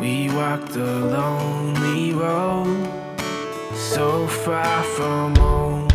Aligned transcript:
We 0.00 0.28
walked 0.34 0.72
the 0.72 0.84
lonely 1.14 2.12
road, 2.12 2.68
so 3.74 4.26
far 4.44 4.82
from 4.84 5.34
home. 5.40 5.88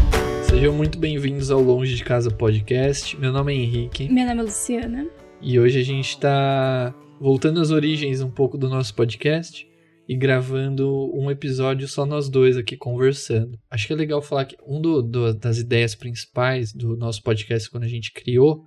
Sejam 0.47 0.73
muito 0.73 0.97
bem-vindos 0.99 1.49
ao 1.51 1.59
Longe 1.61 1.95
de 1.95 2.03
Casa 2.03 2.29
Podcast. 2.31 3.17
Meu 3.19 3.31
nome 3.31 3.53
é 3.53 3.57
Henrique 3.57 4.07
Meu 4.09 4.25
nome 4.25 4.39
é 4.39 4.43
Luciana. 4.43 5.07
e 5.41 5.59
hoje 5.59 5.79
a 5.79 5.83
gente 5.83 6.09
está 6.09 6.93
voltando 7.19 7.59
às 7.59 7.71
origens 7.71 8.21
um 8.21 8.29
pouco 8.29 8.57
do 8.57 8.69
nosso 8.69 8.93
podcast 8.95 9.67
e 10.07 10.15
gravando 10.15 11.11
um 11.13 11.29
episódio 11.31 11.87
só 11.87 12.05
nós 12.05 12.29
dois 12.29 12.55
aqui 12.57 12.77
conversando. 12.77 13.57
Acho 13.69 13.87
que 13.87 13.93
é 13.93 13.95
legal 13.95 14.21
falar 14.21 14.45
que 14.45 14.55
um 14.65 14.79
do- 14.79 15.33
das 15.33 15.57
ideias 15.57 15.95
principais 15.95 16.71
do 16.73 16.95
nosso 16.95 17.21
podcast 17.23 17.69
quando 17.69 17.83
a 17.83 17.89
gente 17.89 18.13
criou 18.13 18.63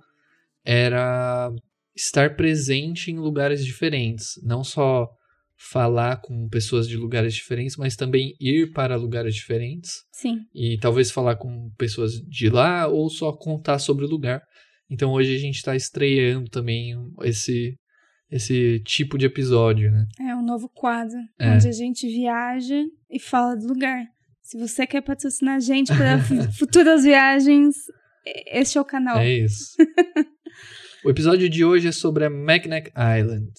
era 0.65 1.51
estar 1.95 2.35
presente 2.35 3.09
em 3.11 3.17
lugares 3.17 3.63
diferentes, 3.65 4.39
não 4.43 4.63
só 4.63 5.09
falar 5.71 6.21
com 6.21 6.47
pessoas 6.47 6.87
de 6.87 6.95
lugares 6.95 7.33
diferentes, 7.33 7.75
mas 7.75 7.95
também 7.95 8.33
ir 8.39 8.71
para 8.71 8.95
lugares 8.95 9.35
diferentes 9.35 9.91
Sim. 10.13 10.37
e 10.55 10.77
talvez 10.79 11.11
falar 11.11 11.35
com 11.35 11.69
pessoas 11.77 12.13
de 12.13 12.49
lá 12.49 12.87
ou 12.87 13.09
só 13.09 13.33
contar 13.33 13.77
sobre 13.77 14.05
o 14.05 14.07
lugar. 14.09 14.41
Então 14.89 15.11
hoje 15.11 15.35
a 15.35 15.37
gente 15.37 15.55
está 15.57 15.75
estreando 15.75 16.49
também 16.49 16.93
esse 17.23 17.75
esse 18.31 18.79
tipo 18.85 19.17
de 19.17 19.25
episódio, 19.25 19.91
né? 19.91 20.05
É 20.21 20.35
um 20.35 20.45
novo 20.45 20.69
quadro 20.69 21.17
É. 21.39 21.49
onde 21.51 21.67
a 21.67 21.71
gente 21.71 22.07
viaja 22.07 22.79
e 23.09 23.19
fala 23.19 23.55
do 23.55 23.67
lugar. 23.67 24.05
Se 24.43 24.57
você 24.57 24.85
quer 24.87 25.01
patrocinar 25.01 25.55
a 25.55 25.59
gente 25.59 25.91
para 25.95 26.19
fu- 26.19 26.35
futuras 26.53 27.03
viagens, 27.03 27.75
este 28.51 28.77
é 28.77 28.81
o 28.81 28.85
canal. 28.85 29.17
É 29.17 29.29
isso. 29.39 29.75
o 31.03 31.09
episódio 31.09 31.49
de 31.49 31.65
hoje 31.65 31.87
é 31.87 31.91
sobre 31.91 32.23
a 32.25 32.29
Mackinac 32.29 32.91
Island. 32.91 33.49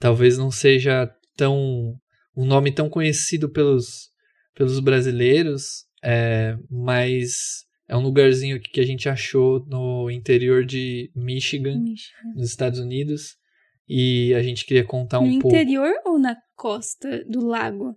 Talvez 0.00 0.36
não 0.36 0.50
seja 0.50 1.08
tão 1.36 1.94
um 2.36 2.44
nome 2.44 2.72
tão 2.72 2.88
conhecido 2.88 3.48
pelos 3.48 4.08
pelos 4.54 4.80
brasileiros, 4.80 5.84
é, 6.02 6.56
mas 6.68 7.64
é 7.88 7.96
um 7.96 8.00
lugarzinho 8.02 8.56
aqui 8.56 8.70
que 8.70 8.80
a 8.80 8.86
gente 8.86 9.08
achou 9.08 9.64
no 9.66 10.10
interior 10.10 10.64
de 10.64 11.10
Michigan, 11.14 11.78
Michigan. 11.78 12.34
nos 12.34 12.48
Estados 12.48 12.78
Unidos. 12.80 13.36
E 13.88 14.32
a 14.34 14.42
gente 14.42 14.64
queria 14.64 14.84
contar 14.84 15.18
um 15.18 15.26
no 15.26 15.40
pouco. 15.40 15.56
interior 15.56 15.92
ou 16.04 16.18
na 16.18 16.36
costa 16.54 17.24
do 17.24 17.44
lago? 17.44 17.96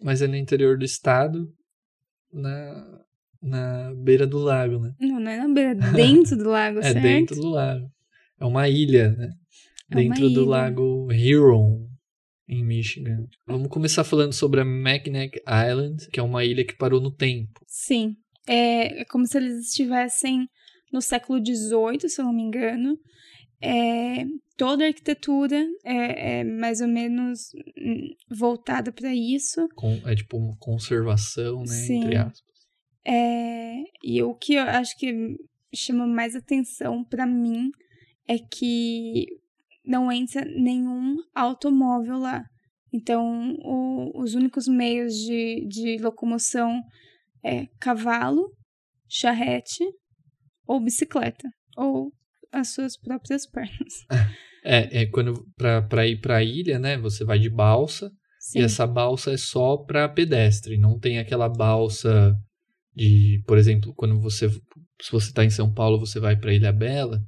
Mas 0.00 0.20
é 0.20 0.26
no 0.26 0.36
interior 0.36 0.76
do 0.76 0.84
estado, 0.84 1.48
na, 2.30 3.00
na 3.40 3.94
beira 3.96 4.26
do 4.26 4.38
lago, 4.38 4.78
né? 4.78 4.92
Não, 5.00 5.18
não 5.18 5.30
é 5.30 5.38
na 5.38 5.48
beira, 5.48 5.74
dentro 5.92 6.36
do 6.36 6.50
lago, 6.50 6.78
É 6.84 6.92
certo? 6.92 7.02
dentro 7.02 7.36
do 7.36 7.48
lago. 7.48 7.86
É 8.38 8.44
uma 8.44 8.68
ilha, 8.68 9.12
né? 9.12 9.30
É 9.90 9.96
dentro 9.96 10.28
do 10.30 10.44
lago 10.44 11.08
Huron, 11.12 11.88
em 12.48 12.64
Michigan. 12.64 13.26
Vamos 13.46 13.68
começar 13.68 14.04
falando 14.04 14.32
sobre 14.32 14.60
a 14.60 14.64
Mackinac 14.64 15.38
Island, 15.46 16.08
que 16.10 16.18
é 16.18 16.22
uma 16.22 16.44
ilha 16.44 16.64
que 16.64 16.76
parou 16.76 17.00
no 17.00 17.10
tempo. 17.10 17.60
Sim. 17.66 18.16
É, 18.46 19.02
é 19.02 19.04
como 19.04 19.26
se 19.26 19.36
eles 19.36 19.68
estivessem 19.68 20.48
no 20.92 21.02
século 21.02 21.38
XVIII, 21.38 22.08
se 22.08 22.20
eu 22.20 22.24
não 22.24 22.32
me 22.32 22.42
engano. 22.42 22.98
É, 23.60 24.24
toda 24.56 24.84
a 24.84 24.86
arquitetura 24.86 25.66
é, 25.84 26.40
é 26.40 26.44
mais 26.44 26.80
ou 26.80 26.88
menos 26.88 27.50
hum, 27.76 28.14
voltada 28.30 28.92
para 28.92 29.14
isso. 29.14 29.68
Com, 29.74 30.00
é 30.06 30.14
tipo 30.14 30.38
uma 30.38 30.56
conservação, 30.58 31.60
né? 31.60 31.66
Sim. 31.66 32.04
Entre 32.04 32.16
aspas. 32.16 32.42
É, 33.04 33.84
e 34.02 34.22
o 34.22 34.34
que 34.34 34.54
eu 34.54 34.62
acho 34.62 34.96
que 34.96 35.36
chama 35.74 36.06
mais 36.06 36.34
atenção 36.34 37.04
para 37.04 37.26
mim 37.26 37.70
é 38.26 38.38
que 38.38 39.26
não 39.88 40.12
entra 40.12 40.44
nenhum 40.44 41.16
automóvel 41.34 42.18
lá. 42.18 42.44
Então, 42.92 43.54
o- 43.62 44.22
os 44.22 44.34
únicos 44.34 44.68
meios 44.68 45.14
de, 45.14 45.66
de 45.66 45.98
locomoção 45.98 46.82
é 47.44 47.66
cavalo, 47.80 48.52
charrete 49.08 49.84
ou 50.66 50.80
bicicleta, 50.80 51.48
ou 51.76 52.12
as 52.52 52.68
suas 52.74 52.96
próprias 52.96 53.46
pernas. 53.46 53.94
É, 54.64 55.02
é 55.02 55.06
quando 55.06 55.46
pra 55.88 56.06
ir 56.06 56.20
pra 56.20 56.42
ilha, 56.42 56.78
né? 56.80 56.98
Você 56.98 57.24
vai 57.24 57.38
de 57.38 57.48
balsa. 57.48 58.10
Sim, 58.40 58.58
E 58.58 58.62
essa 58.62 58.86
balsa 58.88 59.30
é 59.32 59.36
só 59.36 59.76
para 59.78 60.08
pedestre, 60.08 60.76
não 60.76 60.98
tem 60.98 61.18
aquela 61.18 61.48
balsa 61.48 62.34
de, 62.94 63.40
por 63.46 63.56
exemplo, 63.56 63.94
quando 63.94 64.20
você 64.20 64.50
se 65.00 65.12
você 65.12 65.28
está 65.28 65.44
em 65.44 65.48
São 65.50 65.72
Paulo, 65.72 65.98
você 66.00 66.18
vai 66.18 66.36
para 66.36 66.52
Ilha 66.52 66.72
Bela, 66.72 67.20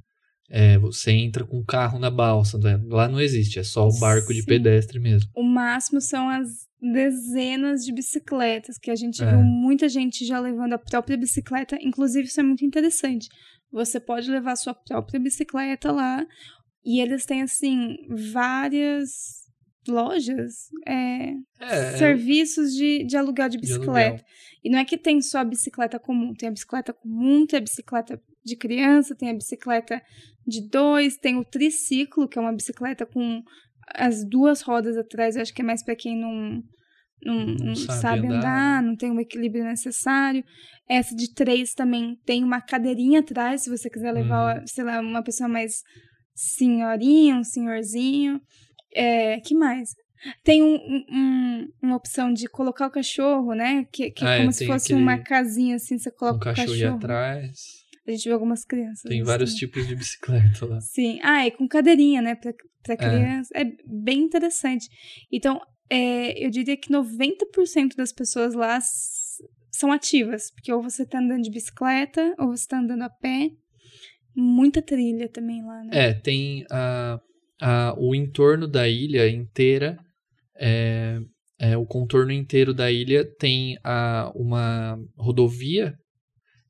é, 0.53 0.77
você 0.77 1.11
entra 1.11 1.45
com 1.45 1.57
o 1.59 1.65
carro 1.65 1.97
na 1.97 2.11
balsa, 2.11 2.57
né? 2.57 2.77
lá 2.87 3.07
não 3.07 3.19
existe, 3.21 3.57
é 3.57 3.63
só 3.63 3.87
o 3.87 3.99
barco 3.99 4.33
de 4.33 4.41
Sim. 4.41 4.45
pedestre 4.47 4.99
mesmo. 4.99 5.29
o 5.33 5.43
máximo 5.43 6.01
são 6.01 6.27
as 6.29 6.49
dezenas 6.81 7.85
de 7.85 7.93
bicicletas, 7.93 8.77
que 8.77 8.91
a 8.91 8.95
gente 8.95 9.23
É. 9.23 9.29
viu 9.29 9.41
muita 9.43 9.87
gente 9.87 10.25
já 10.25 10.39
levando 10.39 10.73
a 10.73 10.77
própria 10.79 11.15
bicicleta. 11.15 11.77
Inclusive, 11.81 12.27
isso 12.27 12.39
é 12.39 12.43
muito 12.43 12.65
interessante. 12.65 13.29
Você 13.71 13.99
pode 13.99 14.29
levar 14.29 14.53
a 14.53 14.55
sua 14.55 14.73
própria 14.73 15.19
bicicleta 15.19 15.91
lá 15.91 16.25
e 16.83 16.99
eles 16.99 17.25
têm, 17.25 17.43
assim, 17.43 17.97
várias 18.09 19.41
lojas, 19.87 20.69
é, 20.87 21.33
É, 21.59 21.97
serviços 21.97 22.73
de, 22.73 23.03
de 23.03 23.15
aluguel 23.17 23.49
de 23.49 23.57
de 23.57 23.61
bicicleta. 23.61 24.09
aluguel. 24.09 24.25
E 24.63 24.69
não 24.69 24.79
é 24.79 24.85
que 24.85 24.97
tem 24.97 25.21
só 25.21 25.39
a 25.39 25.43
bicicleta 25.43 25.97
comum, 25.99 26.33
tem 26.33 26.49
a 26.49 26.51
bicicleta 26.51 26.93
comum, 26.93 27.45
tem 27.47 27.57
a 27.57 27.61
bicicleta 27.61 28.21
de 28.43 28.55
criança, 28.55 29.15
tem 29.15 29.29
a 29.29 29.33
bicicleta 29.33 30.01
de 30.47 30.67
dois, 30.69 31.17
tem 31.17 31.37
o 31.37 31.45
triciclo, 31.45 32.27
que 32.27 32.37
é 32.37 32.41
uma 32.41 32.53
bicicleta 32.53 33.05
com 33.05 33.41
as 33.93 34.23
duas 34.27 34.61
rodas 34.61 34.97
atrás, 34.97 35.35
eu 35.35 35.41
acho 35.41 35.53
que 35.53 35.61
é 35.61 35.65
mais 35.65 35.83
para 35.83 35.95
quem 35.95 36.15
não, 36.17 36.63
não, 37.23 37.45
Não 37.45 37.65
não 37.65 37.75
sabe 37.75 37.99
sabe, 38.01 38.27
andar, 38.27 38.37
andar, 38.37 38.83
não 38.83 38.95
tem 38.95 39.11
o 39.11 39.19
equilíbrio 39.19 39.63
necessário. 39.63 40.43
Essa 40.89 41.15
de 41.15 41.33
três 41.33 41.73
também 41.73 42.17
tem 42.25 42.43
uma 42.43 42.59
cadeirinha 42.61 43.19
atrás, 43.19 43.63
se 43.63 43.69
você 43.69 43.89
quiser 43.89 44.11
levar, 44.11 44.59
Uhum. 44.59 44.67
sei 44.67 44.83
lá, 44.83 44.99
uma 44.99 45.23
pessoa 45.23 45.47
mais 45.49 45.81
senhorinha, 46.35 47.35
um 47.35 47.43
senhorzinho. 47.43 48.41
É, 48.93 49.39
que 49.39 49.53
mais? 49.55 49.89
Tem 50.43 50.61
um, 50.61 50.75
um- 50.75 51.05
um- 51.11 51.67
uma 51.81 51.95
opção 51.95 52.31
de 52.33 52.47
colocar 52.47 52.87
o 52.87 52.91
cachorro, 52.91 53.53
né? 53.53 53.85
Que, 53.91 54.11
que 54.11 54.25
Ah, 54.25 54.31
é 54.31 54.35
é, 54.35 54.39
como 54.39 54.51
se 54.51 54.67
fosse 54.67 54.87
aquele- 54.93 55.01
uma 55.01 55.17
casinha 55.17 55.75
assim, 55.77 55.97
você 55.97 56.11
coloca 56.11 56.35
um 56.37 56.39
o 56.51 56.55
cachorro, 56.55 56.67
cachorro. 56.67 56.95
atrás. 56.97 57.80
A 58.11 58.15
gente 58.15 58.25
viu 58.25 58.33
algumas 58.33 58.65
crianças. 58.65 59.03
Tem 59.03 59.19
assim 59.19 59.25
vários 59.25 59.51
também. 59.51 59.59
tipos 59.59 59.87
de 59.87 59.95
bicicleta 59.95 60.65
lá. 60.65 60.81
Sim. 60.81 61.19
Ah, 61.23 61.45
e 61.47 61.51
com 61.51 61.67
cadeirinha, 61.67 62.21
né? 62.21 62.35
Pra, 62.35 62.53
pra 62.83 62.97
criança. 62.97 63.49
É. 63.55 63.65
bem 63.85 64.21
interessante. 64.21 64.87
Então, 65.31 65.61
é, 65.89 66.45
eu 66.45 66.49
diria 66.49 66.77
que 66.77 66.91
90% 66.91 67.95
das 67.95 68.11
pessoas 68.11 68.53
lá 68.53 68.79
são 69.71 69.91
ativas. 69.91 70.51
Porque 70.51 70.71
ou 70.71 70.81
você 70.81 71.05
tá 71.05 71.19
andando 71.19 71.43
de 71.43 71.51
bicicleta, 71.51 72.35
ou 72.37 72.49
você 72.49 72.67
tá 72.67 72.79
andando 72.79 73.03
a 73.03 73.09
pé. 73.09 73.51
Muita 74.35 74.81
trilha 74.81 75.27
também 75.27 75.63
lá, 75.63 75.83
né? 75.83 75.89
É, 75.91 76.13
tem 76.13 76.65
a, 76.71 77.19
a, 77.61 77.95
o 77.97 78.15
entorno 78.15 78.67
da 78.67 78.87
ilha 78.87 79.29
inteira, 79.29 79.97
é, 80.55 81.19
é, 81.59 81.77
o 81.77 81.85
contorno 81.85 82.31
inteiro 82.31 82.73
da 82.73 82.91
ilha 82.91 83.25
tem 83.37 83.77
a, 83.83 84.31
uma 84.33 84.97
rodovia 85.17 85.97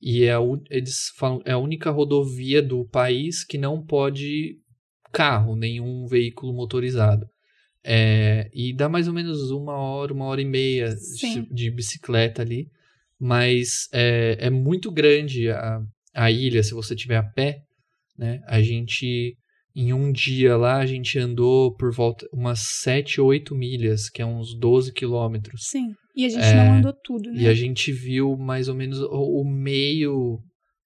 e 0.01 0.23
é 0.23 0.35
eles 0.69 1.11
falam 1.15 1.41
é 1.45 1.51
a 1.51 1.57
única 1.57 1.91
rodovia 1.91 2.61
do 2.61 2.85
país 2.85 3.43
que 3.43 3.57
não 3.57 3.81
pode 3.85 4.57
carro, 5.11 5.55
nenhum 5.55 6.07
veículo 6.07 6.53
motorizado. 6.53 7.27
É, 7.83 8.49
e 8.53 8.73
dá 8.73 8.87
mais 8.87 9.07
ou 9.07 9.13
menos 9.13 9.51
uma 9.51 9.73
hora, 9.73 10.13
uma 10.13 10.25
hora 10.25 10.41
e 10.41 10.45
meia 10.45 10.93
de, 10.95 11.53
de 11.53 11.71
bicicleta 11.71 12.41
ali, 12.41 12.69
mas 13.19 13.87
é, 13.91 14.37
é 14.39 14.49
muito 14.49 14.91
grande 14.91 15.49
a, 15.49 15.81
a 16.13 16.31
ilha 16.31 16.63
se 16.63 16.73
você 16.73 16.95
tiver 16.95 17.17
a 17.17 17.23
pé, 17.23 17.61
né? 18.17 18.41
A 18.47 18.61
gente 18.61 19.35
em 19.75 19.93
um 19.93 20.11
dia 20.11 20.57
lá 20.57 20.77
a 20.77 20.85
gente 20.85 21.17
andou 21.17 21.73
por 21.75 21.93
volta 21.93 22.27
umas 22.33 22.59
7 22.81 23.21
ou 23.21 23.27
8 23.27 23.55
milhas, 23.55 24.09
que 24.09 24.21
é 24.21 24.25
uns 24.25 24.53
12 24.57 24.93
quilômetros. 24.93 25.67
Sim. 25.67 25.95
E 26.15 26.25
a 26.25 26.29
gente 26.29 26.43
É, 26.43 26.55
não 26.55 26.73
andou 26.77 26.93
tudo, 26.93 27.31
né? 27.31 27.41
E 27.41 27.47
a 27.47 27.53
gente 27.53 27.91
viu 27.91 28.35
mais 28.37 28.67
ou 28.67 28.75
menos 28.75 28.99
o, 28.99 29.41
o 29.41 29.45
meio 29.45 30.39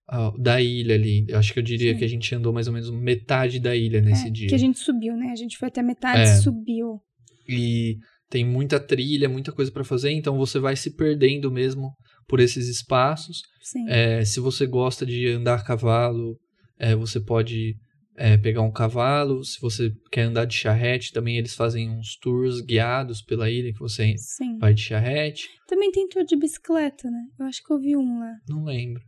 ah, 0.08 0.32
da 0.38 0.62
ilha 0.62 0.96
ali. 0.96 1.26
Eu 1.28 1.40
acho 1.40 1.52
que 1.54 1.60
eu 1.60 1.64
diria 1.64 1.94
Sim. 1.94 2.00
que 2.00 2.06
a 2.06 2.08
gente 2.10 2.36
andou 2.36 2.54
mais 2.54 2.68
ou 2.68 2.74
menos 2.74 2.90
metade 2.92 3.60
da 3.60 3.76
ilha 3.76 4.02
nesse 4.02 4.28
É, 4.28 4.32
dia. 4.32 4.48
Que 4.48 4.56
a 4.56 4.60
gente 4.60 4.80
subiu, 4.80 5.16
né? 5.18 5.32
A 5.32 5.36
gente 5.36 5.58
foi 5.58 5.68
até 5.68 5.82
metade 5.82 6.22
É. 6.22 6.24
e 6.24 6.42
subiu. 6.42 7.00
E 7.48 7.98
tem 8.30 8.46
muita 8.46 8.80
trilha, 8.80 9.30
muita 9.30 9.52
coisa 9.52 9.72
para 9.72 9.84
fazer, 9.84 10.12
então 10.12 10.38
você 10.38 10.60
vai 10.60 10.76
se 10.76 10.96
perdendo 10.96 11.52
mesmo 11.52 11.92
por 12.28 12.40
esses 12.40 12.68
espaços. 12.68 13.42
Sim. 13.62 13.86
É, 13.90 14.24
se 14.26 14.40
você 14.40 14.66
gosta 14.66 15.06
de 15.06 15.28
andar 15.28 15.56
a 15.56 15.64
cavalo, 15.64 16.38
é, 16.80 16.96
você 16.96 17.20
pode 17.20 17.76
é, 18.16 18.38
pegar 18.38 18.62
um 18.62 18.72
cavalo. 18.72 19.44
Se 19.44 19.60
você 19.60 19.94
quer 20.12 20.24
andar 20.24 20.46
de 20.46 20.56
charrete, 20.56 21.12
também 21.12 21.38
eles 21.38 21.56
fazem 21.56 21.90
uns 21.90 22.18
tours 22.18 22.62
guiados 22.62 23.22
pela 23.22 23.50
ilha 23.50 23.74
que 23.74 23.80
você 23.80 24.16
Sim. 24.18 24.58
vai 24.58 24.74
de 24.74 24.82
charrete. 24.82 25.50
Também 25.68 25.92
tem 25.92 26.08
tour 26.08 26.24
de 26.24 26.36
bicicleta, 26.36 27.10
né? 27.10 27.26
Eu 27.40 27.46
acho 27.46 27.64
que 27.64 27.72
eu 27.72 27.80
vi 27.80 27.96
um 27.96 28.20
lá. 28.20 28.34
Não 28.48 28.64
lembro. 28.64 29.02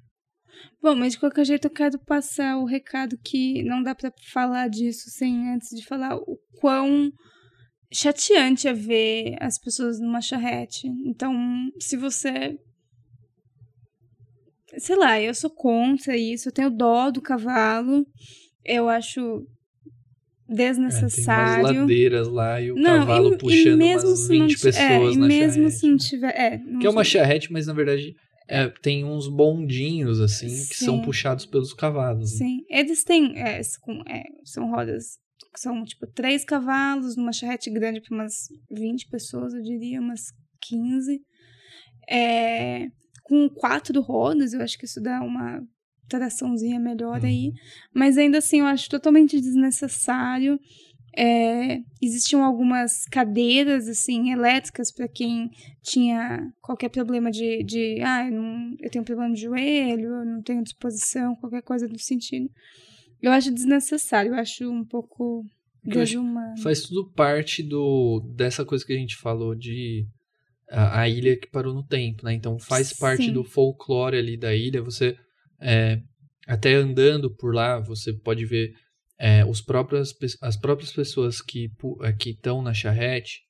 Bom, 0.82 0.96
mas 0.96 1.14
de 1.14 1.20
qualquer 1.20 1.46
jeito 1.46 1.66
eu 1.66 1.72
quero 1.72 2.00
passar 2.00 2.58
o 2.58 2.66
recado 2.66 3.18
que 3.24 3.64
não 3.64 3.84
dá 3.84 3.94
pra 3.94 4.12
falar 4.32 4.68
disso 4.68 5.10
sem 5.10 5.50
antes 5.50 5.70
de 5.70 5.86
falar 5.86 6.16
o 6.16 6.38
quão 6.60 7.12
chateante 7.92 8.68
é 8.68 8.74
ver 8.74 9.36
as 9.40 9.60
pessoas 9.60 10.00
numa 10.00 10.22
charrete. 10.22 10.88
Então, 11.06 11.34
se 11.80 11.96
você. 11.96 12.58
Sei 14.78 14.96
lá, 14.96 15.20
eu 15.20 15.34
sou 15.34 15.50
contra 15.50 16.16
isso, 16.18 16.50
eu 16.50 16.54
tenho 16.54 16.70
dó 16.70 17.10
do 17.10 17.22
cavalo. 17.22 18.06
Eu 18.68 18.90
acho 18.90 19.48
desnecessário. 20.48 21.44
É, 21.44 21.56
tem 21.56 21.62
umas 21.62 21.76
ladeiras 21.82 22.28
lá 22.28 22.62
e 22.62 22.72
o 22.72 22.76
Não, 22.76 23.00
cavalo 23.00 23.34
e- 23.34 23.38
puxando 23.38 23.74
e 23.74 23.76
mesmo 23.78 24.10
umas 24.10 24.20
se 24.20 24.38
não 24.38 24.48
20 24.48 24.56
ti- 24.58 24.62
pessoas 24.64 25.16
é, 25.16 25.20
na 25.20 25.28
mesmo 25.28 25.54
charrete. 25.64 25.76
se 25.80 25.90
não 25.90 25.98
tiver. 25.98 26.36
É, 26.36 26.58
não 26.58 26.80
Que 26.80 26.88
é 26.88 26.90
uma 26.90 27.04
charrete, 27.04 27.52
mas 27.52 27.68
na 27.68 27.74
verdade 27.74 28.16
é, 28.50 28.70
tem 28.82 29.04
uns 29.04 29.28
bondinhos, 29.28 30.22
assim, 30.22 30.48
que 30.48 30.76
são 30.76 30.98
Sim. 30.98 31.02
puxados 31.04 31.46
pelos 31.46 31.74
cavalos. 31.74 32.32
né? 32.32 32.38
Sim, 32.38 32.60
eles 32.70 33.04
têm. 33.04 33.38
é, 33.38 33.60
com- 33.82 34.02
é, 34.08 34.24
são 34.46 34.70
rodas. 34.70 35.18
São 35.56 35.84
tipo 35.84 36.06
três 36.14 36.46
cavalos 36.46 37.16
numa 37.18 37.34
charrete 37.34 37.70
grande 37.70 38.00
para 38.02 38.16
umas 38.16 38.34
20 38.72 39.10
pessoas, 39.10 39.54
eu 39.54 39.62
diria, 39.62 40.00
umas 40.00 40.22
15. 40.62 41.20
É, 42.10 42.88
com 43.24 43.50
quatro 43.50 44.00
rodas, 44.02 44.54
eu 44.54 44.62
acho 44.62 44.78
que 44.78 44.86
isso 44.86 45.02
dá 45.02 45.20
uma 45.22 45.62
traçãozinha 46.08 46.80
melhor 46.80 47.24
aí. 47.24 47.48
Uhum. 47.48 47.54
Mas 47.94 48.18
ainda 48.18 48.38
assim, 48.38 48.60
eu 48.60 48.66
acho 48.66 48.90
totalmente 48.90 49.40
desnecessário. 49.40 50.60
É, 51.20 51.80
existiam 52.00 52.44
algumas 52.44 53.06
cadeiras 53.06 53.88
assim 53.88 54.32
elétricas 54.32 54.92
para 54.92 55.08
quem 55.08 55.50
tinha 55.82 56.48
qualquer 56.62 56.90
problema 56.90 57.32
de, 57.32 57.64
de 57.64 58.00
ah, 58.04 58.28
eu, 58.28 58.32
não, 58.34 58.76
eu 58.80 58.90
tenho 58.92 59.04
problema 59.04 59.34
de 59.34 59.42
joelho, 59.42 60.10
eu 60.10 60.26
não 60.26 60.44
tenho 60.44 60.62
disposição, 60.62 61.36
qualquer 61.38 61.64
coisa 61.64 61.88
do 61.88 61.98
sentido. 61.98 62.48
Eu 63.20 63.32
acho 63.32 63.52
desnecessário, 63.52 64.34
eu 64.34 64.36
acho 64.36 64.70
um 64.70 64.86
pouco 64.86 65.44
desumano. 65.84 66.62
Faz 66.62 66.84
tudo 66.84 67.10
parte 67.14 67.64
do 67.64 68.20
dessa 68.36 68.64
coisa 68.64 68.86
que 68.86 68.94
a 68.94 68.98
gente 68.98 69.16
falou 69.16 69.56
de 69.56 70.06
a, 70.70 71.02
a 71.02 71.10
ilha 71.10 71.38
que 71.38 71.50
parou 71.50 71.74
no 71.74 71.84
tempo, 71.84 72.26
né? 72.26 72.34
Então 72.34 72.60
faz 72.60 72.94
parte 72.94 73.26
Sim. 73.26 73.34
do 73.34 73.44
folclore 73.44 74.18
ali 74.18 74.38
da 74.38 74.54
ilha. 74.54 74.84
Você 74.84 75.16
é, 75.62 76.00
até 76.48 76.74
andando 76.74 77.34
por 77.36 77.54
lá, 77.54 77.80
você 77.80 78.14
pode 78.14 78.46
ver 78.46 78.72
é, 79.20 79.44
os 79.46 79.62
próprios, 79.62 80.16
as 80.42 80.58
próprias 80.58 80.92
pessoas 80.92 81.42
que 81.42 81.70
é, 82.04 82.14
que 82.14 82.32
estão 82.32 82.62
na 82.62 82.74
charrete. 82.74 83.42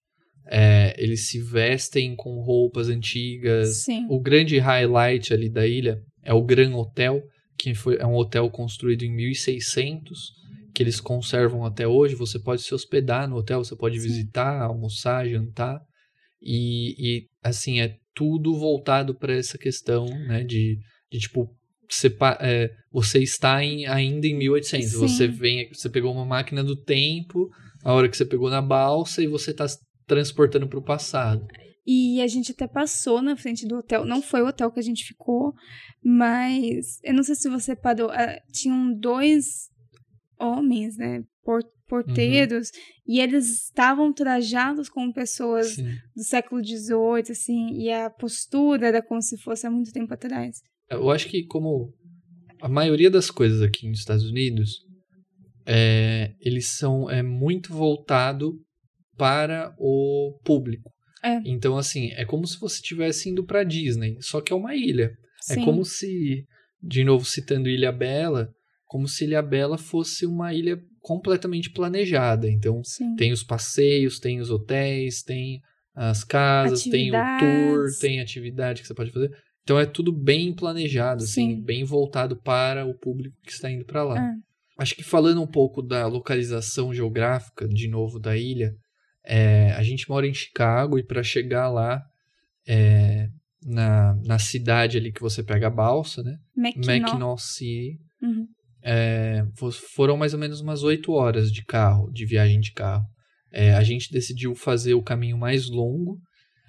é, 0.49 0.95
eles 0.97 1.27
se 1.27 1.41
vestem 1.41 2.15
com 2.15 2.39
roupas 2.41 2.87
antigas. 2.87 3.83
Sim. 3.83 4.07
O 4.09 4.19
grande 4.19 4.57
highlight 4.57 5.33
ali 5.33 5.49
da 5.49 5.67
ilha 5.67 5.99
é 6.23 6.33
o 6.33 6.41
Gran 6.43 6.73
Hotel, 6.73 7.21
que 7.57 7.73
foi, 7.73 7.97
é 7.97 8.05
um 8.05 8.15
hotel 8.15 8.49
construído 8.49 9.03
em 9.03 9.13
1600, 9.13 10.31
que 10.73 10.81
eles 10.81 11.01
conservam 11.01 11.65
até 11.65 11.85
hoje. 11.85 12.15
Você 12.15 12.39
pode 12.39 12.61
se 12.61 12.73
hospedar 12.73 13.27
no 13.27 13.35
hotel, 13.35 13.63
você 13.63 13.75
pode 13.75 13.99
Sim. 13.99 14.07
visitar, 14.07 14.61
almoçar, 14.61 15.27
jantar. 15.27 15.81
E, 16.41 16.95
e, 16.97 17.27
assim, 17.43 17.81
é 17.81 17.97
tudo 18.13 18.57
voltado 18.57 19.13
para 19.15 19.33
essa 19.33 19.57
questão, 19.57 20.05
né, 20.05 20.43
de, 20.43 20.77
de 21.11 21.19
tipo, 21.19 21.56
sepa- 21.89 22.37
é, 22.41 22.69
você 22.91 23.19
está 23.19 23.63
em, 23.63 23.85
ainda 23.85 24.27
em 24.27 24.35
1800. 24.35 24.89
Sim. 24.89 24.97
Você 24.97 25.27
vem, 25.27 25.69
você 25.73 25.89
pegou 25.89 26.11
uma 26.13 26.25
máquina 26.25 26.63
do 26.63 26.75
tempo, 26.75 27.49
a 27.83 27.93
hora 27.93 28.09
que 28.09 28.17
você 28.17 28.25
pegou 28.25 28.49
na 28.49 28.61
balsa, 28.61 29.21
e 29.23 29.27
você 29.27 29.51
está 29.51 29.65
transportando 30.05 30.67
para 30.67 30.79
o 30.79 30.83
passado. 30.83 31.45
E 31.85 32.21
a 32.21 32.27
gente 32.27 32.51
até 32.51 32.67
passou 32.67 33.21
na 33.21 33.37
frente 33.37 33.65
do 33.65 33.77
hotel. 33.77 34.03
Não 34.05 34.21
foi 34.21 34.41
o 34.41 34.47
hotel 34.47 34.71
que 34.71 34.79
a 34.79 34.83
gente 34.83 35.05
ficou, 35.05 35.53
mas 36.03 36.99
eu 37.03 37.13
não 37.13 37.23
sei 37.23 37.35
se 37.35 37.49
você 37.49 37.75
parou. 37.75 38.09
ah, 38.11 38.37
tinham 38.51 38.93
dois 38.93 39.69
homens, 40.39 40.97
né? 40.97 41.23
por- 41.43 41.63
porteiros, 41.87 42.69
e 43.07 43.21
eles 43.21 43.63
estavam 43.67 44.11
trajados 44.11 44.89
como 44.89 45.13
pessoas 45.13 45.75
Sim. 45.75 45.95
do 46.13 46.21
século 46.21 46.61
XVIII, 46.61 47.31
assim, 47.31 47.69
e 47.79 47.89
a 47.89 48.09
postura 48.09 48.87
era 48.89 49.01
como 49.01 49.21
se 49.21 49.37
fosse 49.37 49.65
há 49.65 49.71
muito 49.71 49.93
tempo 49.93 50.13
atrás. 50.13 50.57
Eu 50.89 51.09
acho 51.09 51.27
que 51.27 51.45
como 51.45 51.93
a 52.61 52.67
maioria 52.67 53.09
das 53.09 53.29
coisas 53.29 53.61
aqui 53.61 53.87
nos 53.87 53.99
Estados 53.99 54.23
Unidos, 54.23 54.79
é, 55.65 56.33
eles 56.41 56.77
são 56.77 57.09
é 57.09 57.21
muito 57.21 57.73
voltado 57.73 58.53
para 59.17 59.75
o 59.77 60.39
público. 60.43 60.91
É. 61.23 61.41
Então 61.45 61.77
assim, 61.77 62.11
é 62.13 62.25
como 62.25 62.47
se 62.47 62.59
você 62.59 62.75
estivesse 62.75 63.29
indo 63.29 63.43
para 63.45 63.63
Disney, 63.63 64.17
só 64.21 64.41
que 64.41 64.53
é 64.53 64.55
uma 64.55 64.75
ilha. 64.75 65.11
Sim. 65.41 65.61
É 65.61 65.65
como 65.65 65.83
se, 65.83 66.45
de 66.81 67.03
novo 67.03 67.25
citando 67.25 67.69
Ilha 67.69 67.91
Bela, 67.91 68.49
como 68.85 69.07
se 69.07 69.25
Ilha 69.25 69.41
Bela 69.41 69.77
fosse 69.77 70.25
uma 70.25 70.53
ilha 70.53 70.79
completamente 71.01 71.69
planejada. 71.71 72.49
Então 72.49 72.83
Sim. 72.83 73.15
tem 73.15 73.31
os 73.31 73.43
passeios, 73.43 74.19
tem 74.19 74.39
os 74.39 74.49
hotéis, 74.49 75.21
tem 75.21 75.61
as 75.95 76.23
casas, 76.23 76.83
tem 76.83 77.09
o 77.09 77.13
tour, 77.39 77.87
tem 77.99 78.19
atividade 78.19 78.81
que 78.81 78.87
você 78.87 78.93
pode 78.93 79.11
fazer. 79.11 79.31
Então 79.67 79.77
é 79.77 79.85
tudo 79.85 80.13
bem 80.13 80.53
planejado, 80.53 81.25
assim, 81.25 81.55
Sim. 81.57 81.61
bem 81.61 81.83
voltado 81.83 82.37
para 82.37 82.85
o 82.85 82.93
público 82.97 83.35
que 83.43 83.51
está 83.51 83.69
indo 83.69 83.83
para 83.83 84.01
lá. 84.01 84.17
É. 84.17 84.31
Acho 84.77 84.95
que 84.95 85.03
falando 85.03 85.41
um 85.41 85.45
pouco 85.47 85.81
da 85.81 86.07
localização 86.07 86.93
geográfica, 86.93 87.67
de 87.67 87.89
novo, 87.89 88.17
da 88.17 88.37
ilha, 88.37 88.71
é, 89.25 89.73
a 89.73 89.83
gente 89.83 90.07
mora 90.09 90.25
em 90.25 90.33
Chicago 90.33 90.97
e 90.97 91.03
para 91.03 91.21
chegar 91.21 91.67
lá, 91.67 92.01
é, 92.65 93.27
na, 93.61 94.15
na 94.23 94.39
cidade 94.39 94.97
ali 94.97 95.11
que 95.11 95.19
você 95.19 95.43
pega 95.43 95.67
a 95.67 95.69
balsa, 95.69 96.23
né? 96.23 96.37
Mackinac. 96.55 97.11
City, 97.41 97.97
Uhum. 98.21 98.47
é, 98.81 99.43
fo- 99.57 99.69
foram 99.71 100.15
mais 100.15 100.33
ou 100.33 100.39
menos 100.39 100.61
umas 100.61 100.81
oito 100.81 101.11
horas 101.11 101.51
de 101.51 101.65
carro, 101.65 102.09
de 102.13 102.25
viagem 102.25 102.61
de 102.61 102.71
carro. 102.71 103.03
É, 103.51 103.73
a 103.73 103.83
gente 103.83 104.09
decidiu 104.13 104.55
fazer 104.55 104.93
o 104.93 105.03
caminho 105.03 105.37
mais 105.37 105.69
longo, 105.69 106.17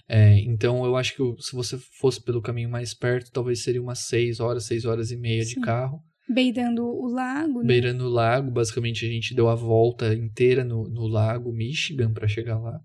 é, 0.08 0.40
então 0.40 0.84
eu 0.84 0.96
acho 0.96 1.14
que 1.14 1.42
se 1.42 1.54
você 1.54 1.76
fosse 2.00 2.22
pelo 2.22 2.40
caminho 2.40 2.70
mais 2.70 2.94
perto, 2.94 3.30
talvez 3.30 3.62
seria 3.62 3.82
umas 3.82 4.06
seis 4.06 4.40
horas, 4.40 4.64
seis 4.64 4.84
horas 4.84 5.10
e 5.10 5.16
meia 5.16 5.44
de 5.44 5.54
Sim. 5.54 5.60
carro, 5.60 6.02
Beirando 6.30 6.84
o 6.84 7.08
lago, 7.08 7.60
né? 7.60 7.66
beirando 7.66 8.04
o 8.04 8.10
lago. 8.10 8.50
Basicamente 8.50 9.06
a 9.06 9.08
gente 9.08 9.34
deu 9.34 9.48
a 9.48 9.54
volta 9.54 10.14
inteira 10.14 10.62
no, 10.62 10.84
no 10.84 11.06
lago 11.06 11.50
Michigan 11.50 12.12
para 12.12 12.28
chegar 12.28 12.58
lá. 12.58 12.78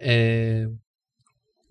É, 0.00 0.66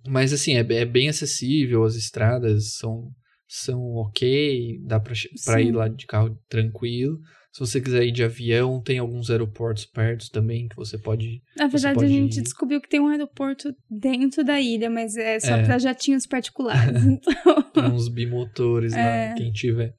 mas 0.08 0.32
assim, 0.32 0.56
é, 0.56 0.60
é 0.60 0.86
bem 0.86 1.10
acessível, 1.10 1.84
as 1.84 1.96
estradas 1.96 2.76
são, 2.76 3.10
são 3.56 3.80
ok, 3.96 4.80
dá 4.84 5.00
para 5.00 5.62
ir 5.62 5.72
lá 5.72 5.88
de 5.88 6.06
carro 6.06 6.38
tranquilo. 6.50 7.20
Se 7.52 7.60
você 7.60 7.80
quiser 7.80 8.04
ir 8.04 8.12
de 8.12 8.24
avião, 8.24 8.82
tem 8.82 8.98
alguns 8.98 9.30
aeroportos 9.30 9.86
perto 9.86 10.32
também 10.32 10.68
que 10.68 10.76
você 10.76 10.98
pode 10.98 11.26
ir. 11.28 11.42
Na 11.56 11.68
verdade, 11.68 11.94
a 12.00 12.02
pode 12.02 12.08
gente 12.12 12.40
ir. 12.40 12.42
descobriu 12.42 12.82
que 12.82 12.90
tem 12.90 13.00
um 13.00 13.08
aeroporto 13.10 13.72
dentro 13.88 14.44
da 14.44 14.60
ilha, 14.60 14.90
mas 14.90 15.16
é 15.16 15.40
só 15.40 15.56
É. 15.58 15.64
para 15.64 15.78
jatinhos 15.78 16.26
particulares. 16.26 17.00
Então, 17.06 17.62
Tem 17.74 17.84
uns 17.92 18.08
bimotores 18.10 18.94
É. 18.94 19.30
lá, 19.30 19.36
quem 19.36 19.52
tiver. 19.52 19.94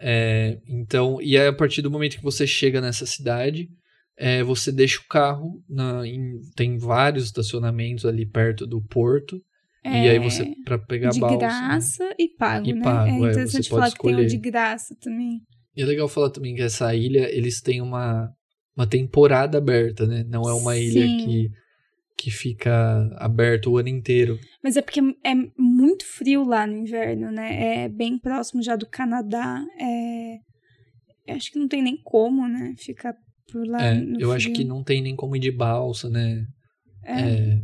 É, 0.00 0.58
então, 0.66 1.20
e 1.20 1.36
aí, 1.36 1.46
a 1.46 1.52
partir 1.52 1.82
do 1.82 1.90
momento 1.90 2.16
que 2.16 2.22
você 2.22 2.46
chega 2.46 2.80
nessa 2.80 3.04
cidade, 3.04 3.68
é, 4.16 4.42
você 4.42 4.70
deixa 4.72 5.00
o 5.00 5.06
carro, 5.08 5.62
na, 5.68 6.06
em- 6.06 6.40
tem 6.56 6.78
vários 6.78 7.24
estacionamentos 7.24 8.04
ali 8.06 8.24
perto 8.24 8.66
do 8.66 8.80
porto, 8.80 9.42
e 9.90 10.06
É, 10.06 10.10
aí 10.10 10.18
você, 10.18 10.54
para 10.64 10.78
pegar 10.78 11.10
de 11.10 11.18
a 11.18 11.20
balsa... 11.20 11.34
né? 11.36 11.40
graça 11.40 12.14
e 12.18 12.28
pago, 12.28 12.66
E 12.68 12.72
né? 12.72 12.82
pago, 12.82 13.08
é, 13.08 13.10
é 13.10 13.16
interessante 13.30 13.52
pode 13.52 13.68
falar 13.68 13.90
que 13.90 13.98
tem 13.98 14.10
um 14.10 14.20
escolher. 14.20 14.26
de 14.28 14.36
graça 14.38 14.96
também. 15.00 15.40
E 15.76 15.82
é 15.82 15.84
legal 15.84 16.08
falar 16.08 16.30
também 16.30 16.54
que 16.54 16.62
essa 16.62 16.94
ilha, 16.94 17.28
eles 17.34 17.60
têm 17.60 17.80
uma, 17.80 18.28
uma 18.76 18.86
temporada 18.86 19.58
aberta, 19.58 20.06
né? 20.06 20.24
Não 20.28 20.42
é 20.48 20.52
uma 20.52 20.76
ilha 20.76 21.06
Sim. 21.06 21.16
que, 21.24 21.48
que 22.16 22.30
fica 22.30 23.08
aberta 23.16 23.70
o 23.70 23.78
ano 23.78 23.88
inteiro. 23.88 24.38
Mas 24.62 24.76
é 24.76 24.82
porque 24.82 25.00
é 25.24 25.34
muito 25.56 26.04
frio 26.04 26.44
lá 26.44 26.66
no 26.66 26.76
inverno, 26.76 27.30
né? 27.30 27.84
É 27.84 27.88
bem 27.88 28.18
próximo 28.18 28.60
já 28.62 28.74
do 28.74 28.86
Canadá. 28.86 29.64
É... 29.80 30.38
Eu 31.26 31.36
acho 31.36 31.52
que 31.52 31.58
não 31.58 31.68
tem 31.68 31.82
nem 31.82 31.96
como, 32.02 32.48
né? 32.48 32.74
Ficar 32.78 33.14
por 33.52 33.66
lá 33.66 33.82
É, 33.82 34.02
eu 34.18 34.32
acho 34.32 34.46
frio. 34.46 34.56
que 34.56 34.64
não 34.64 34.82
tem 34.82 35.00
nem 35.02 35.14
como 35.14 35.36
ir 35.36 35.40
de 35.40 35.52
balsa, 35.52 36.08
né? 36.10 36.44
É. 37.04 37.20
É, 37.20 37.58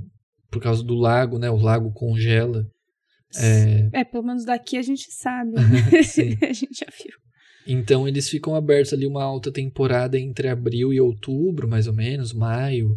por 0.54 0.62
causa 0.62 0.84
do 0.84 0.94
lago, 0.94 1.36
né? 1.36 1.50
O 1.50 1.56
lago 1.56 1.92
congela. 1.92 2.64
É, 3.36 3.88
É, 3.92 4.04
pelo 4.04 4.22
menos 4.22 4.44
daqui 4.44 4.76
a 4.76 4.82
gente 4.82 5.10
sabe. 5.10 5.50
A 5.58 6.52
gente 6.52 6.78
já 6.78 6.86
viu. 6.96 7.12
então 7.66 8.06
eles 8.06 8.28
ficam 8.28 8.54
abertos 8.54 8.92
ali 8.92 9.04
uma 9.04 9.24
alta 9.24 9.50
temporada 9.50 10.16
entre 10.16 10.48
abril 10.48 10.92
e 10.92 11.00
outubro, 11.00 11.66
mais 11.66 11.88
ou 11.88 11.92
menos, 11.92 12.32
maio. 12.32 12.96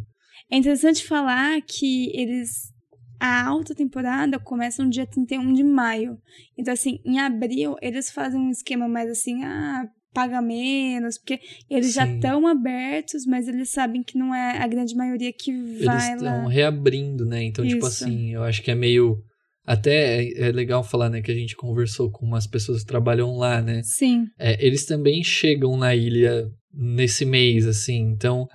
É 0.52 0.58
interessante 0.58 1.04
falar 1.04 1.60
que 1.62 2.12
eles. 2.16 2.72
A 3.20 3.48
alta 3.48 3.74
temporada 3.74 4.38
começa 4.38 4.84
no 4.84 4.92
dia 4.92 5.08
31 5.08 5.52
de 5.52 5.64
maio. 5.64 6.20
Então, 6.56 6.72
assim, 6.72 7.00
em 7.04 7.18
abril, 7.18 7.76
eles 7.82 8.12
fazem 8.12 8.40
um 8.40 8.52
esquema 8.52 8.88
mais 8.88 9.10
assim, 9.10 9.44
ah, 9.44 9.86
paga 10.14 10.42
menos, 10.42 11.18
porque 11.18 11.40
eles 11.70 11.94
já 11.94 12.06
Sim. 12.06 12.16
estão 12.16 12.48
abertos, 12.48 13.26
mas 13.26 13.48
eles 13.48 13.70
sabem 13.70 14.04
que 14.04 14.18
não 14.18 14.34
é 14.34 14.58
a 14.58 14.68
grande 14.68 14.96
maioria 14.96 15.32
que 15.32 15.52
Eles 15.52 15.86
vai 15.86 16.14
estão 16.14 16.44
lá. 16.46 16.50
reabrindo, 16.50 17.26
né? 17.26 17.44
Então, 17.44 17.66
tipo 17.66 17.86
Isso. 17.88 18.04
assim, 18.04 18.34
eu 18.34 18.44
acho 18.44 18.62
que 18.62 18.72
é 18.72 18.76
meio. 18.76 19.18
Até 19.66 20.24
é, 20.24 20.48
é 20.48 20.52
legal 20.52 20.84
falar, 20.84 21.10
né? 21.10 21.22
Que 21.22 21.32
a 21.32 21.36
gente 21.36 21.56
conversou 21.56 22.10
com 22.10 22.26
umas 22.26 22.48
pessoas 22.48 22.82
que 22.82 22.88
trabalham 22.88 23.36
lá, 23.38 23.62
né? 23.62 23.82
Sim, 23.84 24.26
É, 24.40 24.66
eles 24.66 24.86
também 24.86 25.24
chegam 25.24 25.76
na 25.78 25.94
ilha 25.96 26.50
nesse 26.74 27.26
mês, 27.26 27.66
assim. 27.68 27.98
Então, 27.98 28.48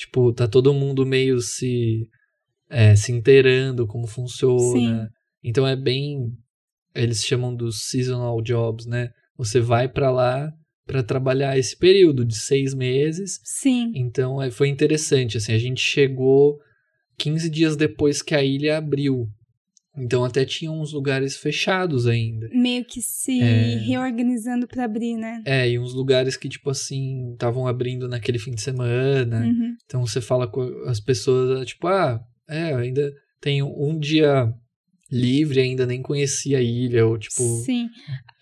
Tipo, 0.00 0.32
tá 0.32 0.48
todo 0.48 0.72
mundo 0.72 1.04
meio 1.04 1.42
se, 1.42 2.08
é, 2.70 2.96
se 2.96 3.12
inteirando 3.12 3.86
como 3.86 4.06
funciona. 4.06 4.58
Sim. 5.04 5.08
Então 5.44 5.66
é 5.66 5.76
bem. 5.76 6.32
Eles 6.94 7.22
chamam 7.22 7.54
dos 7.54 7.86
seasonal 7.90 8.40
jobs, 8.40 8.86
né? 8.86 9.10
Você 9.36 9.60
vai 9.60 9.90
pra 9.90 10.10
lá 10.10 10.50
pra 10.90 11.02
trabalhar 11.02 11.56
esse 11.56 11.76
período 11.76 12.24
de 12.24 12.36
seis 12.36 12.74
meses. 12.74 13.40
Sim. 13.44 13.92
Então 13.94 14.42
é, 14.42 14.50
foi 14.50 14.68
interessante. 14.68 15.36
Assim, 15.36 15.52
a 15.52 15.58
gente 15.58 15.80
chegou 15.80 16.58
15 17.18 17.48
dias 17.48 17.76
depois 17.76 18.20
que 18.22 18.34
a 18.34 18.42
ilha 18.42 18.78
abriu. 18.78 19.28
Então 19.96 20.24
até 20.24 20.44
tinha 20.44 20.70
uns 20.70 20.92
lugares 20.92 21.36
fechados 21.36 22.06
ainda. 22.06 22.48
Meio 22.52 22.84
que 22.84 23.00
se 23.02 23.40
É. 23.40 23.76
reorganizando 23.78 24.66
pra 24.66 24.84
abrir, 24.84 25.16
né? 25.16 25.42
É, 25.44 25.68
e 25.68 25.78
uns 25.78 25.92
lugares 25.94 26.36
que, 26.36 26.48
tipo 26.48 26.70
assim, 26.70 27.32
estavam 27.32 27.66
abrindo 27.66 28.08
naquele 28.08 28.38
fim 28.38 28.52
de 28.52 28.62
semana. 28.62 29.40
Uhum. 29.44 29.76
Então 29.84 30.06
você 30.06 30.20
fala 30.20 30.46
com 30.46 30.62
as 30.86 31.00
pessoas, 31.00 31.66
tipo, 31.66 31.86
ah, 31.88 32.20
é, 32.48 32.74
ainda 32.74 33.12
tenho 33.40 33.66
um 33.66 33.98
dia 33.98 34.52
livre, 35.10 35.60
ainda 35.60 35.86
nem 35.86 36.00
conhecia 36.02 36.58
a 36.58 36.62
ilha, 36.62 37.06
ou 37.06 37.18
tipo. 37.18 37.42
Sim. 37.64 37.88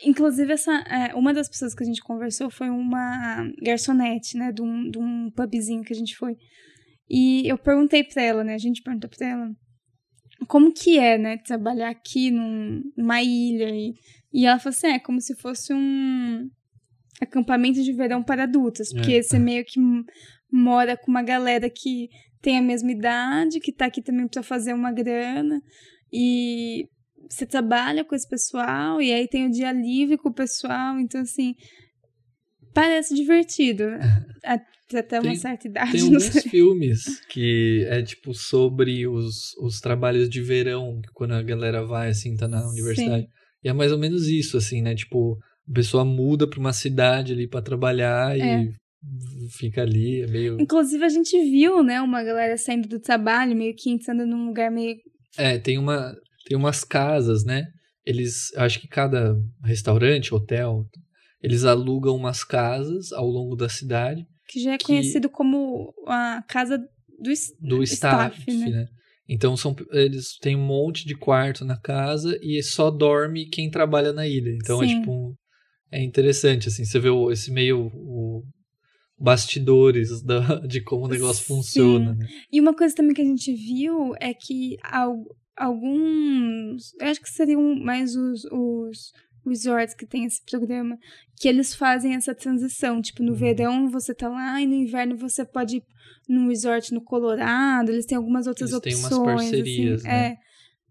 Inclusive, 0.05 0.53
essa, 0.53 0.73
é, 0.89 1.15
uma 1.15 1.33
das 1.33 1.49
pessoas 1.49 1.75
que 1.75 1.83
a 1.83 1.87
gente 1.87 2.01
conversou 2.03 2.51
foi 2.51 2.69
uma 2.69 3.51
garçonete, 3.63 4.37
né? 4.37 4.53
De 4.53 4.63
um, 4.63 4.91
de 4.91 4.99
um 4.99 5.31
pubzinho 5.35 5.83
que 5.83 5.93
a 5.93 5.97
gente 5.97 6.17
foi. 6.17 6.35
E 7.11 7.49
eu 7.49 7.57
perguntei 7.57 8.05
pra 8.05 8.23
ela, 8.23 8.45
né? 8.45 8.55
A 8.55 8.59
gente 8.59 8.83
perguntou 8.83 9.09
pra 9.09 9.27
ela 9.27 9.51
como 10.47 10.73
que 10.73 10.99
é, 10.99 11.17
né? 11.19 11.39
Trabalhar 11.39 11.89
aqui 11.91 12.31
num, 12.31 12.83
numa 12.97 13.23
ilha. 13.23 13.71
E, 13.71 13.95
e 14.33 14.47
ela 14.47 14.59
falou 14.59 14.71
assim: 14.77 14.89
é 14.89 14.99
como 14.99 15.21
se 15.21 15.35
fosse 15.37 15.73
um 15.73 16.49
acampamento 17.21 17.83
de 17.83 17.93
verão 17.93 18.23
para 18.23 18.45
adultos. 18.45 18.93
Porque 18.93 19.15
É. 19.15 19.23
você 19.23 19.39
meio 19.39 19.65
que 19.65 19.81
mora 20.53 20.97
com 20.97 21.11
uma 21.11 21.23
galera 21.23 21.69
que 21.69 22.09
tem 22.41 22.57
a 22.59 22.63
mesma 22.63 22.93
idade, 22.93 23.59
que 23.59 23.73
tá 23.73 23.87
aqui 23.87 24.01
também 24.03 24.29
pra 24.29 24.43
fazer 24.43 24.73
uma 24.75 24.93
grana. 24.93 25.61
E 26.13 26.87
você 27.29 27.45
trabalha 27.47 28.05
com 28.05 28.15
esse 28.15 28.29
pessoal 28.29 29.01
e 29.03 29.13
aí 29.13 29.29
tem 29.29 29.47
o 29.47 29.51
dia 29.51 29.73
livre 29.73 30.17
com 30.17 30.29
o 30.31 30.35
pessoal, 30.35 30.99
então 30.99 31.21
assim 31.21 31.55
parece 32.75 33.15
divertido 33.15 33.85
até 34.95 35.17
uma 35.21 35.31
Tem- 35.31 35.37
certa 35.37 35.69
idade, 35.69 35.93
Tem 35.99 36.01
alguns 36.03 36.23
sei. 36.25 36.43
filmes 36.43 37.21
que 37.27 37.85
é 37.91 38.03
tipo 38.03 38.33
sobre 38.35 39.07
os, 39.07 39.55
os 39.61 39.81
trabalhos 39.81 40.29
de 40.31 40.41
verão, 40.43 41.01
quando 41.13 41.33
a 41.35 41.43
galera 41.43 41.85
vai, 41.85 42.09
assim, 42.11 42.35
tá 42.37 42.49
na 42.49 42.67
universidade. 42.69 43.27
E 43.63 43.69
é 43.69 43.73
mais 43.73 43.93
ou 43.93 43.99
menos 43.99 44.29
isso, 44.29 44.57
assim, 44.57 44.81
né? 44.81 44.95
Tipo, 44.95 45.37
a 45.69 45.73
pessoa 45.75 46.05
muda 46.05 46.49
pra 46.49 46.61
uma 46.61 46.73
cidade 46.73 47.33
ali 47.33 47.47
pra 47.49 47.61
trabalhar 47.61 48.39
É. 48.39 48.63
e 48.63 48.71
fica 49.51 49.83
ali, 49.83 50.23
é 50.23 50.27
meio. 50.29 50.61
Inclusive 50.61 51.05
a 51.05 51.09
gente 51.09 51.37
viu, 51.51 51.83
né, 51.83 52.01
uma 52.01 52.23
galera 52.23 52.57
saindo 52.57 52.89
do 52.89 52.99
trabalho, 53.01 53.55
meio 53.57 53.75
que 53.77 53.91
entrando 53.91 54.25
num 54.25 54.47
lugar 54.47 54.71
meio 54.71 54.97
É, 55.37 55.59
tem 55.59 55.79
uma 55.79 56.15
tem 56.47 56.57
umas 56.57 56.83
casas, 56.83 57.45
né? 57.45 57.65
Eles, 58.07 58.55
acho 58.57 58.81
que 58.81 58.89
cada 58.89 59.37
restaurante, 59.63 60.35
hotel, 60.35 60.87
eles 61.43 61.65
alugam 61.65 62.17
umas 62.17 62.43
casas 62.43 63.13
ao 63.13 63.27
longo 63.27 63.55
da 63.55 63.69
cidade 63.69 64.25
que 64.49 64.61
já 64.61 64.73
é 64.73 64.79
Que- 64.79 64.87
conhecido 64.87 65.29
como 65.29 65.93
a 66.07 66.43
casa 66.49 66.79
do, 66.79 66.87
do 67.61 67.83
staff, 67.83 68.41
staff, 68.41 68.59
né? 68.59 68.71
né? 68.71 68.87
Então 69.29 69.55
são 69.59 69.77
eles 69.91 70.39
têm 70.41 70.57
um 70.57 70.65
monte 70.67 71.05
de 71.07 71.15
quarto 71.15 71.67
na 71.67 71.79
casa 71.79 72.39
e 72.41 72.63
só 72.63 72.91
dorme 72.91 73.47
quem 73.51 73.71
trabalha 73.71 74.11
na 74.13 74.27
ilha. 74.27 74.51
Então 74.55 74.83
é 74.83 74.89
Sim. 74.89 75.01
tipo 75.01 75.13
um- 75.13 75.35
é 75.93 76.03
interessante 76.03 76.69
assim, 76.69 76.85
você 76.85 76.99
vê 76.99 77.11
o- 77.11 77.31
esse 77.31 77.51
meio 77.51 77.91
o, 77.95 78.43
bastidores 79.19 80.23
da, 80.23 80.39
de 80.67 80.81
como 80.83 81.05
o 81.07 81.09
negócio 81.09 81.45
Sim. 81.45 81.55
funciona, 81.55 82.15
né? 82.15 82.27
E 82.53 82.61
uma 82.61 82.75
coisa 82.75 82.95
também 82.95 83.15
que 83.15 83.23
a 83.23 83.25
gente 83.25 83.53
viu 83.53 84.13
é 84.21 84.33
que 84.35 84.77
al- 84.83 85.25
alguns. 85.57 86.93
Eu 87.01 87.09
acho 87.09 87.21
que 87.21 87.29
seriam 87.31 87.75
mais 87.77 88.15
os, 88.17 88.45
os 88.47 89.13
resorts 89.47 89.95
que 89.95 90.07
tem 90.07 90.25
esse 90.25 90.43
programa, 90.45 90.97
que 91.41 91.49
eles 91.49 91.75
fazem 91.75 92.15
essa 92.15 92.35
transição. 92.35 93.01
Tipo, 93.01 93.23
no 93.23 93.33
Uhum. 93.33 93.39
verão 93.39 93.91
você 93.91 94.15
tá 94.15 94.29
lá 94.29 94.61
e 94.61 94.67
no 94.67 94.75
inverno 94.75 95.17
você 95.17 95.45
pode 95.45 95.77
ir 95.79 95.83
num 96.29 96.49
resort 96.49 96.93
no 96.93 97.03
Colorado. 97.03 97.91
Eles 97.91 98.07
têm 98.07 98.17
algumas 98.19 98.47
outras 98.47 98.71
Eles 98.71 98.83
têm 98.83 98.95
opções. 98.95 99.13
umas 99.19 99.25
parcerias, 99.35 100.01
assim, 100.01 100.09
né? 100.09 100.27
É. 100.33 100.37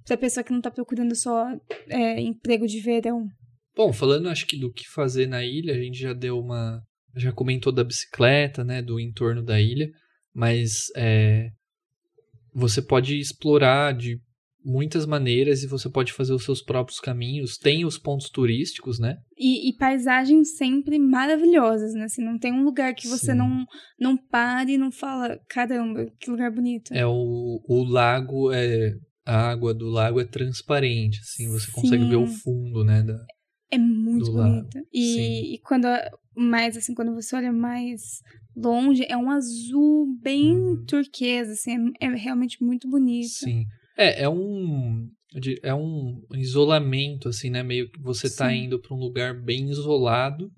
Pra 0.06 0.18
pessoa 0.18 0.44
que 0.44 0.54
não 0.54 0.62
tá 0.62 0.72
procurando 0.72 1.14
só 1.16 1.46
é, 1.90 2.20
emprego 2.22 2.66
de 2.66 2.80
verão. 2.80 3.28
Bom, 3.76 3.92
falando 3.94 4.30
acho 4.30 4.48
que 4.48 4.58
do 4.58 4.72
que 4.72 4.88
fazer 4.90 5.28
na 5.28 5.46
ilha, 5.46 5.74
a 5.76 5.78
gente 5.78 6.00
já 6.00 6.14
deu 6.14 6.40
uma. 6.40 6.82
Já 7.18 7.32
comentou 7.32 7.72
da 7.72 7.84
bicicleta, 7.84 8.64
né? 8.64 8.82
Do 8.82 9.00
entorno 9.00 9.44
da 9.44 9.60
ilha, 9.60 9.90
mas 10.34 10.86
é, 10.96 11.50
você 12.54 12.82
pode 12.82 13.20
explorar 13.20 13.94
de 13.94 14.20
muitas 14.68 15.06
maneiras 15.06 15.64
e 15.64 15.68
você 15.68 15.90
pode 15.90 16.12
fazer 16.12 16.34
os 16.34 16.44
seus 16.44 16.62
próprios 16.62 17.00
caminhos. 17.00 17.58
Tem 17.58 17.86
os 17.86 17.98
pontos 17.98 18.30
turísticos, 18.30 19.00
né? 19.00 19.18
E, 19.38 19.70
e 19.70 19.78
paisagens 19.78 20.58
sempre 20.58 21.00
maravilhosas, 21.00 21.94
né? 21.94 22.04
Assim, 22.04 22.24
não 22.24 22.38
tem 22.38 22.52
um 22.52 22.64
lugar 22.64 22.94
que 22.94 23.08
você 23.08 23.32
Sim. 23.32 23.38
não, 23.38 23.66
não 24.00 24.18
pare 24.18 24.74
e 24.74 24.78
não 24.78 24.92
fala, 24.92 25.40
caramba, 25.50 26.12
que 26.20 26.30
lugar 26.30 26.52
bonito. 26.52 26.94
É 26.94 27.06
o, 27.06 27.62
o 27.68 27.84
lago, 27.84 28.52
é, 28.52 28.94
a 29.26 29.50
água 29.50 29.74
do 29.74 29.88
lago 29.88 30.20
é 30.20 30.26
transparente, 30.26 31.20
assim, 31.22 31.50
você 31.50 31.72
consegue 31.72 32.04
Sim. 32.04 32.10
ver 32.10 32.16
o 32.18 32.28
fundo, 32.28 32.84
né? 32.84 33.04
Da, 33.04 33.18
É 33.70 33.78
muito 33.78 34.32
sim. 34.34 34.80
E, 34.94 35.56
e 35.56 35.60
quando 35.60 35.88
mais 36.36 36.78
assim, 36.78 36.94
quando 36.94 37.14
você 37.14 37.36
olha 37.36 37.52
mais 37.52 38.22
longe, 38.56 39.06
é 39.08 39.18
um 39.18 39.30
azul 39.30 40.08
bem 40.22 40.54
Uhum. 40.54 40.86
turquesa, 40.86 41.54
assim, 41.54 41.92
é, 42.00 42.06
é 42.06 42.16
realmente 42.16 42.64
muito 42.64 42.88
bonito. 42.88 43.28
Sim. 43.28 43.66
É, 43.98 44.24
é 44.24 44.30
um. 44.30 45.10
É 45.62 45.76
um 45.76 46.22
isolamento, 46.34 47.28
assim, 47.28 47.50
né? 47.50 47.62
Meio 47.62 47.92
que 47.92 48.00
você 48.00 48.34
tá 48.34 48.50
Sim. 48.50 48.64
indo 48.64 48.80
pra 48.80 48.96
um 48.96 49.00
lugar 49.00 49.34
bem 49.40 49.70
isolado, 49.70 50.50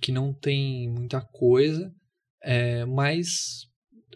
que 0.00 0.12
não 0.12 0.32
tem 0.32 0.88
muita 0.88 1.20
coisa, 1.20 1.92
é, 2.42 2.84
mas 2.84 3.66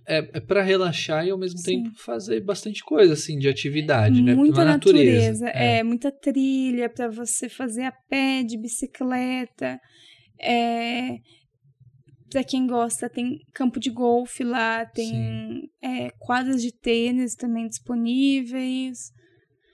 é, 0.08 0.18
é 0.32 0.40
para 0.40 0.62
relaxar 0.62 1.26
e 1.26 1.30
ao 1.30 1.38
mesmo 1.38 1.58
Sim. 1.58 1.82
tempo 1.84 1.98
fazer 1.98 2.40
bastante 2.40 2.82
coisa, 2.82 3.12
assim, 3.12 3.38
de 3.38 3.48
atividade, 3.48 4.22
né? 4.22 4.34
Muita 4.34 4.64
Na 4.64 4.72
natureza, 4.72 5.48
É. 5.50 5.78
é. 5.78 5.82
muita 5.82 6.10
trilha 6.10 6.88
pra 6.88 7.08
você 7.08 7.48
fazer 7.48 7.82
a 7.82 7.92
pé, 7.92 8.42
de 8.42 8.56
bicicleta. 8.58 9.78
É, 10.40 11.18
para 12.30 12.42
quem 12.42 12.66
gosta, 12.66 13.08
tem 13.10 13.38
campo 13.52 13.78
de 13.78 13.90
golfe 13.90 14.44
lá, 14.44 14.86
tem 14.86 15.68
é, 15.82 16.10
quadras 16.18 16.62
de 16.62 16.72
tênis 16.72 17.34
também 17.34 17.68
disponíveis. 17.68 19.10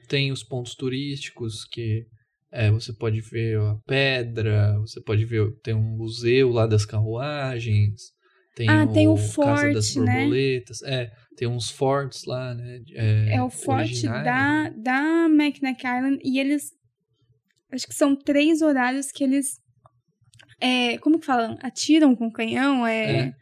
Tem 0.08 0.32
os 0.32 0.42
pontos 0.42 0.74
turísticos 0.74 1.64
que 1.70 2.04
é, 2.52 2.70
você 2.70 2.92
pode 2.92 3.20
ver 3.20 3.58
a 3.58 3.76
pedra, 3.86 4.78
você 4.80 5.00
pode 5.00 5.24
ver, 5.24 5.52
tem 5.62 5.74
um 5.74 5.96
museu 5.96 6.50
lá 6.50 6.66
das 6.66 6.84
carruagens, 6.84 8.13
tem, 8.54 8.68
Ah, 8.68 8.84
o, 8.84 8.92
tem 8.92 9.08
o 9.08 9.16
forte, 9.16 10.00
né? 10.00 10.20
Borboletas, 10.20 10.82
é, 10.82 11.10
tem 11.36 11.48
uns 11.48 11.70
fortes 11.70 12.24
lá, 12.24 12.54
né? 12.54 12.80
É, 12.92 13.34
É, 13.36 13.42
o 13.42 13.50
forte 13.50 14.06
da, 14.06 14.22
né? 14.64 14.74
da 14.76 15.28
Mackinac 15.28 15.80
Island 15.84 16.18
e 16.22 16.38
eles. 16.38 16.72
Acho 17.72 17.86
que 17.86 17.94
são 17.94 18.14
três 18.14 18.62
horários 18.62 19.10
que 19.10 19.24
eles. 19.24 19.58
É, 20.60 20.96
como 20.98 21.18
que 21.18 21.26
falam? 21.26 21.58
Atiram 21.60 22.14
com 22.14 22.30
canhão? 22.30 22.86
É, 22.86 23.12
É. 23.12 23.34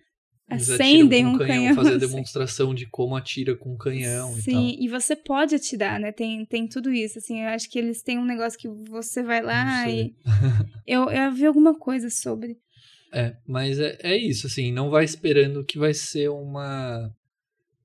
Acendem 0.48 1.26
um 1.26 1.32
com 1.32 1.38
canhão. 1.46 1.74
fazer 1.74 1.96
assim. 1.96 2.06
demonstração 2.06 2.74
de 2.74 2.86
como 2.86 3.16
atira 3.16 3.56
com 3.56 3.76
canhão 3.76 4.36
e. 4.36 4.42
Sim, 4.42 4.76
e 4.78 4.88
você 4.88 5.16
pode 5.16 5.54
atirar, 5.54 5.98
né? 5.98 6.12
Tem, 6.12 6.44
tem 6.46 6.68
tudo 6.68 6.92
isso, 6.92 7.18
assim. 7.18 7.42
Eu 7.42 7.48
acho 7.50 7.70
que 7.70 7.78
eles 7.78 8.02
têm 8.02 8.18
um 8.18 8.24
negócio 8.24 8.58
que 8.58 8.68
você 8.68 9.22
vai 9.22 9.40
lá 9.42 9.84
sei. 9.84 10.06
e. 10.06 10.14
Eu, 10.86 11.10
eu 11.10 11.32
vi 11.32 11.46
alguma 11.46 11.74
coisa 11.78 12.10
sobre. 12.10 12.56
É, 13.12 13.36
mas 13.46 13.78
é, 13.78 13.98
é 14.02 14.16
isso, 14.16 14.46
assim, 14.46 14.72
não 14.72 14.88
vai 14.90 15.04
esperando 15.04 15.64
que 15.64 15.78
vai 15.78 15.92
ser 15.94 16.28
uma. 16.30 17.10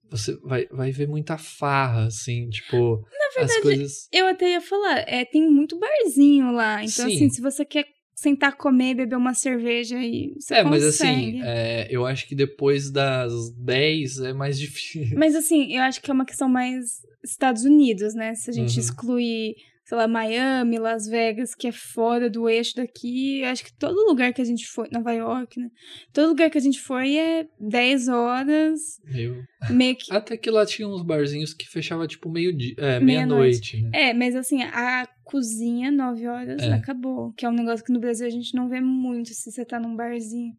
Você 0.10 0.36
vai, 0.38 0.66
vai 0.68 0.90
ver 0.92 1.08
muita 1.08 1.38
farra, 1.38 2.06
assim, 2.06 2.50
tipo. 2.50 3.02
Na 3.12 3.28
as 3.28 3.36
verdade, 3.36 3.62
coisas. 3.62 4.08
eu 4.12 4.26
até 4.28 4.52
ia 4.52 4.62
falar, 4.62 5.00
é, 5.00 5.26
tem 5.26 5.50
muito 5.50 5.78
barzinho 5.78 6.52
lá. 6.54 6.76
Então, 6.82 7.10
Sim. 7.10 7.16
assim, 7.16 7.30
se 7.30 7.42
você 7.42 7.66
quer 7.66 7.86
sentar, 8.16 8.56
comer, 8.56 8.96
beber 8.96 9.16
uma 9.18 9.34
cerveja 9.34 9.98
e 10.02 10.34
você 10.40 10.56
É, 10.56 10.64
mas 10.64 10.82
assim, 10.84 11.06
consegue. 11.34 11.42
é, 11.44 11.88
eu 11.92 12.06
acho 12.06 12.26
que 12.28 12.34
depois 12.34 12.90
das 12.90 13.52
10 13.54 14.20
é 14.20 14.34
mais 14.34 14.58
difícil. 14.60 15.18
Mas 15.20 15.36
assim, 15.36 15.76
eu 15.76 15.82
acho 15.84 16.02
que 16.02 16.10
é 16.10 16.14
uma 16.14 16.26
questão 16.26 16.48
mais 16.48 17.02
Estados 17.24 17.64
Unidos, 17.66 18.16
né? 18.16 18.34
Se 18.34 18.50
a 18.50 18.54
gente 18.54 18.74
Uhum. 18.76 18.80
excluir, 18.80 19.56
sei 19.88 19.98
lá, 19.98 20.06
Miami, 20.06 20.78
Las 20.78 21.08
Vegas, 21.08 21.56
que 21.56 21.66
é 21.68 21.72
fora 21.72 22.30
do 22.30 22.50
eixo 22.50 22.76
daqui, 22.76 23.40
eu 23.40 23.48
acho 23.48 23.64
que 23.64 23.74
todo 23.74 24.06
lugar 24.06 24.34
que 24.34 24.42
a 24.42 24.46
gente 24.46 24.68
foi, 24.68 24.90
Nova 24.92 25.14
York, 25.14 25.58
né? 25.58 25.70
Todo 26.12 26.28
lugar 26.28 26.50
que 26.50 26.58
a 26.58 26.62
gente 26.62 26.78
foi 26.82 27.16
é 27.16 27.48
10 27.58 28.10
horas, 28.10 28.80
Meio... 29.06 29.46
meio 29.70 29.96
que. 29.96 30.14
Até 30.14 30.36
que 30.36 30.52
lá 30.52 30.66
tinha 30.66 30.86
uns 30.88 31.02
barzinhos 31.04 31.54
que 31.54 31.66
fechava 31.70 32.06
tipo 32.06 32.30
meio-dia, 32.30 32.76
é, 32.78 33.00
Meia-noite. 33.00 33.78
meia-noite, 33.78 33.84
né? 33.84 34.10
É, 34.10 34.14
mas 34.14 34.36
assim, 34.36 34.62
a 34.62 35.08
cozinha, 35.24 35.90
9 35.90 36.28
horas, 36.28 36.62
É. 36.62 36.74
acabou. 36.74 37.32
Que 37.32 37.46
é 37.46 37.50
um 37.50 37.54
negócio 37.54 37.86
que 37.86 37.94
no 37.94 38.00
Brasil 38.02 38.28
a 38.28 38.30
gente 38.30 38.54
não 38.56 38.68
vê 38.68 38.82
muito 38.82 39.30
se 39.34 39.50
você 39.50 39.64
tá 39.64 39.80
num 39.80 39.96
barzinho. 39.96 40.54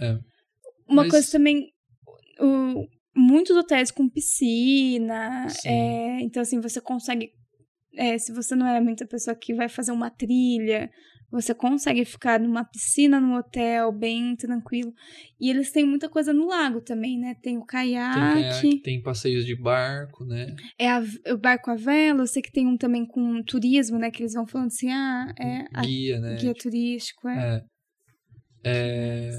É. 0.00 0.12
Uma 0.88 1.02
Mas- 1.02 1.10
coisa 1.10 1.30
também. 1.30 1.68
O, 2.40 2.86
muitos 3.14 3.54
hotéis 3.54 3.90
com 3.90 4.08
piscina. 4.08 5.46
É, 5.66 6.20
então, 6.22 6.40
assim, 6.42 6.58
você 6.58 6.80
consegue. 6.80 7.30
É, 7.96 8.18
se 8.18 8.32
você 8.32 8.54
não 8.54 8.66
é 8.66 8.80
muita 8.80 9.06
pessoa 9.06 9.34
que 9.36 9.54
vai 9.54 9.68
fazer 9.68 9.92
uma 9.92 10.10
trilha, 10.10 10.90
você 11.30 11.54
consegue 11.54 12.04
ficar 12.04 12.38
numa 12.38 12.62
piscina 12.64 13.18
no 13.18 13.36
hotel, 13.38 13.90
bem 13.90 14.36
tranquilo. 14.36 14.92
E 15.40 15.48
eles 15.48 15.70
têm 15.72 15.84
muita 15.86 16.08
coisa 16.08 16.32
no 16.32 16.46
lago 16.46 16.80
também, 16.82 17.18
né? 17.18 17.34
Tem 17.42 17.56
o 17.56 17.60
Tem, 17.60 17.66
caiaque, 17.66 18.20
caiaque, 18.20 18.80
tem 18.82 19.02
passeios 19.02 19.46
de 19.46 19.56
barco, 19.56 20.24
né? 20.26 20.54
é 20.78 20.90
a- 20.90 21.02
o 21.32 21.38
barco 21.38 21.70
à 21.70 21.74
vela. 21.74 22.20
Eu 22.22 22.26
sei 22.26 22.42
que 22.42 22.52
tem 22.52 22.66
um 22.66 22.76
também 22.76 23.06
com 23.06 23.42
turismo, 23.42 23.98
né? 23.98 24.10
Que 24.10 24.22
eles 24.22 24.34
vão 24.34 24.46
falando 24.46 24.66
assim, 24.68 24.90
ah, 24.90 25.32
é 25.38 25.64
a 25.74 25.82
Guia, 25.82 26.20
né? 26.20 26.36
guia 26.36 26.54
turístico, 26.54 27.26
é. 27.28 27.64
É. 28.64 28.72
É, 28.74 29.30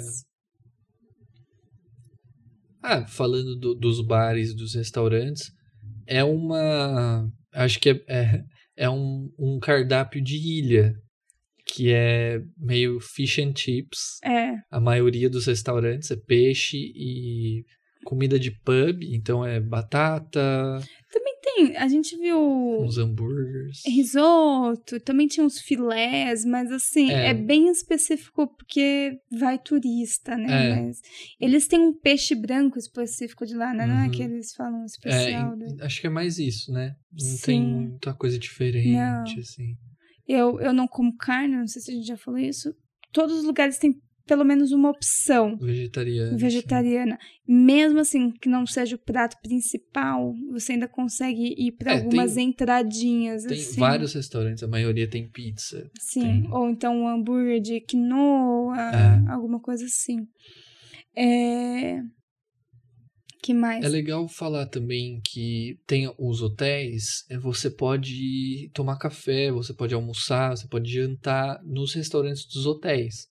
Ah, 2.86 3.06
falando 3.08 3.56
do- 3.56 3.76
dos 3.76 4.06
bares, 4.06 4.54
dos 4.54 4.76
restaurantes, 4.76 5.50
é 6.06 6.22
uma. 6.24 7.30
Acho 7.54 7.80
que 7.80 7.90
é, 7.90 8.02
é, 8.08 8.44
é 8.76 8.90
um, 8.90 9.32
um 9.38 9.60
cardápio 9.60 10.22
de 10.22 10.36
ilha, 10.36 10.96
que 11.66 11.92
é 11.92 12.42
meio 12.58 13.00
fish 13.00 13.40
and 13.40 13.54
chips. 13.56 14.20
É, 14.24 14.56
A 14.70 14.80
maioria 14.80 15.30
dos 15.30 15.48
restaurantes 15.48 16.12
é 16.12 16.16
peixe 16.16 16.78
e 16.78 17.64
comida 18.04 18.38
de 18.38 18.52
pub, 18.52 19.02
então 19.04 19.46
é 19.46 19.60
batata, 19.60 20.82
tem. 21.56 21.78
A 21.78 21.88
gente 21.88 22.18
viu 22.18 22.38
uns 22.82 22.98
hambúrgueres. 22.98 23.82
risoto, 23.86 25.00
também 25.00 25.28
tinha 25.28 25.46
uns 25.46 25.60
filés, 25.60 26.46
mas 26.46 26.72
assim, 26.72 27.12
É. 27.12 27.30
é, 27.30 27.34
bem 27.34 27.70
específico 27.70 28.48
porque 28.56 29.18
vai 29.32 29.58
turista, 29.58 30.36
né? 30.38 30.70
É. 30.70 30.76
Mas 30.76 31.02
eles 31.40 31.68
têm 31.68 31.80
um 31.80 31.94
peixe 31.94 32.36
branco 32.36 32.78
específico 32.78 33.46
de 33.46 33.56
lá, 33.56 33.74
né? 33.74 33.86
Não 33.86 34.00
é 34.00 34.06
Uhum. 34.06 34.12
que 34.12 34.24
eles 34.24 34.54
falam 34.56 34.82
É, 34.82 34.86
especial. 34.86 35.56
em- 35.56 35.60
né? 35.60 35.68
acho 35.82 36.02
que 36.02 36.08
é 36.08 36.10
mais 36.10 36.38
isso, 36.40 36.72
né? 36.72 36.96
Não 37.12 37.20
Sim. 37.20 37.42
tem 37.46 37.62
muita 37.62 38.14
coisa 38.14 38.38
diferente, 38.40 38.92
Não. 38.92 39.24
assim. 39.40 39.76
Eu, 40.28 40.60
eu 40.62 40.74
não 40.74 40.88
como 40.88 41.16
carne, 41.18 41.56
não 41.58 41.68
sei 41.68 41.82
se 41.82 41.92
a 41.92 41.94
gente 41.96 42.08
já 42.08 42.18
falou 42.18 42.40
isso. 42.40 42.74
Todos 43.12 43.38
os 43.40 43.44
lugares 43.44 43.78
têm 43.78 43.94
pelo 44.26 44.44
menos 44.46 44.72
uma 44.72 44.90
opção 44.90 45.58
Vegetariano. 45.58 46.38
vegetariana. 46.38 47.20
Mesmo 47.48 48.00
assim, 48.00 48.32
que 48.32 48.48
não 48.48 48.66
seja 48.66 48.96
o 48.96 49.00
prato 49.00 49.36
principal, 49.42 50.34
você 50.52 50.74
ainda 50.74 50.88
consegue 50.88 51.54
ir 51.58 51.74
para 51.74 51.94
É, 51.94 51.98
algumas 51.98 52.36
tem- 52.36 52.50
entradinhas. 52.50 53.44
Tem 53.44 53.58
assim. 53.58 53.80
vários 53.80 54.14
restaurantes, 54.14 54.64
a 54.64 54.68
maioria 54.68 55.10
tem 55.10 55.30
pizza. 55.30 55.90
Sim, 56.00 56.22
Tem. 56.44 56.52
ou 56.54 56.70
então 56.70 56.96
um 57.02 57.08
hambúrguer 57.08 57.60
de 57.60 57.82
quinoa, 57.82 58.78
É. 58.78 59.32
alguma 59.32 59.60
coisa 59.60 59.86
assim. 59.86 60.26
É... 61.16 62.00
Que 63.42 63.54
mais? 63.54 63.84
É 63.84 63.90
legal 63.90 64.26
falar 64.30 64.68
também 64.68 65.20
que 65.26 65.78
tem 65.86 66.10
os 66.18 66.42
hotéis, 66.42 67.26
é, 67.30 67.38
você 67.38 67.70
pode 67.70 68.72
tomar 68.74 68.98
café, 68.98 69.52
você 69.52 69.74
pode 69.74 69.94
almoçar, 69.94 70.52
você 70.56 70.66
pode 70.66 70.90
jantar 70.90 71.60
nos 71.66 71.94
restaurantes 71.94 72.46
dos 72.48 72.66
hotéis. 72.66 73.28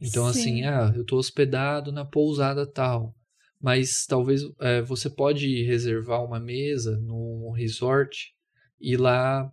Então, 0.00 0.30
Sim. 0.32 0.40
assim, 0.40 0.64
ah, 0.64 0.92
eu 0.94 1.04
tô 1.04 1.16
hospedado 1.16 1.90
na 1.90 2.04
pousada 2.04 2.70
tal. 2.70 3.14
Mas 3.60 4.04
talvez 4.06 4.42
é, 4.60 4.82
você 4.82 5.08
pode 5.08 5.62
reservar 5.64 6.22
uma 6.22 6.38
mesa 6.38 6.98
no 7.00 7.50
resort 7.52 8.28
e 8.80 8.92
ir 8.92 8.96
lá 8.98 9.50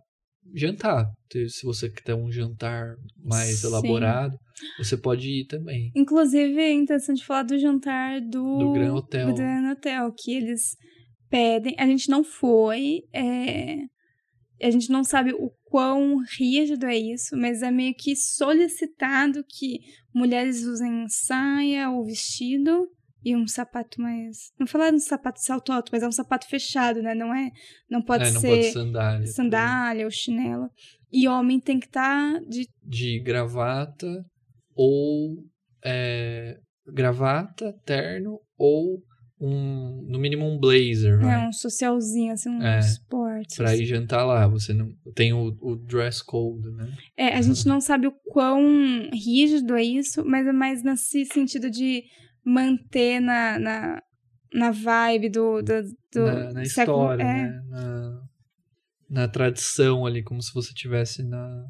jantar. 0.54 1.10
Se 1.48 1.64
você 1.64 1.90
quer 1.90 2.14
um 2.14 2.30
jantar 2.30 2.96
mais 3.16 3.60
Sim. 3.60 3.66
elaborado, 3.66 4.36
você 4.78 4.96
pode 4.96 5.28
ir 5.28 5.46
também. 5.46 5.90
Inclusive, 5.94 6.60
é 6.60 6.72
interessante 6.72 7.24
falar 7.24 7.44
do 7.44 7.58
jantar 7.58 8.20
do, 8.20 8.58
Do 8.58 8.72
Gran 8.72 8.94
Hotel. 8.94 9.28
do 9.28 9.34
Gran 9.34 9.72
Hotel, 9.72 10.12
que 10.16 10.34
eles 10.34 10.76
pedem. 11.30 11.74
A 11.78 11.86
gente 11.86 12.10
não 12.10 12.22
foi, 12.22 13.00
é, 13.12 13.78
a 14.66 14.70
gente 14.70 14.90
não 14.90 15.04
sabe 15.04 15.32
o 15.32 15.50
quão 15.64 16.22
rígido 16.38 16.86
é 16.86 16.96
isso, 16.96 17.36
mas 17.36 17.62
é 17.62 17.70
meio 17.70 17.94
que 17.94 18.16
solicitado 18.16 19.44
que 19.46 19.80
mulheres 20.14 20.64
usem 20.64 21.06
saia 21.08 21.90
ou 21.90 22.04
vestido 22.04 22.88
e 23.22 23.36
um 23.36 23.46
sapato 23.46 24.00
mais. 24.00 24.52
Não 24.58 24.66
falar 24.66 24.90
de 24.90 24.96
um 24.96 25.00
sapato 25.00 25.40
salto 25.40 25.70
alto, 25.70 25.90
mas 25.92 26.02
é 26.02 26.08
um 26.08 26.12
sapato 26.12 26.48
fechado, 26.48 27.02
né? 27.02 27.14
Não 27.14 27.34
é. 27.34 27.50
Não 27.90 28.02
pode 28.02 28.24
é, 28.24 28.30
não 28.30 28.40
ser 28.40 28.48
pode 28.48 28.72
sandália. 28.72 29.26
sandália 29.26 30.04
ou 30.04 30.10
chinelo. 30.10 30.70
E 31.12 31.28
homem 31.28 31.60
tem 31.60 31.78
que 31.78 31.86
estar 31.86 32.40
de. 32.40 32.66
de 32.82 33.20
gravata 33.20 34.24
ou 34.74 35.44
é, 35.84 36.58
gravata, 36.86 37.74
terno 37.84 38.40
ou 38.56 39.02
um, 39.46 40.02
no 40.08 40.18
mínimo 40.18 40.46
um 40.46 40.58
blazer, 40.58 41.18
né, 41.18 41.24
vai, 41.24 41.48
um 41.48 41.52
socialzinho, 41.52 42.32
assim, 42.32 42.48
um 42.48 42.62
É, 42.62 42.78
esporte. 42.78 43.56
pra 43.56 43.76
ir 43.76 43.84
jantar 43.86 44.24
lá. 44.24 44.46
Você 44.48 44.72
não 44.72 44.92
tem 45.14 45.32
o, 45.32 45.56
o 45.60 45.76
dress 45.76 46.22
code, 46.24 46.70
né? 46.70 46.92
É, 47.16 47.34
a 47.34 47.42
gente 47.42 47.66
não 47.66 47.80
sabe 47.80 48.06
o 48.06 48.12
quão 48.32 48.60
rígido 49.12 49.74
é 49.76 49.82
isso, 49.82 50.24
mas 50.24 50.46
é 50.46 50.52
mais 50.52 50.82
nesse 50.82 51.24
sentido 51.26 51.70
de 51.70 52.04
manter 52.44 53.20
na, 53.20 53.58
na, 53.58 54.02
na 54.52 54.70
vibe 54.70 55.28
do, 55.30 55.62
do, 55.62 55.82
do 56.12 56.20
na, 56.24 56.52
na 56.52 56.64
século- 56.64 57.02
história, 57.04 57.22
é, 57.22 57.26
né? 57.26 57.60
Na, 57.68 58.20
na 59.10 59.28
tradição 59.28 60.06
ali, 60.06 60.22
como 60.22 60.42
se 60.42 60.52
você 60.54 60.72
tivesse 60.72 61.22
na, 61.22 61.64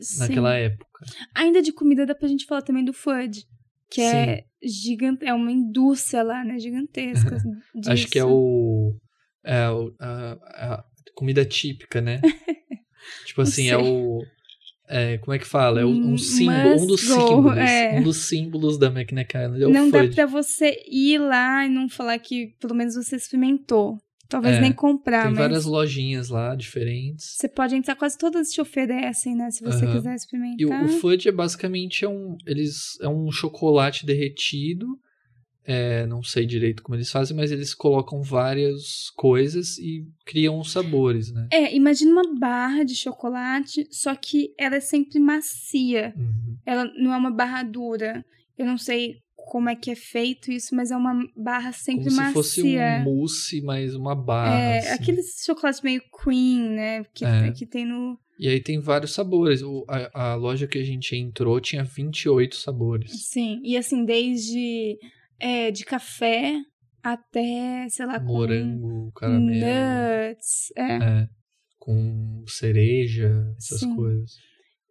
sim. 0.00 0.20
naquela 0.20 0.54
época. 0.54 1.04
Ainda 1.34 1.60
de 1.62 1.72
comida 1.72 2.04
dá 2.06 2.14
pra 2.14 2.28
gente 2.28 2.44
falar 2.46 2.62
também 2.62 2.84
do 2.84 2.92
Fudge, 2.92 3.44
que 3.90 4.00
é 4.02 4.44
gigante, 4.62 5.24
é 5.24 5.32
uma 5.34 5.50
indústria 5.52 6.22
lá, 6.22 6.44
né, 6.44 6.58
gigantesca. 6.58 7.36
Acho 7.86 8.06
que 8.08 8.18
é 8.18 8.22
disso. 8.22 8.28
o. 8.34 8.96
É 9.44 9.68
o- 9.70 9.94
a, 10.00 10.32
a 10.74 10.84
comida 11.14 11.44
típica, 11.44 12.00
né? 12.00 12.20
tipo 13.26 13.42
assim, 13.42 13.68
é 13.70 13.76
o. 13.78 14.22
é, 14.88 15.18
como 15.18 15.34
é 15.34 15.38
que 15.38 15.46
fala? 15.46 15.80
É 15.80 15.84
um 15.86 16.18
símbolo, 16.18 16.82
um 16.82 16.86
dos 16.86 17.00
símbolos. 17.00 17.56
é. 17.58 17.98
Um 17.98 18.02
dos 18.02 18.16
símbolos 18.28 18.78
da 18.78 18.88
McNack 18.88 19.36
Island 19.36 19.62
é 19.62 19.66
o 19.66 19.70
não 19.70 19.90
dá 19.90 20.00
fudge. 20.00 20.14
pra 20.14 20.26
você 20.26 20.82
ir 20.90 21.18
lá 21.18 21.64
e 21.64 21.68
não 21.68 21.88
falar 21.88 22.18
que 22.18 22.54
pelo 22.60 22.74
menos 22.74 22.94
você 22.94 23.16
experimentou. 23.16 23.98
Talvez 24.28 24.58
É, 24.58 24.60
nem 24.60 24.72
comprar, 24.72 25.22
Tem 25.22 25.30
mas 25.32 25.38
várias 25.38 25.64
lojinhas 25.64 26.28
lá 26.28 26.54
diferentes. 26.54 27.34
você 27.36 27.48
pode 27.48 27.74
entrar, 27.74 27.96
quase 27.96 28.18
todas 28.18 28.50
te 28.50 28.60
oferecem, 28.60 29.34
né? 29.34 29.50
Se 29.50 29.62
você 29.62 29.86
Aham. 29.86 29.94
quiser 29.96 30.10
E 30.10 30.12
o, 30.12 30.16
experimentar. 30.16 30.84
o 30.84 30.88
fudge 30.88 31.28
é 31.28 31.32
basicamente 31.32 32.04
é 32.04 32.08
um, 32.08 32.36
eles, 32.46 32.98
é 33.00 33.08
um 33.08 33.30
chocolate 33.32 34.04
derretido. 34.04 34.86
É, 35.64 36.06
não 36.06 36.22
sei 36.22 36.46
direito 36.46 36.82
como 36.82 36.96
eles 36.96 37.10
fazem, 37.10 37.36
mas 37.36 37.52
eles 37.52 37.74
colocam 37.74 38.22
várias 38.22 39.10
coisas 39.16 39.76
e 39.78 40.02
criam 40.24 40.58
os 40.58 40.72
sabores, 40.72 41.30
né? 41.30 41.46
É, 41.52 41.74
imagina 41.74 42.10
uma 42.10 42.38
barra 42.38 42.84
de 42.84 42.94
chocolate, 42.94 43.86
só 43.90 44.14
que 44.14 44.54
ela 44.58 44.76
é 44.76 44.80
sempre 44.80 45.18
macia. 45.18 46.14
Uhum. 46.16 46.56
Ela 46.64 46.84
não 46.96 47.12
é 47.12 47.16
uma 47.18 47.30
barra 47.30 47.62
dura. 47.62 48.24
Eu 48.56 48.64
não 48.64 48.78
sei 48.78 49.16
como 49.46 49.68
é 49.70 49.76
que 49.76 49.90
é 49.90 49.94
feito 49.94 50.50
isso, 50.50 50.74
mas 50.74 50.90
é 50.90 50.96
uma 50.96 51.14
barra 51.36 51.72
sempre 51.72 52.04
Como 52.04 52.10
se 52.10 52.16
macia. 52.16 52.32
fosse 52.34 52.62
um 52.78 53.02
mousse, 53.04 53.60
mas 53.62 53.94
uma 53.94 54.14
barra. 54.14 54.54
é, 54.58 54.78
assim. 54.80 54.88
aqueles 54.90 55.42
chocolates 55.44 55.80
meio 55.80 56.02
cream, 56.10 56.70
né? 56.72 57.04
Que, 57.14 57.24
É. 57.24 57.50
que 57.52 57.64
tem 57.64 57.86
no. 57.86 58.18
E 58.38 58.46
aí 58.48 58.60
tem 58.60 58.78
vários 58.80 59.12
sabores. 59.14 59.62
O- 59.62 59.84
a, 59.88 60.32
a 60.32 60.34
loja 60.34 60.66
que 60.66 60.78
a 60.78 60.84
gente 60.84 61.16
entrou 61.16 61.60
tinha 61.60 61.82
28 61.82 62.56
sabores. 62.56 63.28
Sim. 63.30 63.60
E 63.64 63.76
assim, 63.76 64.04
desde 64.04 64.98
é, 65.40 65.70
de 65.70 65.84
café 65.84 66.54
até, 67.02 67.86
sei 67.88 68.06
lá, 68.06 68.18
com 68.20 68.26
Morango, 68.26 69.12
caramelo. 69.12 69.50
nuts. 69.50 70.72
É. 70.76 70.92
É, 70.96 71.28
com 71.78 72.44
cereja, 72.46 73.32
essas 73.56 73.80
Sim. 73.80 73.96
coisas. 73.96 74.32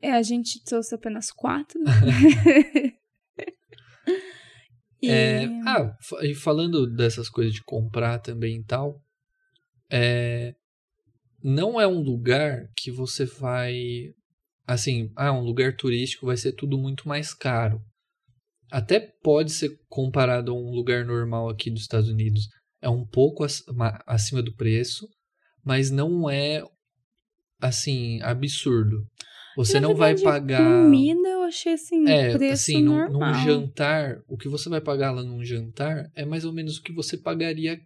É, 0.02 0.12
a 0.12 0.22
gente 0.22 0.64
trouxe 0.64 0.94
apenas 0.96 1.32
quatro. 1.32 1.80
e... 5.02 5.10
É, 5.10 5.46
ah, 5.66 5.96
e 6.24 6.34
falando 6.34 6.88
dessas 6.88 7.30
coisas 7.30 7.54
de 7.54 7.64
comprar 7.64 8.20
também 8.20 8.60
e 8.60 8.64
tal, 8.64 9.02
é, 9.90 10.56
não 11.44 11.80
é 11.80 11.88
um 11.88 12.02
lugar 12.02 12.68
que 12.76 12.92
você 12.92 13.26
vai. 13.26 13.76
Assim, 14.66 15.12
ah, 15.16 15.32
um 15.32 15.42
lugar 15.42 15.76
turístico 15.76 16.26
vai 16.26 16.36
ser 16.36 16.52
tudo 16.54 16.78
muito 16.78 17.08
mais 17.08 17.34
caro. 17.34 17.82
Até 18.70 19.00
pode 19.00 19.52
ser 19.52 19.80
comparado 19.88 20.52
a 20.52 20.56
um 20.56 20.72
lugar 20.72 21.06
normal 21.06 21.50
aqui 21.50 21.70
dos 21.72 21.82
Estados 21.82 22.10
Unidos. 22.10 22.50
É 22.82 22.90
um 22.90 23.06
pouco 23.06 23.44
ac- 23.44 23.64
ma- 23.74 24.02
acima 24.06 24.42
do 24.42 24.54
preço, 24.54 25.08
mas 25.64 25.90
não 25.90 26.30
é 26.30 26.62
assim 27.62 28.22
absurdo. 28.22 29.08
Você 29.58 29.80
não 29.80 29.94
vai 29.96 30.16
pagar. 30.18 30.84
Comida 30.84 31.28
eu 31.28 31.42
achei 31.44 31.74
assim, 31.74 32.08
É, 32.08 32.32
preço 32.38 32.54
assim, 32.72 32.82
num, 32.82 33.06
num 33.08 33.12
normal. 33.20 33.34
jantar, 33.44 34.22
o 34.28 34.38
que 34.38 34.48
você 34.48 34.70
vai 34.70 34.80
pagar 34.80 35.12
lá 35.12 35.22
num 35.24 35.44
jantar 35.44 36.10
é 36.16 36.24
mais 36.26 36.46
ou 36.46 36.54
menos 36.54 36.78
o 36.78 36.84
que 36.84 36.94
você 36.94 37.18
pagaria 37.18 37.80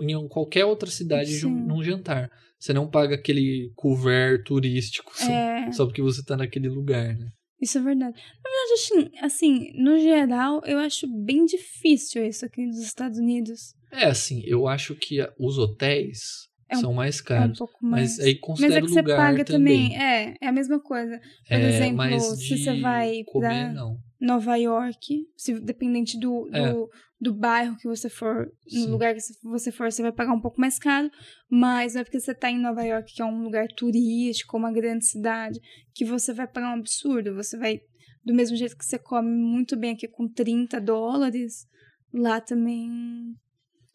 em 0.00 0.28
qualquer 0.28 0.64
outra 0.64 0.88
cidade 0.90 1.30
um- 1.44 1.50
Sim. 1.58 1.66
num 1.66 1.82
jantar. 1.82 2.30
Você 2.58 2.72
não 2.72 2.88
paga 2.88 3.14
aquele 3.14 3.70
couvert 3.76 4.42
turístico 4.44 5.12
só, 5.14 5.30
É, 5.32 5.70
só 5.72 5.84
porque 5.86 6.00
você 6.02 6.24
tá 6.24 6.36
naquele 6.36 6.68
lugar, 6.68 7.14
né? 7.16 7.30
isso 7.60 7.76
é 7.78 7.82
verdade. 7.82 8.16
Na 8.16 8.50
verdade, 8.50 8.72
assim, 8.74 9.10
assim, 9.20 9.72
no 9.82 9.98
geral, 9.98 10.62
eu 10.64 10.78
acho 10.78 11.06
bem 11.08 11.44
difícil 11.44 12.24
isso 12.24 12.44
aqui 12.46 12.64
nos 12.64 12.78
Estados 12.78 13.18
Unidos. 13.18 13.74
É, 13.92 14.04
assim, 14.06 14.42
eu 14.46 14.66
acho 14.68 14.94
que 14.94 15.18
os 15.38 15.58
hotéis 15.58 16.47
É 16.70 16.76
um- 16.76 16.80
são 16.80 16.92
mais 16.92 17.18
É 17.18 17.22
um 17.22 17.24
caros. 17.24 17.58
pouco 17.58 17.74
mais. 17.84 18.16
mas 18.16 18.20
aí 18.20 18.32
Mas 18.34 18.40
considera 18.40 18.74
é 18.74 18.80
que 18.80 18.86
o 18.86 18.88
você 18.90 19.00
lugar 19.00 19.16
paga 19.16 19.44
também. 19.44 19.90
também. 19.90 20.02
É, 20.02 20.34
é 20.40 20.46
a 20.48 20.52
mesma 20.52 20.78
coisa. 20.80 21.18
Por 21.18 21.54
É, 21.54 21.68
exemplo, 21.68 21.96
mas 21.96 22.22
se 22.38 22.58
você 22.58 22.80
vai 22.80 23.22
comer. 23.24 23.74
Nova 24.20 24.56
York, 24.56 25.26
se, 25.36 25.60
dependente 25.60 26.18
do, 26.18 26.48
É. 26.52 26.72
do, 26.72 26.90
do 27.20 27.32
bairro 27.34 27.76
que 27.76 27.86
você 27.86 28.08
for, 28.10 28.50
no 28.66 28.70
Sim. 28.80 28.86
lugar 28.90 29.14
que 29.14 29.20
você 29.44 29.70
for, 29.70 29.90
você 29.92 30.02
vai 30.02 30.10
pagar 30.10 30.32
um 30.32 30.40
pouco 30.40 30.60
mais 30.60 30.76
caro, 30.76 31.08
mas 31.48 31.94
não 31.94 32.00
é 32.00 32.04
porque 32.04 32.18
você 32.18 32.34
tá 32.34 32.50
em 32.50 32.58
Nova 32.58 32.82
York, 32.82 33.14
que 33.14 33.22
é 33.22 33.24
um 33.24 33.42
lugar 33.44 33.68
turístico, 33.76 34.56
uma 34.56 34.72
grande 34.72 35.06
cidade, 35.06 35.60
que 35.94 36.04
você 36.04 36.32
vai 36.34 36.48
pagar 36.48 36.70
um 36.74 36.80
absurdo. 36.80 37.32
Você 37.36 37.56
vai, 37.56 37.78
do 38.24 38.34
mesmo 38.34 38.56
jeito 38.56 38.76
que 38.76 38.84
você 38.84 38.98
come 38.98 39.30
muito 39.30 39.76
bem 39.76 39.92
aqui 39.92 40.08
com 40.08 40.26
30 40.28 40.80
dólares, 40.80 41.64
lá 42.12 42.40
também 42.40 42.88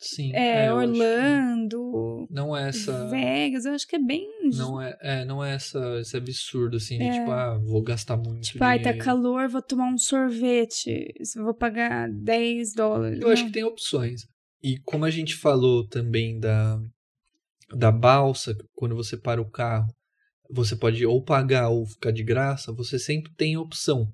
Sim. 0.04 0.32
é, 0.34 0.68
acho 0.68 0.76
que 0.94 1.02
Orlando, 1.02 2.28
Não 2.30 2.56
é 2.56 2.70
essa. 2.70 3.08
Vegas, 3.08 3.66
eu 3.66 3.74
acho 3.74 3.88
que 3.88 3.96
é 3.96 4.00
bem. 4.00 4.28
Não 4.54 4.82
é, 4.82 4.98
é, 5.02 5.26
não 5.26 5.44
é 5.44 5.54
essa, 5.56 6.00
esse 6.00 6.16
absurdo, 6.18 6.78
assim, 6.78 6.98
de 6.98 7.04
É. 7.06 7.12
tipo, 7.20 7.32
ah, 7.32 7.58
vou 7.58 7.82
gastar 7.82 8.18
muito. 8.18 8.42
Tipo, 8.42 8.64
ai, 8.64 8.80
tá 8.82 8.96
calor, 8.98 9.48
vou 9.50 9.62
tomar 9.62 9.88
um 9.88 9.98
sorvete. 9.98 11.14
Vou 11.36 11.54
pagar 11.54 12.10
10 12.12 12.74
dólares. 12.74 13.20
Eu 13.22 13.30
acho 13.30 13.44
Não. 13.44 13.48
que 13.50 13.54
tem 13.54 13.64
opções. 13.64 14.22
E 14.62 14.78
como 14.86 15.06
a 15.06 15.10
gente 15.10 15.36
falou 15.36 15.88
também 15.88 16.40
da, 16.40 16.80
da 17.74 17.92
balsa, 17.92 18.56
quando 18.76 18.96
você 18.96 19.18
para 19.18 19.42
o 19.42 19.50
carro, 19.50 19.88
você 20.50 20.76
pode 20.76 21.06
ou 21.06 21.24
pagar 21.24 21.70
ou 21.70 21.86
ficar 21.86 22.12
de 22.12 22.24
graça, 22.24 22.72
você 22.72 23.00
sempre 23.00 23.32
tem 23.36 23.58
opção 23.58 24.08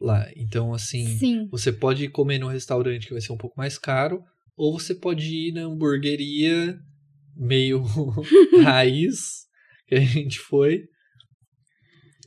lá. 0.00 0.26
Então, 0.36 0.74
assim, 0.74 1.06
Sim. 1.18 1.48
você 1.50 1.72
pode 1.72 2.08
comer 2.08 2.38
no 2.38 2.48
restaurante 2.48 3.06
que 3.06 3.12
vai 3.12 3.20
ser 3.22 3.32
um 3.32 3.36
pouco 3.36 3.56
mais 3.56 3.78
caro, 3.78 4.22
ou 4.56 4.78
você 4.78 4.94
pode 4.94 5.26
ir 5.26 5.52
na 5.52 5.62
hamburgueria 5.62 6.78
meio 7.36 7.82
raiz 8.62 9.44
que 9.86 9.94
a 9.94 10.00
gente 10.00 10.38
foi. 10.38 10.84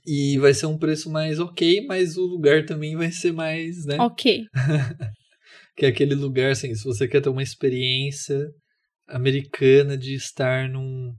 E 0.06 0.38
vai 0.38 0.54
ser 0.54 0.68
um 0.68 0.78
preço 0.78 1.10
mais 1.10 1.38
ok, 1.40 1.86
mas 1.86 2.16
o 2.16 2.26
lugar 2.26 2.66
também 2.66 2.96
vai 2.96 3.12
ser 3.12 3.34
mais, 3.34 3.86
né? 3.86 3.98
Ok. 4.00 4.46
Que 5.76 5.86
é 5.86 5.90
aquele 5.90 6.16
lugar, 6.16 6.50
assim, 6.50 6.74
se 6.74 6.84
você 6.84 7.08
quer 7.08 7.22
ter 7.22 7.30
uma 7.30 7.44
experiência 7.44 8.50
americana 9.08 9.96
de 9.96 10.16
estar 10.16 10.68
num. 10.68 11.13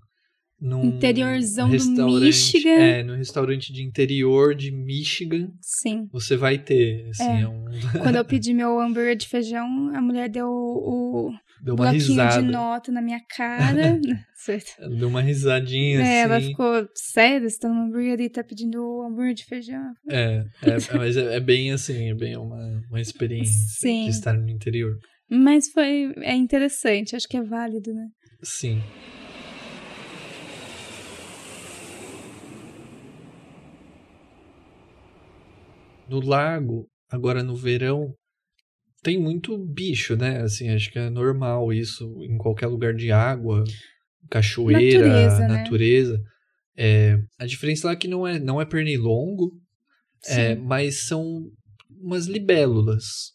Num 0.61 0.85
Interiorzão 0.87 1.68
do 1.71 2.21
Michigan. 2.21 2.68
É, 2.71 3.03
num 3.03 3.16
restaurante 3.16 3.73
de 3.73 3.83
interior 3.83 4.55
de 4.55 4.71
Michigan, 4.73 5.51
Sim. 5.61 6.09
você 6.12 6.37
vai 6.37 6.59
ter. 6.59 7.09
Assim, 7.11 7.23
É. 7.25 7.40
é 7.42 7.49
um, 7.49 7.64
Quando 8.03 8.16
eu 8.16 8.25
pedi 8.25 8.53
meu 8.53 8.79
hambúrguer 8.81 9.16
de 9.16 9.29
feijão, 9.29 9.64
a 9.94 10.01
mulher 10.01 10.29
deu 10.29 10.49
o, 10.49 11.31
deu 11.62 11.75
uma 11.75 11.85
bloquinho 11.90 12.09
risada. 12.09 12.42
de 12.42 12.49
nota 12.51 12.90
na 12.92 13.01
minha 13.03 13.21
cara. 13.37 13.99
Certo. 14.40 14.71
Deu 14.97 15.09
uma 15.09 15.21
risadinha, 15.21 16.01
É, 16.01 16.21
ela 16.21 16.37
assim. 16.37 16.47
ficou, 16.49 16.88
sério, 16.94 17.51
você 17.51 17.59
tá 17.59 17.68
numa 17.68 17.85
hamburgueria 17.87 18.25
e 18.25 18.31
tá 18.31 18.42
pedindo 18.44 18.81
o 18.81 19.03
hambúrguer 19.03 19.35
de 19.35 19.44
feijão? 19.44 19.83
É, 20.09 20.44
é, 20.62 20.97
mas 20.97 21.16
é, 21.16 21.37
é 21.37 21.40
bem 21.40 21.73
assim, 21.73 22.09
é 22.09 22.14
bem 22.14 22.37
uma, 22.37 22.81
uma 22.88 23.01
experiência 23.01 23.53
Sim. 23.81 24.05
de 24.05 24.11
estar 24.11 24.33
no 24.35 24.49
interior. 24.49 24.97
Mas 25.29 25.68
foi, 25.71 26.14
é 26.23 26.35
interessante, 26.37 27.16
acho 27.16 27.29
que 27.29 27.37
é 27.37 27.42
válido, 27.42 27.92
né? 27.92 28.07
Sim. 28.44 28.81
No 36.09 36.21
lago, 36.21 36.88
agora 37.11 37.42
no 37.42 37.55
verão, 37.55 38.14
tem 39.03 39.18
muito 39.18 39.57
bicho, 39.59 40.16
né? 40.16 40.42
Assim, 40.42 40.71
acho 40.71 40.90
que 40.90 40.99
é 40.99 41.11
normal 41.11 41.73
isso 41.73 42.05
em 42.23 42.37
qualquer 42.37 42.66
lugar 42.66 42.94
de 42.94 43.12
água, 43.12 43.64
cachoeira, 44.31 45.07
Natureza, 45.07 45.38
né? 45.40 45.49
natureza. 45.49 46.23
É, 46.77 47.18
a 47.38 47.47
diferença 47.47 47.87
lá 47.88 47.92
é 47.92 47.97
que 47.97 48.09
não 48.09 48.27
é, 48.27 48.38
não 48.38 48.61
é 48.61 48.64
pernilongo, 48.64 49.53
é, 50.27 50.55
mas 50.55 51.07
são 51.07 51.51
umas 51.90 52.27
libélulas. 52.27 53.33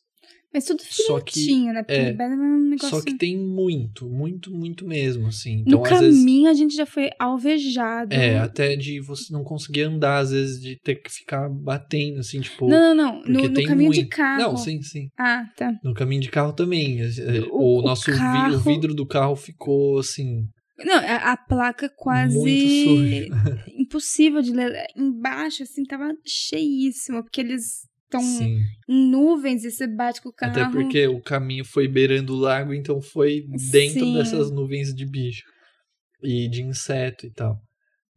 Mas 0.53 0.65
tudo 0.65 0.83
fininho, 0.83 1.73
né? 1.73 1.81
Porque 1.81 1.99
é, 1.99 2.09
é 2.15 2.27
um 2.27 2.69
negócio... 2.69 2.97
Só 2.99 3.01
que 3.03 3.17
tem 3.17 3.35
muito, 3.37 4.07
muito, 4.07 4.51
muito 4.53 4.85
mesmo, 4.85 5.27
assim. 5.27 5.63
No 5.65 5.79
Então, 5.79 5.81
vezes. 5.83 6.19
caminho 6.19 6.49
a 6.49 6.53
gente 6.53 6.75
já 6.75 6.85
foi 6.85 7.09
alvejado. 7.17 8.13
É, 8.13 8.37
até 8.37 8.75
de 8.75 8.99
você 8.99 9.33
não 9.33 9.43
conseguir 9.43 9.81
andar, 9.81 10.19
às 10.19 10.29
vezes, 10.31 10.61
de 10.61 10.77
ter 10.83 10.95
que 10.95 11.09
ficar 11.11 11.49
batendo, 11.49 12.19
assim, 12.19 12.39
tipo. 12.39 12.69
Não, 12.69 12.93
não, 12.93 13.21
não. 13.21 13.23
No, 13.25 13.49
no 13.49 13.63
caminho 13.63 13.91
de 13.91 13.99
muito. 14.01 14.15
carro. 14.15 14.41
Não, 14.41 14.57
sim, 14.57 14.81
sim. 14.83 15.07
Ah, 15.17 15.43
tá. 15.57 15.73
No 15.83 15.93
caminho 15.93 16.21
de 16.21 16.29
carro 16.29 16.53
também. 16.53 17.01
é, 17.01 17.05
O- 17.51 17.57
O, 17.57 17.79
o 17.79 17.81
nosso 17.81 18.11
vi- 18.11 18.17
carro- 18.17 18.55
o 18.55 18.59
vidro 18.59 18.93
do 18.93 19.07
carro 19.07 19.35
ficou 19.35 19.97
assim. 19.97 20.45
Não, 20.85 20.95
a, 20.95 21.31
a 21.33 21.37
placa 21.37 21.89
quase 21.95 22.35
impossível 23.77 24.41
de 24.41 24.51
ler. 24.51 24.85
Embaixo, 24.95 25.63
assim, 25.63 25.83
tava 25.83 26.13
cheíssimo, 26.25 27.23
porque 27.23 27.41
eles 27.41 27.87
estão 28.17 28.23
em 28.87 29.11
nuvens 29.11 29.63
e 29.63 29.71
você 29.71 29.87
bate 29.87 30.21
com 30.21 30.29
o 30.29 30.33
carro. 30.33 30.51
Até 30.51 30.71
porque 30.71 31.07
o 31.07 31.21
caminho 31.21 31.65
foi 31.65 31.87
beirando 31.87 32.33
o 32.33 32.37
lago, 32.37 32.73
então 32.73 33.01
foi 33.01 33.45
dentro 33.71 34.05
Sim. 34.05 34.13
dessas 34.13 34.51
nuvens 34.51 34.93
de 34.93 35.05
bicho 35.05 35.43
e 36.21 36.47
de 36.47 36.61
inseto 36.63 37.25
e 37.25 37.31
tal. 37.31 37.59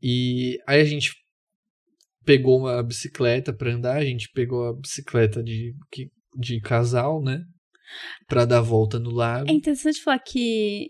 E 0.02 0.59
aí 0.66 0.80
a 0.80 0.85
gente 0.85 1.12
pegou 2.24 2.59
uma 2.59 2.82
bicicleta 2.82 3.52
pra 3.52 3.72
andar, 3.72 3.96
a 3.96 4.04
gente 4.04 4.28
pegou 4.32 4.66
a 4.66 4.74
bicicleta 4.74 5.42
de, 5.42 5.74
de 6.37 6.61
casal, 6.61 7.22
né? 7.22 7.42
Pra 8.26 8.44
dar 8.44 8.59
a 8.59 8.62
volta 8.62 8.98
no 8.98 9.11
lago. 9.11 9.48
É 9.48 9.52
interessante 9.52 10.02
falar 10.02 10.18
que 10.18 10.88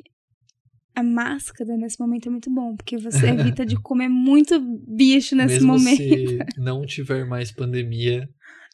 a 0.95 1.03
máscara 1.03 1.77
nesse 1.77 2.01
momento 2.01 2.29
é 2.29 2.31
muito 2.31 2.51
bom, 2.51 2.75
porque 2.75 2.97
você 2.97 3.29
evita 3.29 3.66
de 3.66 3.77
comer 3.77 4.09
muito 4.09 4.59
bicho 4.88 5.37
nesse 5.37 5.57
Mesmo 5.57 5.75
momento. 5.75 5.97
se 5.97 6.38
não 6.57 6.87
tiver 6.87 7.27
mais 7.27 7.53
pandemia, 7.53 8.27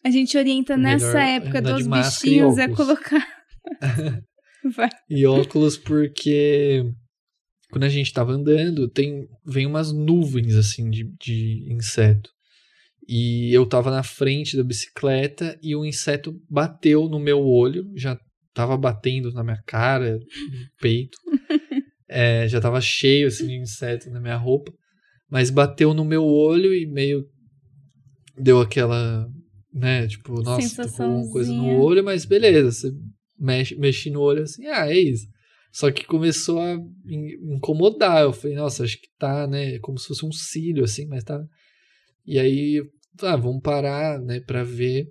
A 0.05 0.11
gente 0.11 0.37
orienta 0.37 0.77
nessa 0.77 1.23
época 1.23 1.62
dos 1.62 1.87
bichinhos 1.87 2.59
é 2.59 2.65
óculos. 2.65 2.77
colocar. 2.77 3.27
E 5.11 5.27
óculos 5.27 5.77
porque 5.77 6.85
quando 7.73 7.83
a 7.83 7.88
gente 7.88 8.12
tava 8.12 8.33
andando, 8.33 8.88
tem 8.88 9.27
vem 9.45 9.67
umas 9.67 9.93
nuvens 9.93 10.55
assim 10.55 10.88
de, 10.88 11.05
de 11.21 11.67
inseto. 11.69 12.31
E 13.09 13.53
eu 13.53 13.67
tava 13.67 13.91
na 13.91 14.03
frente 14.03 14.57
da 14.57 14.62
bicicleta 14.62 15.59
e 15.62 15.75
o 15.75 15.85
inseto 15.85 16.41
bateu 16.49 17.09
no 17.09 17.19
meu 17.19 17.41
olho, 17.41 17.91
já 17.97 18.17
tava 18.55 18.77
batendo 18.77 19.33
na 19.33 19.43
minha 19.43 19.61
cara, 19.67 20.19
no 20.19 20.69
peito. 20.81 21.19
É, 22.15 22.47
já 22.47 22.61
tava 22.61 22.79
cheio 22.79 23.27
assim 23.27 23.47
de 23.47 23.55
inseto 23.55 24.11
na 24.11 24.21
minha 24.21 24.37
roupa, 24.37 24.71
mas 25.31 25.49
bateu 25.49 25.95
no 25.95 26.05
meu 26.05 26.23
olho 26.23 26.75
e 26.75 26.85
meio 26.85 27.25
deu 28.37 28.61
aquela, 28.61 29.27
né, 29.73 30.07
tipo, 30.07 30.43
nossa, 30.43 30.61
tô 30.85 30.93
com 30.97 31.03
alguma 31.05 31.33
coisa 31.33 31.53
no 31.53 31.65
olho, 31.83 32.05
mas 32.05 32.25
beleza, 32.25 32.71
você 32.73 32.95
mexe, 33.39 33.75
mexe 33.77 34.11
no 34.11 34.21
olho 34.21 34.43
assim, 34.43 34.67
ah, 34.67 34.87
é 34.91 34.99
isso. 34.99 35.27
Só 35.73 35.91
que 35.91 36.05
começou 36.05 36.61
a 36.61 36.75
in- 37.07 37.55
incomodar. 37.57 38.23
Eu 38.25 38.33
falei, 38.35 38.55
nossa, 38.57 38.85
acho 38.85 39.01
que 39.01 39.09
tá, 39.19 39.47
né? 39.47 39.79
Como 39.79 39.99
se 39.99 40.07
fosse 40.09 40.27
um 40.27 40.31
cílio, 40.33 40.85
assim, 40.85 41.07
mas 41.07 41.25
tá. 41.25 41.43
E 42.27 42.39
aí, 42.39 42.83
ah, 43.23 43.37
vamos 43.37 43.63
parar, 43.63 44.21
né, 44.21 44.41
pra 44.41 44.63
ver. 44.63 45.07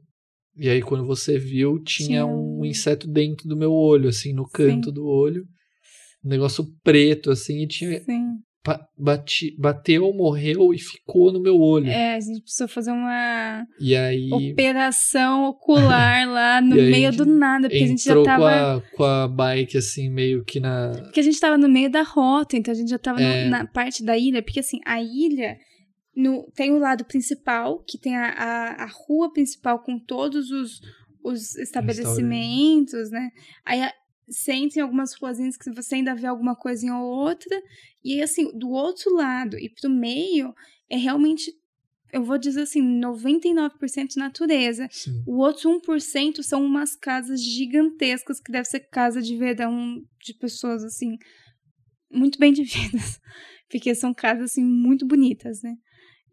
E 0.56 0.70
aí, 0.70 0.82
quando 0.82 1.04
você 1.06 1.40
viu, 1.40 1.80
tinha 1.84 2.08
Tinha 2.08 2.26
um 2.28 2.64
inseto 2.64 3.08
dentro 3.08 3.48
do 3.50 3.58
meu 3.58 3.74
olho, 3.74 4.08
assim, 4.10 4.34
no 4.34 4.48
canto 4.48 4.92
do 4.92 5.08
olho. 5.08 5.46
Um 6.24 6.30
negócio 6.30 6.64
preto, 6.84 7.32
assim, 7.32 7.64
e 7.64 7.68
tinha. 7.68 8.04
Sim. 8.04 8.38
Bateu, 9.58 10.14
morreu 10.14 10.74
e 10.74 10.80
ficou 10.80 11.32
no 11.32 11.42
meu 11.42 11.56
olho. 11.60 11.88
É, 11.88 12.16
a 12.16 12.20
gente 12.20 12.42
precisou 12.42 12.68
fazer 12.68 12.92
uma 12.92 13.66
aí. 13.80 14.30
operação 14.32 15.46
ocular 15.46 16.28
lá 16.30 16.62
no 16.62 16.76
meio 16.76 17.12
do 17.12 17.26
nada, 17.26 17.68
porque 17.68 17.84
a 17.84 17.88
gente 17.88 18.04
já 18.04 18.22
tava. 18.24 18.40
com, 18.40 18.46
a, 18.46 18.82
com 18.98 19.04
a 19.04 19.28
bike, 19.28 19.78
assim, 19.78 20.10
meio 20.10 20.44
que 20.44 20.60
na. 20.60 20.92
Porque 21.04 21.20
a 21.20 21.24
gente 21.24 21.40
tava 21.40 21.58
no 21.58 21.68
meio 21.68 21.90
da 21.90 22.04
rota, 22.04 22.56
então 22.56 22.72
a 22.72 22.76
gente 22.76 22.90
já 22.90 23.00
tava 23.00 23.20
no- 23.20 23.26
É. 23.26 23.50
na 23.50 23.66
parte 23.66 24.04
da 24.04 24.18
ilha, 24.18 24.42
porque 24.44 24.60
assim, 24.60 24.80
a 24.86 25.02
ilha 25.02 25.58
no, 26.16 26.46
tem 26.56 26.72
o 26.72 26.78
lado 26.78 27.06
principal, 27.06 27.84
que 27.88 27.98
tem 27.98 28.16
a, 28.16 28.28
a, 28.30 28.84
a 28.84 28.88
rua 29.08 29.32
principal 29.34 29.80
com 29.80 29.98
todos 29.98 30.52
os, 30.52 30.80
os 31.24 31.56
estabelecimentos, 31.56 33.10
né? 33.10 33.30
Aí 33.66 33.82
a, 34.32 34.34
sente 34.34 34.80
em 34.80 34.82
algumas 34.82 35.14
ruazinhas 35.14 35.58
que 35.58 35.72
você 35.72 35.96
ainda 35.96 36.16
vê 36.16 36.28
alguma 36.28 36.56
coisinha 36.56 36.96
ou 36.96 37.06
outra. 37.06 37.62
E 38.04 38.22
assim, 38.22 38.52
do 38.58 38.70
outro 38.70 39.14
lado 39.14 39.58
e 39.58 39.70
pro 39.70 39.90
meio 39.90 40.54
é 40.90 40.98
realmente, 40.98 41.54
eu 42.12 42.24
vou 42.24 42.38
dizer 42.38 42.62
assim, 42.62 42.82
99% 42.82 44.16
natureza. 44.18 44.88
Sim. 44.92 45.24
O 45.28 45.38
outro 45.38 45.70
1% 45.70 46.42
são 46.44 46.64
umas 46.66 46.96
casas 46.96 47.42
gigantescas 47.42 48.40
que 48.40 48.52
deve 48.52 48.66
ser 48.66 48.82
casa 48.90 49.22
de 49.22 49.38
verão 49.38 50.02
de 50.24 50.34
pessoas 50.34 50.84
assim 50.84 51.18
muito 52.12 52.38
bem 52.38 52.52
de 52.52 52.64
vidas, 52.66 53.20
porque 53.70 53.96
são 53.96 54.14
casas 54.14 54.52
assim 54.52 54.64
muito 54.64 55.06
bonitas, 55.06 55.62
né? 55.62 55.76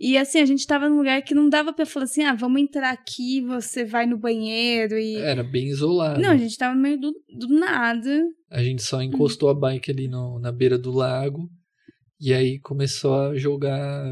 E 0.00 0.16
assim, 0.16 0.38
a 0.40 0.46
gente 0.46 0.64
tava 0.66 0.88
num 0.88 0.98
lugar 0.98 1.20
que 1.22 1.34
não 1.34 1.48
dava 1.48 1.72
pra 1.72 1.84
falar 1.84 2.04
assim, 2.04 2.22
ah, 2.22 2.32
vamos 2.34 2.60
entrar 2.62 2.90
aqui, 2.90 3.40
você 3.40 3.84
vai 3.84 4.06
no 4.06 4.16
banheiro 4.16 4.96
e. 4.98 5.16
Era 5.16 5.42
bem 5.42 5.66
isolado. 5.66 6.20
Não, 6.20 6.30
a 6.30 6.36
gente 6.36 6.56
tava 6.56 6.74
no 6.74 6.80
meio 6.80 6.98
do, 7.00 7.12
do 7.36 7.48
nada. 7.48 8.22
A 8.50 8.62
gente 8.62 8.82
só 8.82 9.02
encostou 9.02 9.48
a 9.48 9.54
bike 9.54 9.90
ali 9.90 10.06
no, 10.08 10.38
na 10.38 10.52
beira 10.52 10.78
do 10.78 10.92
lago. 10.92 11.48
E 12.20 12.32
aí 12.32 12.58
começou 12.60 13.14
a 13.14 13.36
jogar 13.36 14.04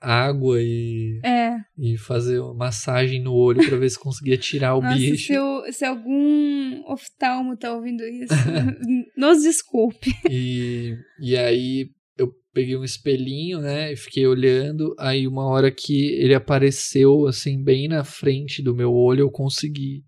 água 0.00 0.58
e, 0.60 1.20
É. 1.24 1.56
e 1.78 1.96
fazer 1.96 2.38
uma 2.38 2.54
massagem 2.54 3.20
no 3.22 3.32
olho 3.34 3.66
pra 3.66 3.78
ver 3.78 3.88
se 3.90 3.98
conseguia 3.98 4.36
tirar 4.36 4.76
o 4.76 4.82
Nossa, 4.82 4.94
bicho. 4.96 5.26
se, 5.26 5.38
o- 5.38 5.72
se 5.72 5.84
algum 5.84 6.82
oftalmo 6.86 7.56
tá 7.56 7.72
ouvindo 7.74 8.04
isso, 8.04 8.34
nos 9.16 9.42
desculpe. 9.42 10.10
E, 10.30 10.94
e 11.20 11.36
aí 11.36 11.88
eu 12.16 12.32
peguei 12.52 12.76
um 12.76 12.84
espelhinho, 12.84 13.60
né? 13.60 13.92
E 13.92 13.96
fiquei 13.96 14.26
olhando. 14.26 14.94
Aí 14.98 15.26
uma 15.26 15.44
hora 15.46 15.70
que 15.70 16.12
ele 16.14 16.34
apareceu, 16.34 17.26
assim, 17.26 17.62
bem 17.62 17.88
na 17.88 18.04
frente 18.04 18.62
do 18.62 18.74
meu 18.74 18.92
olho, 18.92 19.20
eu 19.20 19.30
consegui 19.30 20.02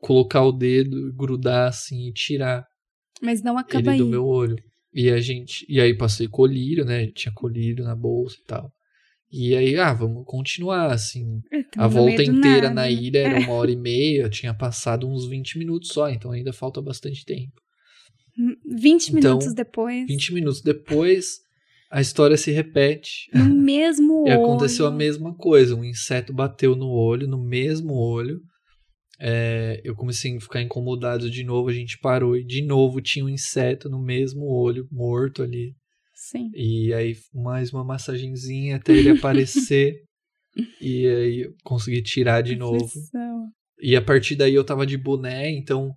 colocar 0.00 0.42
o 0.42 0.52
dedo, 0.52 1.12
grudar 1.14 1.68
assim 1.68 2.08
e 2.08 2.12
tirar 2.12 2.64
Mas 3.20 3.42
não 3.42 3.56
acaba 3.56 3.90
ele 3.90 3.98
do 3.98 4.04
aí. 4.04 4.10
meu 4.10 4.26
olho. 4.26 4.56
E 4.92 5.10
a 5.10 5.20
gente. 5.20 5.64
E 5.68 5.80
aí 5.80 5.96
passei 5.96 6.28
colírio, 6.28 6.84
né? 6.84 7.06
Tinha 7.14 7.32
colírio 7.34 7.84
na 7.84 7.96
bolsa 7.96 8.36
e 8.40 8.44
tal. 8.44 8.72
E 9.30 9.56
aí, 9.56 9.76
ah, 9.76 9.94
vamos 9.94 10.24
continuar, 10.26 10.92
assim. 10.92 11.40
É, 11.50 11.64
A 11.78 11.86
volta 11.88 12.22
do 12.22 12.22
inteira 12.22 12.68
nada, 12.68 12.74
na 12.74 12.90
ilha 12.90 13.20
era 13.20 13.38
uma 13.38 13.54
hora 13.54 13.70
e 13.70 13.76
meia, 13.76 14.28
tinha 14.28 14.52
passado 14.52 15.08
uns 15.08 15.26
20 15.26 15.58
minutos 15.58 15.88
só, 15.90 16.10
então 16.10 16.32
ainda 16.32 16.52
falta 16.52 16.82
bastante 16.82 17.24
tempo. 17.24 17.61
20 18.66 19.08
Então, 19.08 19.14
minutos 19.32 19.54
depois, 19.54 20.06
20 20.06 20.34
minutos 20.34 20.62
depois, 20.62 21.38
a 21.90 22.00
história 22.00 22.36
se 22.36 22.50
repete. 22.50 23.28
no 23.34 23.44
mesmo 23.54 24.24
E 24.26 24.30
olho. 24.30 24.42
aconteceu 24.44 24.86
a 24.86 24.90
mesma 24.90 25.34
coisa. 25.36 25.74
Um 25.76 25.84
inseto 25.84 26.32
bateu 26.32 26.74
no 26.74 26.88
olho, 26.90 27.28
no 27.28 27.42
mesmo 27.42 27.92
olho. 27.94 28.40
É, 29.20 29.80
eu 29.84 29.94
comecei 29.94 30.36
a 30.36 30.40
ficar 30.40 30.62
incomodado 30.62 31.30
de 31.30 31.44
novo, 31.44 31.68
a 31.68 31.72
gente 31.72 31.96
parou 32.00 32.36
e 32.36 32.44
de 32.44 32.60
novo 32.62 33.00
tinha 33.00 33.24
um 33.24 33.28
inseto 33.28 33.88
no 33.88 34.02
mesmo 34.02 34.46
olho, 34.46 34.88
morto 34.90 35.42
ali. 35.42 35.74
Sim. 36.14 36.50
E 36.54 36.92
aí 36.92 37.14
mais 37.32 37.72
uma 37.72 37.84
massagenzinha 37.84 38.76
até 38.76 38.92
ele 38.92 39.10
aparecer. 39.10 39.94
e 40.80 41.06
aí 41.06 41.40
eu 41.42 41.52
consegui 41.62 42.02
tirar 42.02 42.40
de 42.42 42.56
novo. 42.56 42.88
E 43.80 43.94
a 43.94 44.02
partir 44.02 44.34
daí 44.34 44.54
eu 44.54 44.64
tava 44.64 44.84
de 44.86 44.96
boné, 44.96 45.50
então 45.50 45.92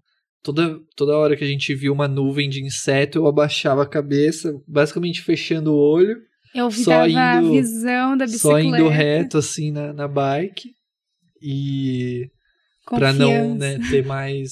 toda, 0.45 0.79
toda 0.95 1.17
hora 1.17 1.35
que 1.35 1.43
a 1.43 1.47
gente 1.47 1.73
via 1.73 1.91
uma 1.91 2.07
nuvem 2.07 2.47
de 2.47 2.63
inseto, 2.63 3.17
eu 3.17 3.27
abaixava 3.27 3.81
a 3.83 3.87
cabeça, 3.89 4.53
basicamente 4.67 5.21
fechando 5.21 5.73
o 5.73 5.77
olho, 5.77 6.15
Eu 6.53 6.69
Só 6.71 6.77
ficava 6.77 7.03
a 7.03 7.41
indo- 7.41 7.51
visão 7.51 8.15
da 8.15 8.25
só 8.27 8.53
bicicleta. 8.53 8.77
indo 8.77 8.87
reto 8.87 9.37
assim 9.39 9.71
na, 9.71 9.91
na 9.91 10.07
bike. 10.07 10.69
E 11.41 12.29
pra 12.89 13.11
não 13.11 13.55
né, 13.55 13.77
ter 13.89 14.05
mais 14.05 14.51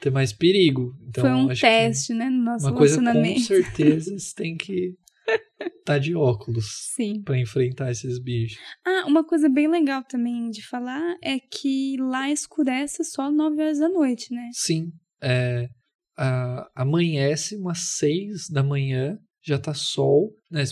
ter 0.00 0.10
mais 0.10 0.32
perigo. 0.32 0.92
Então, 1.08 1.22
Foi 1.24 1.32
um 1.32 1.48
teste, 1.48 2.14
né, 2.14 2.30
no 2.30 2.44
nosso 2.44 2.66
Uma 2.66 2.72
coisa 2.76 3.02
com 3.02 3.38
certeza 3.40 4.16
você 4.16 4.32
tem 4.34 4.56
que 4.56 4.94
estar 5.78 5.98
de 5.98 6.14
óculos 6.14 6.66
Sim. 6.94 7.22
pra 7.22 7.38
enfrentar 7.38 7.90
esses 7.90 8.18
bichos. 8.18 8.58
Ah, 8.84 9.04
uma 9.06 9.24
coisa 9.24 9.48
bem 9.48 9.68
legal 9.68 10.02
também 10.04 10.50
de 10.50 10.66
falar 10.66 11.16
é 11.22 11.38
que 11.38 11.96
lá 11.98 12.30
escurece 12.30 13.04
só 13.04 13.30
9 13.30 13.60
horas 13.62 13.78
da 13.78 13.88
noite, 13.88 14.32
né? 14.34 14.48
Sim, 14.52 14.92
é, 15.22 15.68
a- 16.16 16.70
amanhece 16.74 17.56
umas 17.56 17.96
seis 17.96 18.48
da 18.50 18.62
manhã, 18.62 19.18
já 19.42 19.58
tá 19.58 19.72
sol, 19.74 20.32
né? 20.50 20.64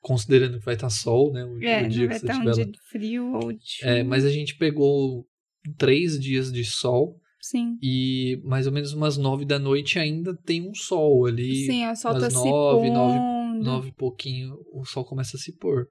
Considerando 0.00 0.58
que 0.58 0.64
vai 0.64 0.74
estar 0.74 0.90
sol, 0.90 1.32
né? 1.32 1.44
O, 1.44 1.62
É, 1.62 1.78
o 1.80 1.82
não 1.82 1.88
dia 1.88 2.06
vai 2.08 2.14
que 2.14 2.20
você 2.20 2.26
estar 2.26 2.38
um 2.44 2.50
estiver 2.50 2.64
dia 2.66 2.72
frio 2.90 3.32
ou 3.34 3.52
de 3.52 3.60
chuva. 3.64 3.90
É, 3.92 4.02
mas 4.02 4.24
a 4.24 4.30
gente 4.30 4.56
pegou 4.56 5.24
três 5.78 6.18
dias 6.18 6.50
de 6.50 6.64
sol 6.64 7.20
Sim. 7.42 7.76
e 7.82 8.40
mais 8.44 8.66
ou 8.68 8.72
menos 8.72 8.92
umas 8.92 9.16
nove 9.16 9.44
da 9.44 9.58
noite 9.58 9.98
ainda 9.98 10.32
tem 10.46 10.62
um 10.68 10.72
sol 10.74 11.26
ali. 11.26 11.66
Sim, 11.66 11.86
o 11.88 11.96
sol 11.96 12.12
tá 12.18 12.30
se 12.30 12.36
nove, 12.48 12.88
nove- 12.90 13.18
pondo. 13.18 13.64
Nove 13.64 13.88
e 13.88 13.92
pouquinho, 13.94 14.54
o 14.72 14.84
sol 14.84 15.04
começa 15.04 15.36
a 15.36 15.40
se 15.40 15.56
pôr. 15.58 15.86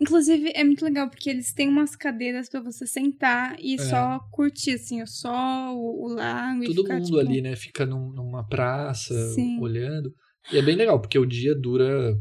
Inclusive, 0.00 0.52
é 0.54 0.62
muito 0.62 0.84
legal 0.84 1.08
porque 1.10 1.28
eles 1.30 1.52
têm 1.52 1.68
umas 1.68 1.96
cadeiras 1.96 2.48
pra 2.48 2.60
você 2.60 2.86
sentar 2.86 3.56
e 3.58 3.74
É. 3.74 3.78
só 3.78 4.20
curtir, 4.30 4.72
assim, 4.74 5.02
o 5.02 5.06
sol, 5.06 5.76
o, 5.76 6.04
o 6.04 6.08
lago. 6.14 6.62
e 6.62 6.66
Todo 6.68 6.82
ficar, 6.82 6.94
mundo 6.96 7.06
tipo, 7.06 7.18
ali, 7.18 7.40
né? 7.40 7.56
Fica 7.56 7.84
num- 7.86 8.12
numa 8.12 8.46
praça, 8.46 9.14
Sim. 9.32 9.58
olhando. 9.60 10.12
E 10.52 10.58
é 10.58 10.62
bem 10.62 10.76
legal, 10.76 11.00
porque 11.00 11.18
o 11.18 11.26
dia 11.26 11.54
dura. 11.58 12.14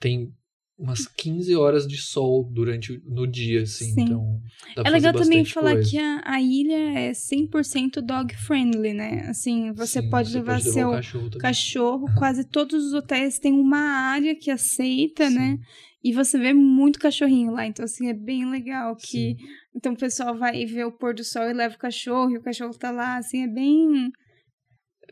Tem 0.00 0.28
umas 0.76 1.06
15 1.06 1.54
horas 1.54 1.86
de 1.86 1.96
sol 1.96 2.44
durante 2.52 2.92
o- 2.92 3.00
no 3.04 3.26
dia, 3.26 3.62
assim. 3.62 3.92
Sim. 3.92 4.02
Então. 4.02 4.40
É 4.84 4.90
legal 4.90 5.12
também 5.12 5.44
falar 5.44 5.74
coisa. 5.74 5.88
que 5.90 5.98
a, 5.98 6.22
a 6.24 6.40
ilha 6.42 6.98
é 6.98 7.14
100% 7.14 8.02
dog 8.02 8.34
friendly, 8.36 8.92
né? 8.92 9.26
Assim, 9.28 9.72
você 9.72 10.02
Sim, 10.02 10.10
pode 10.10 10.32
levar 10.32 10.52
pode 10.54 10.70
seu 10.70 10.90
cachorro 10.90 11.30
cachorro. 11.38 12.06
Quase 12.16 12.44
todos 12.44 12.84
os 12.86 12.92
hotéis 12.92 13.38
têm 13.38 13.52
uma 13.52 13.78
área 13.78 14.34
que 14.34 14.50
aceita, 14.50 15.28
Sim, 15.28 15.34
né? 15.34 15.58
E 16.02 16.12
você 16.12 16.38
vê 16.38 16.52
muito 16.52 16.98
cachorrinho 16.98 17.52
lá. 17.52 17.66
Então, 17.66 17.84
assim, 17.84 18.08
é 18.08 18.14
bem 18.14 18.50
legal 18.50 18.94
que. 18.96 19.36
Então, 19.74 19.92
o 19.94 19.96
pessoal 19.96 20.36
vai 20.36 20.66
ver 20.66 20.84
o 20.84 20.92
pôr 20.92 21.14
do 21.14 21.24
sol 21.24 21.44
e 21.48 21.52
leva 21.52 21.74
o 21.74 21.78
cachorro, 21.78 22.30
e 22.32 22.36
o 22.38 22.42
cachorro 22.42 22.74
tá 22.76 22.90
lá, 22.90 23.16
assim, 23.16 23.42
é 23.42 23.48
bem 23.48 24.10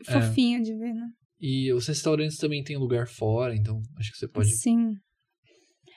É. 0.07 0.11
fofinho 0.11 0.61
de 0.61 0.73
ver, 0.77 0.93
né? 0.93 1.07
E 1.39 1.73
os 1.73 1.87
restaurantes 1.87 2.37
também 2.37 2.63
tem 2.63 2.77
lugar 2.77 3.07
fora, 3.07 3.55
então 3.55 3.81
acho 3.97 4.11
que 4.11 4.17
você 4.17 4.27
pode. 4.27 4.49
Sim. 4.49 4.91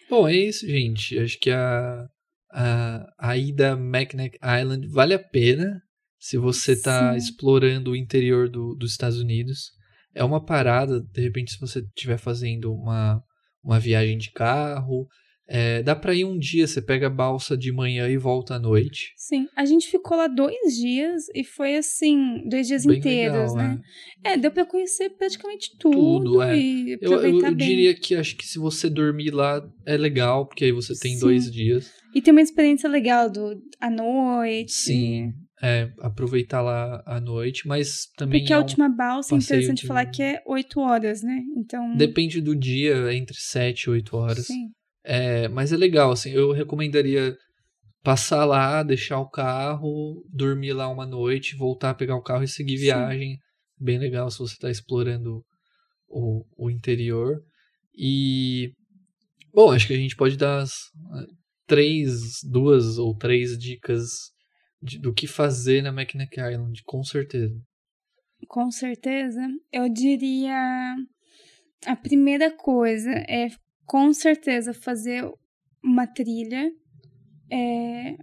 Bom, 0.08 0.28
é 0.28 0.34
isso, 0.34 0.66
gente. 0.66 1.18
Acho 1.18 1.38
que 1.38 1.50
a, 1.50 2.06
a, 2.52 3.06
a 3.18 3.36
ida 3.36 3.72
a 3.72 3.76
Mackinac 3.76 4.38
Island 4.42 4.86
vale 4.88 5.14
a 5.14 5.18
pena 5.18 5.80
se 6.18 6.36
você 6.36 6.80
tá 6.80 7.12
Sim. 7.12 7.18
explorando 7.18 7.90
o 7.90 7.96
interior 7.96 8.48
do, 8.48 8.74
dos 8.74 8.92
Estados 8.92 9.18
Unidos. 9.18 9.72
É 10.14 10.24
uma 10.24 10.44
parada, 10.44 11.00
de 11.00 11.20
repente, 11.20 11.52
se 11.52 11.60
você 11.60 11.80
estiver 11.80 12.18
fazendo 12.18 12.72
uma, 12.72 13.22
uma 13.62 13.78
viagem 13.78 14.16
de 14.16 14.30
carro. 14.30 15.06
É, 15.48 15.82
dá 15.82 15.94
pra 15.94 16.14
ir 16.14 16.24
um 16.24 16.38
dia, 16.38 16.66
você 16.66 16.82
pega 16.82 17.06
a 17.06 17.10
balsa 17.10 17.56
de 17.56 17.70
manhã 17.72 18.08
e 18.08 18.16
volta 18.16 18.54
à 18.54 18.58
noite. 18.58 19.12
Sim. 19.16 19.46
A 19.56 19.64
gente 19.64 19.88
ficou 19.88 20.16
lá 20.16 20.26
dois 20.26 20.76
dias 20.76 21.24
e 21.34 21.44
foi 21.44 21.76
assim, 21.76 22.42
dois 22.48 22.66
dias 22.66 22.84
Bem 22.84 22.98
inteiros, 22.98 23.54
legal, 23.54 23.56
né? 23.56 23.80
É, 24.24 24.36
deu 24.36 24.50
pra 24.50 24.64
conhecer 24.66 25.10
praticamente 25.10 25.70
Tudo, 25.78 25.96
tudo, 26.32 26.42
é. 26.42 26.56
e 26.58 26.92
Eu, 26.92 26.98
eu, 27.12 27.14
aproveitar 27.18 27.48
eu 27.50 27.54
bem. 27.54 27.68
diria 27.68 27.94
que 27.94 28.14
acho 28.14 28.36
que 28.36 28.46
se 28.46 28.58
você 28.58 28.88
dormir 28.90 29.30
lá 29.30 29.62
é 29.84 29.96
legal, 29.96 30.46
porque 30.46 30.64
aí 30.64 30.72
você 30.72 30.98
tem 30.98 31.14
Sim. 31.14 31.20
dois 31.20 31.50
dias. 31.50 31.90
E 32.14 32.20
tem 32.20 32.32
uma 32.32 32.40
experiência 32.42 32.88
legal 32.88 33.30
do 33.30 33.60
à 33.80 33.90
noite. 33.90 34.72
Sim, 34.72 35.32
é, 35.62 35.90
aproveitar 36.00 36.60
lá 36.62 37.02
à 37.06 37.20
noite, 37.20 37.68
mas 37.68 38.06
também 38.16 38.40
Porque 38.40 38.52
é 38.52 38.56
a 38.56 38.58
última 38.58 38.88
balsa, 38.88 39.34
é 39.34 39.38
interessante 39.38 39.82
de- 39.82 39.86
falar 39.86 40.06
que 40.06 40.22
é 40.22 40.42
oito 40.46 40.80
horas, 40.80 41.22
né? 41.22 41.42
Então. 41.56 41.94
Depende 41.96 42.40
do 42.40 42.56
dia, 42.56 43.12
entre 43.14 43.36
7 43.38 43.84
e 43.84 43.90
8 43.90 44.16
horas. 44.16 44.46
Sim. 44.46 44.70
É, 45.08 45.46
mas 45.46 45.72
é 45.72 45.76
legal, 45.76 46.10
assim, 46.10 46.30
eu 46.30 46.50
recomendaria 46.50 47.36
passar 48.02 48.44
lá, 48.44 48.82
deixar 48.82 49.20
o 49.20 49.30
carro, 49.30 50.24
dormir 50.28 50.72
lá 50.72 50.88
uma 50.88 51.06
noite, 51.06 51.56
voltar 51.56 51.90
a 51.90 51.94
pegar 51.94 52.16
o 52.16 52.22
carro 52.22 52.42
e 52.42 52.48
seguir 52.48 52.76
Sim. 52.76 52.84
viagem. 52.84 53.38
Bem 53.78 53.98
legal 53.98 54.28
se 54.30 54.38
você 54.38 54.54
está 54.54 54.68
explorando 54.68 55.44
o, 56.08 56.44
o 56.56 56.70
interior. 56.70 57.40
E, 57.96 58.72
bom, 59.54 59.70
acho 59.70 59.86
que 59.86 59.92
a 59.92 59.96
gente 59.96 60.16
pode 60.16 60.36
dar 60.36 60.58
as, 60.62 60.72
eh, 60.72 61.26
três, 61.68 62.40
duas 62.42 62.98
ou 62.98 63.16
três 63.16 63.56
dicas 63.56 64.08
de- 64.82 64.98
do 64.98 65.12
que 65.14 65.26
fazer 65.28 65.82
na 65.82 65.92
Mackinac 65.92 66.36
Island, 66.36 66.82
com 66.84 67.02
certeza. 67.04 67.54
Com 68.48 68.70
certeza. 68.72 69.40
Eu 69.72 69.88
diria. 69.88 70.96
A 71.86 71.94
primeira 71.94 72.50
coisa 72.50 73.10
é, 73.28 73.48
com 73.86 74.12
certeza, 74.12 74.74
fazer 74.74 75.24
uma 75.82 76.06
trilha. 76.06 76.70
É, 77.50 78.16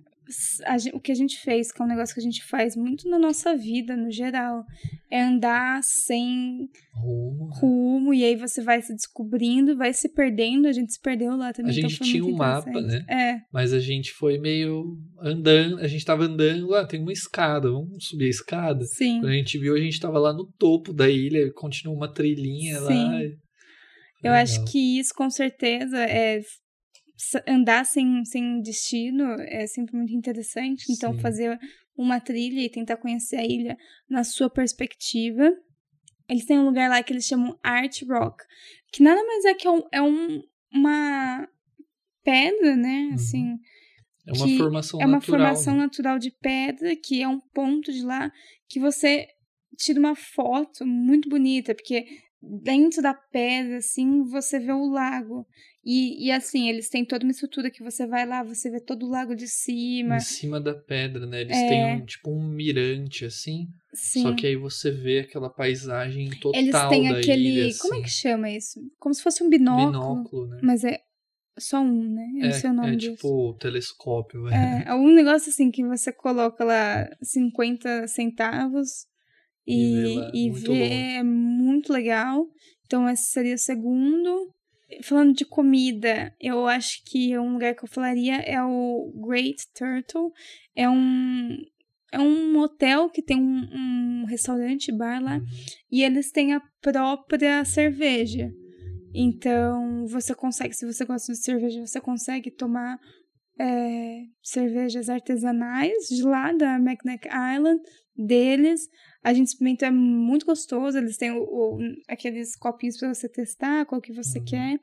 a 0.66 0.76
o 0.96 1.00
que 1.00 1.12
a 1.12 1.16
gente 1.16 1.38
fez, 1.40 1.72
que 1.72 1.82
é 1.82 1.86
um 1.86 1.88
negócio 1.88 2.14
que 2.14 2.20
a 2.20 2.24
gente 2.24 2.44
faz 2.44 2.76
muito 2.76 3.10
na 3.10 3.20
nossa 3.20 3.56
vida, 3.56 3.96
no 3.96 4.12
geral, 4.12 4.64
é 5.12 5.22
andar 5.22 5.82
sem 5.84 6.70
Rumo. 6.94 7.50
rumo, 7.54 8.14
e 8.14 8.24
aí 8.24 8.36
você 8.36 8.62
vai 8.62 8.82
se 8.82 8.94
descobrindo, 8.94 9.76
vai 9.78 9.94
se 9.94 10.10
perdendo. 10.10 10.68
A 10.68 10.72
gente 10.72 10.94
se 10.94 11.00
perdeu 11.02 11.36
lá 11.36 11.52
também. 11.52 11.72
A 11.72 11.78
então 11.78 11.90
gente 11.90 11.98
foi 11.98 12.08
tinha 12.08 12.26
um 12.26 12.36
mapa, 12.36 12.82
né? 12.82 13.06
É, 13.10 13.42
Mas 13.52 13.74
a 13.74 13.80
gente 13.80 14.12
foi 14.14 14.38
meio 14.38 14.98
andando, 15.20 15.80
a 15.80 15.88
gente 15.88 16.06
tava 16.06 16.24
andando, 16.24 16.68
lá 16.68 16.86
tem 16.86 17.02
uma 17.02 17.12
escada, 17.14 17.70
vamos 17.70 18.06
subir 18.08 18.26
a 18.26 18.30
escada. 18.30 18.86
sim. 18.86 19.20
Quando 19.20 19.32
a 19.32 19.36
gente 19.36 19.58
viu, 19.58 19.76
a 19.76 19.80
gente 19.80 20.00
tava 20.00 20.20
lá 20.20 20.34
no 20.34 20.46
topo 20.58 20.94
da 20.94 21.10
ilha, 21.10 21.52
continua 21.54 21.96
uma 21.96 22.12
trilhinha 22.12 22.80
lá. 22.80 22.92
Sim. 22.92 23.20
e- 23.20 23.43
Eu 24.24 24.32
Legal. 24.32 24.44
acho 24.44 24.66
que 24.72 25.00
isso, 25.00 25.14
com 25.14 25.30
certeza, 25.30 25.98
é 26.00 26.42
andar 27.48 27.86
sem, 27.86 28.24
sem 28.26 28.62
destino 28.62 29.24
é 29.42 29.68
sempre 29.68 29.96
muito 29.96 30.14
interessante. 30.14 30.86
Então, 30.92 31.14
Sim. 31.14 31.20
fazer 31.20 31.60
uma 31.96 32.20
trilha 32.20 32.62
e 32.62 32.70
tentar 32.70 32.98
conhecer 32.98 33.36
a 33.38 33.46
ilha 33.46 33.78
na 34.10 34.24
sua 34.24 34.50
perspectiva. 34.50 35.52
Eles 36.28 36.46
têm 36.46 36.58
um 36.58 36.66
lugar 36.66 36.90
lá 36.90 37.04
que 37.04 37.14
eles 37.14 37.26
chamam 37.26 37.58
Art 37.62 38.02
Rock, 38.04 38.44
que 38.92 39.04
nada 39.04 39.24
mais 39.26 39.46
é 39.46 39.54
que 39.54 39.68
é, 39.68 39.72
um, 39.72 39.84
é 39.92 40.02
um- 40.02 40.42
uma 40.74 41.48
pedra, 42.24 42.76
né? 42.76 43.08
Uhum. 43.10 43.14
Assim, 43.14 43.58
É 44.26 44.32
uma 44.34 44.48
formação 44.58 45.02
é 45.02 45.06
uma 45.06 45.12
natural. 45.18 45.40
formação 45.40 45.74
né? 45.76 45.80
natural 45.82 46.18
de 46.20 46.32
pedra, 46.32 46.96
que 46.96 47.22
é 47.22 47.28
um 47.28 47.40
ponto 47.54 47.92
de 47.92 48.04
lá 48.04 48.32
que 48.70 48.80
você 48.80 49.28
tira 49.78 50.00
uma 50.00 50.16
foto 50.16 50.86
muito 50.86 51.28
bonita, 51.30 51.76
porque 51.76 52.06
dentro 52.62 53.02
da 53.02 53.14
pedra, 53.14 53.78
assim, 53.78 54.24
você 54.24 54.60
vê 54.60 54.72
o 54.72 54.90
lago. 54.90 55.46
E, 55.86 56.28
e 56.28 56.32
assim, 56.32 56.70
eles 56.70 56.88
têm 56.90 57.04
toda 57.06 57.26
uma 57.26 57.32
estrutura 57.32 57.70
que 57.70 57.84
você 57.84 58.08
vai 58.08 58.26
lá, 58.26 58.42
você 58.44 58.70
vê 58.70 58.80
todo 58.80 59.06
o 59.06 59.10
lago 59.10 59.36
de 59.36 59.48
cima. 59.48 60.16
Em 60.16 60.20
cima 60.22 60.60
da 60.62 60.74
pedra, 60.74 61.26
né? 61.26 61.42
Eles 61.42 61.58
É. 61.58 61.68
têm 61.68 61.86
um, 61.96 62.06
tipo 62.06 62.32
um 62.32 62.42
mirante, 62.48 63.26
assim. 63.26 63.68
Sim. 63.94 64.22
Só 64.24 64.34
que 64.34 64.48
aí 64.48 64.56
você 64.56 64.92
vê 64.92 65.20
aquela 65.20 65.50
paisagem 65.50 66.30
total 66.40 66.60
Eles 66.62 66.72
têm 66.90 67.10
da 67.12 67.18
aquele. 67.20 67.66
ilha, 67.66 67.78
Como 67.80 67.94
é 67.96 67.98
assim. 67.98 68.04
que 68.06 68.10
chama 68.12 68.50
isso? 68.50 68.80
Como 69.00 69.14
se 69.14 69.22
fosse 69.22 69.44
um 69.44 69.50
binóculo. 69.50 69.92
Binóculo, 69.92 70.48
né? 70.48 70.60
Mas 70.64 70.84
é 70.86 71.00
só 71.60 71.82
um, 71.82 72.14
né? 72.14 72.28
Eu 72.38 72.46
não 72.46 72.52
sei 72.54 72.70
o 72.70 72.74
nome 72.74 72.94
é 72.94 72.96
disso. 72.96 73.16
tipo 73.16 73.54
telescópio. 73.60 74.48
é. 74.48 74.84
É, 74.86 74.90
é 74.90 74.94
um 74.96 75.14
negócio 75.14 75.50
assim 75.50 75.70
que 75.70 75.84
você 75.86 76.12
coloca 76.14 76.64
lá 76.64 77.10
50 77.22 78.08
centavos 78.08 79.06
E 79.66 80.18
e, 80.34 80.48
e 80.48 80.50
longe. 80.50 80.84
é 80.84 81.24
muito 81.24 81.92
legal. 81.92 82.48
Então, 82.86 83.10
esse 83.10 83.32
seria 83.32 83.56
o 83.56 83.58
segundo. 83.58 84.54
Falando 85.02 85.34
de 85.34 85.46
comida, 85.46 86.34
eu 86.40 86.68
acho 86.68 87.04
que 87.06 87.38
um 87.38 87.54
lugar 87.54 87.74
que 87.74 87.84
eu 87.84 87.90
falaria 87.90 88.36
é 88.42 88.62
o 88.62 89.12
Great 89.26 89.64
Turtle. 89.74 90.32
É 90.76 90.88
um, 90.88 91.58
é 92.12 92.20
um 92.20 92.60
hotel 92.60 93.10
que 93.10 93.22
tem 93.22 93.38
um, 93.38 94.22
um 94.22 94.26
restaurante, 94.26 94.92
bar 94.92 95.22
lá, 95.22 95.42
e 95.92 96.04
eles 96.04 96.32
têm 96.32 96.54
a 96.54 96.62
própria 96.80 97.66
cerveja. 97.66 98.52
Então, 99.14 100.06
você 100.08 100.36
consegue, 100.36 100.76
se 100.76 100.86
você 100.86 101.06
gosta 101.06 101.34
de 101.34 101.40
cerveja, 101.40 101.86
você 101.86 102.00
consegue 102.00 102.52
tomar 102.52 103.00
é, 103.60 104.24
cervejas 104.42 105.10
artesanais 105.10 106.08
de 106.08 106.24
lá 106.24 106.52
da 106.52 106.80
Macneck 106.80 107.28
Island 107.28 107.82
deles. 108.16 108.88
A 109.24 109.34
gente 109.34 109.48
experimentou, 109.48 109.88
é 109.88 109.92
muito 109.92 110.46
gostoso. 110.46 110.98
Eles 110.98 111.16
têm 111.18 111.32
o- 111.32 111.44
o- 111.44 111.80
aqueles 112.10 112.56
copinhos 112.58 112.98
para 112.98 113.14
você 113.14 113.30
testar 113.30 113.86
qual 113.86 114.02
que 114.02 114.12
você 114.12 114.40
Uhum. 114.40 114.46
quer. 114.46 114.80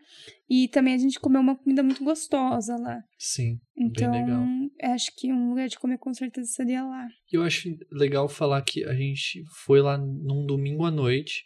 E 0.49 0.67
também 0.69 0.95
a 0.95 0.99
gente 0.99 1.21
comeu 1.21 1.41
uma 1.43 1.55
comida 1.57 1.83
muito 1.83 2.03
gostosa 2.03 2.77
lá. 2.77 3.03
Sim. 3.19 3.61
Então, 3.77 4.11
legal. 4.13 4.47
acho 4.95 5.15
que 5.17 5.31
um 5.33 5.51
lugar 5.51 5.69
de 5.69 5.79
comer 5.79 5.99
com 5.99 6.13
certeza 6.15 6.51
seria 6.51 6.83
lá. 6.83 7.07
E 7.31 7.37
eu 7.37 7.43
acho 7.43 7.69
legal 7.93 8.29
falar 8.29 8.63
que 8.63 8.83
a 8.85 8.95
gente 8.95 9.45
foi 9.65 9.81
lá 9.83 9.99
num 9.99 10.47
domingo 10.47 10.85
à 10.87 10.91
noite 10.91 11.45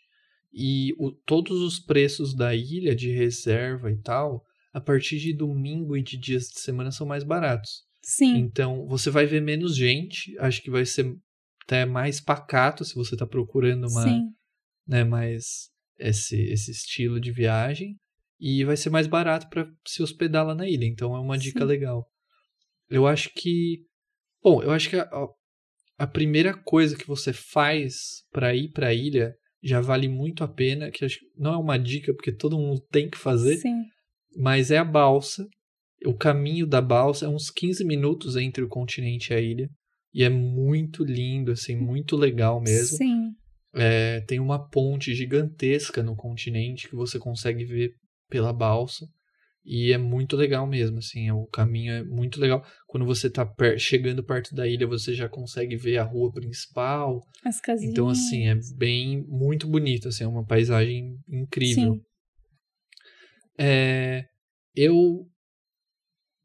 e 0.53 0.95
o- 0.99 1.11
todos 1.11 1.61
os 1.61 1.81
preços 1.81 2.35
da 2.35 2.55
ilha 2.55 2.95
de 2.95 3.11
reserva 3.11 3.91
e 3.91 3.97
tal, 3.97 4.45
a 4.73 4.81
partir 4.81 5.19
de 5.19 5.33
domingo 5.33 5.97
e 5.97 6.03
de 6.03 6.17
dias 6.17 6.45
de 6.49 6.61
semana 6.61 6.93
são 6.93 7.07
mais 7.07 7.25
baratos. 7.25 7.83
Sim, 8.03 8.37
Então 8.37 8.87
você 8.87 9.09
vai 9.11 9.25
ver 9.27 9.41
menos 9.41 9.75
gente, 9.75 10.37
acho 10.39 10.63
que 10.63 10.71
vai 10.71 10.85
ser 10.85 11.17
até 11.65 11.85
mais 11.85 12.21
pacato 12.21 12.85
se 12.85 12.95
você 12.95 13.15
está 13.15 13.27
procurando 13.27 13.89
uma, 13.89 14.03
sim. 14.03 14.23
né, 14.87 15.05
mais 15.05 15.71
esse, 15.99 16.37
esse 16.37 16.71
estilo 16.71 17.21
de 17.21 17.33
viagem 17.33 17.97
e 18.39 18.65
vai 18.65 18.77
ser 18.77 18.91
mais 18.91 19.07
barato 19.07 19.49
para 19.49 19.67
se 19.87 20.03
hospedar 20.03 20.47
lá 20.47 20.55
na 20.55 20.69
ilha. 20.69 20.85
Então 20.85 21.15
é 21.17 21.21
uma 21.21 21.39
dica 21.39 21.61
Sim. 21.61 21.67
legal. 21.67 22.07
Eu 22.91 23.07
acho 23.07 23.31
que, 23.35 23.87
bom, 24.43 24.63
eu 24.63 24.71
acho 24.71 24.91
que 24.91 24.97
a, 24.97 25.09
a 25.99 26.07
primeira 26.07 26.55
coisa 26.55 26.97
que 26.97 27.07
você 27.07 27.33
faz 27.33 28.25
para 28.31 28.55
ir 28.55 28.71
para 28.71 28.89
a 28.89 28.95
ilha 28.95 29.35
já 29.63 29.81
vale 29.81 30.09
muito 30.09 30.45
a 30.45 30.49
pena, 30.49 30.91
que 30.91 31.07
não 31.37 31.55
é 31.55 31.57
uma 31.57 31.79
dica 31.79 32.13
porque 32.13 32.33
todo 32.33 32.59
mundo 32.59 32.83
tem 32.91 33.09
que 33.09 33.17
fazer, 33.17 33.57
Sim, 33.57 33.83
mas 34.37 34.71
é 34.71 34.77
a 34.77 34.85
balsa. 34.85 35.49
O 36.05 36.15
caminho 36.15 36.67
da 36.67 36.83
balsa 36.83 37.25
é 37.25 37.29
uns 37.29 37.51
15 37.51 37.83
minutos 37.83 38.37
entre 38.37 38.63
o 38.63 38.69
continente 38.69 39.33
e 39.33 39.37
a 39.37 39.41
ilha. 39.41 39.71
E 40.15 40.23
é 40.23 40.29
muito 40.29 41.05
lindo, 41.05 41.51
assim, 41.51 41.75
muito 41.77 42.17
legal 42.17 42.61
mesmo. 42.61 42.97
sim. 42.99 43.35
É, 43.77 44.21
tem 44.21 44.39
uma 44.39 44.69
ponte 44.69 45.13
gigantesca 45.13 46.01
no 46.01 46.15
continente 46.15 46.89
que 46.89 46.95
você 46.95 47.19
consegue 47.19 47.65
ver 47.65 47.93
pela 48.31 48.53
balsa. 48.53 49.05
E 49.65 49.93
é 49.93 49.99
muito 49.99 50.37
legal 50.37 50.67
mesmo, 50.67 50.99
assim, 50.99 51.31
o 51.31 51.47
caminho 51.47 51.93
é 51.93 52.05
muito 52.05 52.39
legal. 52.39 52.65
Quando 52.87 53.05
você 53.07 53.29
tá 53.31 53.45
per- 53.47 53.79
chegando 53.79 54.23
perto 54.23 54.55
da 54.55 54.69
ilha, 54.69 54.87
você 54.87 55.15
já 55.15 55.29
consegue 55.29 55.75
ver 55.75 55.97
a 55.97 56.05
rua 56.05 56.31
principal. 56.31 57.21
As 57.43 57.61
casinhas. 57.61 57.91
Então, 57.93 58.09
assim, 58.09 58.47
é 58.47 58.55
bem, 58.77 59.25
muito 59.27 59.67
bonito, 59.67 60.07
assim, 60.09 60.23
é 60.23 60.29
uma 60.29 60.45
paisagem 60.47 61.19
incrível. 61.29 61.95
Sim. 61.95 62.03
É, 63.59 64.27
eu, 64.75 65.27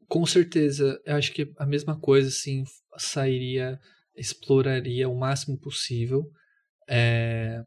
com 0.08 0.24
certeza, 0.26 1.00
acho 1.06 1.32
que 1.32 1.52
a 1.58 1.66
mesma 1.66 1.98
coisa, 1.98 2.28
assim, 2.28 2.64
sairia, 3.02 3.78
exploraria 4.16 5.08
o 5.08 5.18
máximo 5.18 5.58
possível. 5.58 6.24
É, 6.88 7.62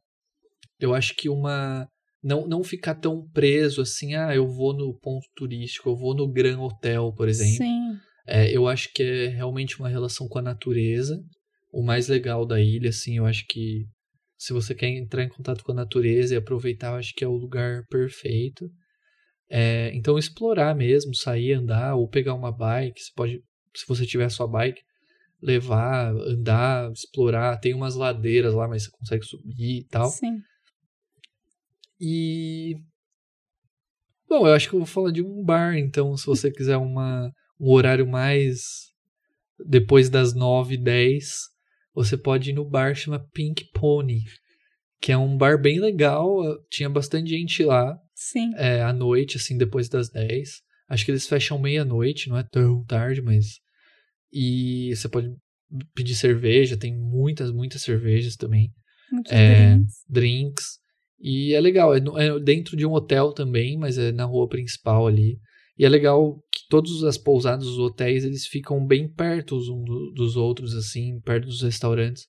eu 0.80 0.93
acho 0.93 1.15
que 1.15 1.30
uma. 1.30 1.88
Não, 2.22 2.48
não 2.48 2.63
ficar 2.63 2.96
tão 2.96 3.28
preso 3.32 3.82
assim, 3.82 4.15
ah, 4.15 4.34
eu 4.34 4.48
vou 4.48 4.74
no 4.74 4.98
ponto 4.98 5.28
turístico, 5.36 5.89
eu 5.89 5.96
vou 5.96 6.15
no 6.15 6.26
Gran 6.26 6.58
Hotel, 6.58 7.12
por 7.13 7.28
exemplo. 7.28 7.58
Sim, 7.58 7.98
É, 8.26 8.50
eu 8.56 8.65
acho 8.65 8.93
que 8.93 9.04
é 9.04 9.28
realmente 9.28 9.78
uma 9.78 9.89
relação 9.89 10.28
com 10.30 10.39
a 10.39 10.41
natureza. 10.41 11.22
O 11.72 11.84
mais 11.84 12.08
legal 12.08 12.46
da 12.46 12.62
ilha, 12.62 12.89
assim, 12.89 13.17
eu 13.17 13.26
acho 13.26 13.46
que 13.48 13.86
se 14.38 14.54
você 14.54 14.74
quer 14.74 14.88
entrar 14.88 15.24
em 15.24 15.30
contato 15.30 15.63
com 15.63 15.72
a 15.74 15.76
natureza 15.76 16.34
e 16.34 16.38
aproveitar, 16.38 16.91
eu 16.91 16.96
acho 16.96 17.13
que 17.13 17.24
é 17.24 17.28
o 17.28 17.36
lugar 17.36 17.84
perfeito. 17.89 18.69
É, 19.50 19.91
então, 19.93 20.17
explorar 20.17 20.76
mesmo, 20.76 21.13
sair, 21.13 21.54
andar, 21.54 21.96
ou 21.96 22.08
pegar 22.08 22.34
uma 22.34 22.52
bike. 22.52 23.02
Você 23.02 23.12
pode, 23.15 23.43
se 23.76 23.86
você 23.88 24.06
tiver 24.06 24.26
a 24.26 24.30
sua 24.30 24.48
bike, 24.48 24.82
levar, 25.43 26.15
andar, 26.15 26.91
explorar. 26.91 27.58
Tem 27.58 27.73
umas 27.73 27.95
ladeiras 27.95 28.53
lá, 28.53 28.67
mas 28.67 28.84
você 28.84 28.91
consegue 28.91 29.25
subir 29.25 29.79
e 29.79 29.84
tal. 29.84 30.10
sim. 30.10 30.41
E. 31.99 32.75
Bom, 34.27 34.47
eu 34.47 34.53
acho 34.53 34.69
que 34.69 34.75
eu 34.75 34.79
vou 34.79 34.88
falar 34.88 35.12
de 35.12 35.21
um 35.21 35.43
bar, 35.43 35.77
então, 35.77 36.17
se 36.17 36.25
você 36.25 36.49
quiser 36.51 36.77
uma, 36.77 37.32
um 37.60 37.69
horário 37.71 38.08
mais. 38.08 38.91
depois 39.65 40.10
das 40.10 40.34
9, 40.34 40.77
10, 40.77 41.49
você 41.93 42.17
pode 42.17 42.49
ir 42.49 42.53
no 42.53 42.65
bar 42.65 42.95
chama 42.95 43.25
Pink 43.34 43.69
Pony, 43.73 44.23
que 44.99 45.12
é 45.12 45.17
um 45.17 45.38
bar 45.38 45.62
bem 45.62 45.79
legal. 45.79 46.39
Tinha 46.69 46.89
bastante 46.89 47.29
gente 47.29 47.63
lá 47.63 47.97
Sim. 48.15 48.51
é, 48.56 48.82
à 48.82 48.93
noite, 48.93 49.38
assim, 49.38 49.58
depois 49.58 49.89
das 49.89 50.10
10. 50.10 50.62
Acho 50.89 51.06
que 51.06 51.12
eles 51.12 51.27
fecham 51.27 51.60
meia-noite, 51.60 52.29
não 52.29 52.38
é 52.38 52.43
tão 52.43 52.84
tarde, 52.86 53.21
mas. 53.21 53.62
E 54.34 54.96
você 54.96 55.08
pode 55.08 55.30
pedir 55.93 56.15
cerveja, 56.15 56.76
tem 56.78 56.96
muitas, 56.96 57.52
muitas 57.52 57.82
cervejas 57.82 58.36
também 58.36 58.72
Muitos 59.12 59.32
É, 59.32 59.76
drinks. 59.76 59.93
drinks. 60.10 60.65
E 61.19 61.54
é 61.54 61.62
legal, 61.62 61.93
é, 61.96 62.00
é 62.00 62.39
dentro 62.39 62.76
de 62.76 62.86
um 62.86 62.91
hotel 62.93 63.32
também, 63.32 63.78
mas 63.78 63.98
é 63.98 64.12
na 64.12 64.26
rua 64.26 64.48
principal 64.48 65.06
ali. 65.08 65.38
E 65.78 65.86
é 65.86 65.89
legal 65.89 66.36
que 66.52 66.62
todas 66.69 67.04
as 67.04 67.17
pousadas, 67.17 67.65
os 67.67 67.78
hotéis, 67.80 68.26
eles 68.26 68.46
ficam 68.48 68.86
bem 68.86 69.08
perto 69.08 69.56
uns 69.56 69.69
um 69.69 69.84
do- 69.84 70.12
dos 70.13 70.36
outros, 70.36 70.76
assim, 70.76 71.19
perto 71.22 71.46
dos 71.46 71.62
restaurantes. 71.62 72.26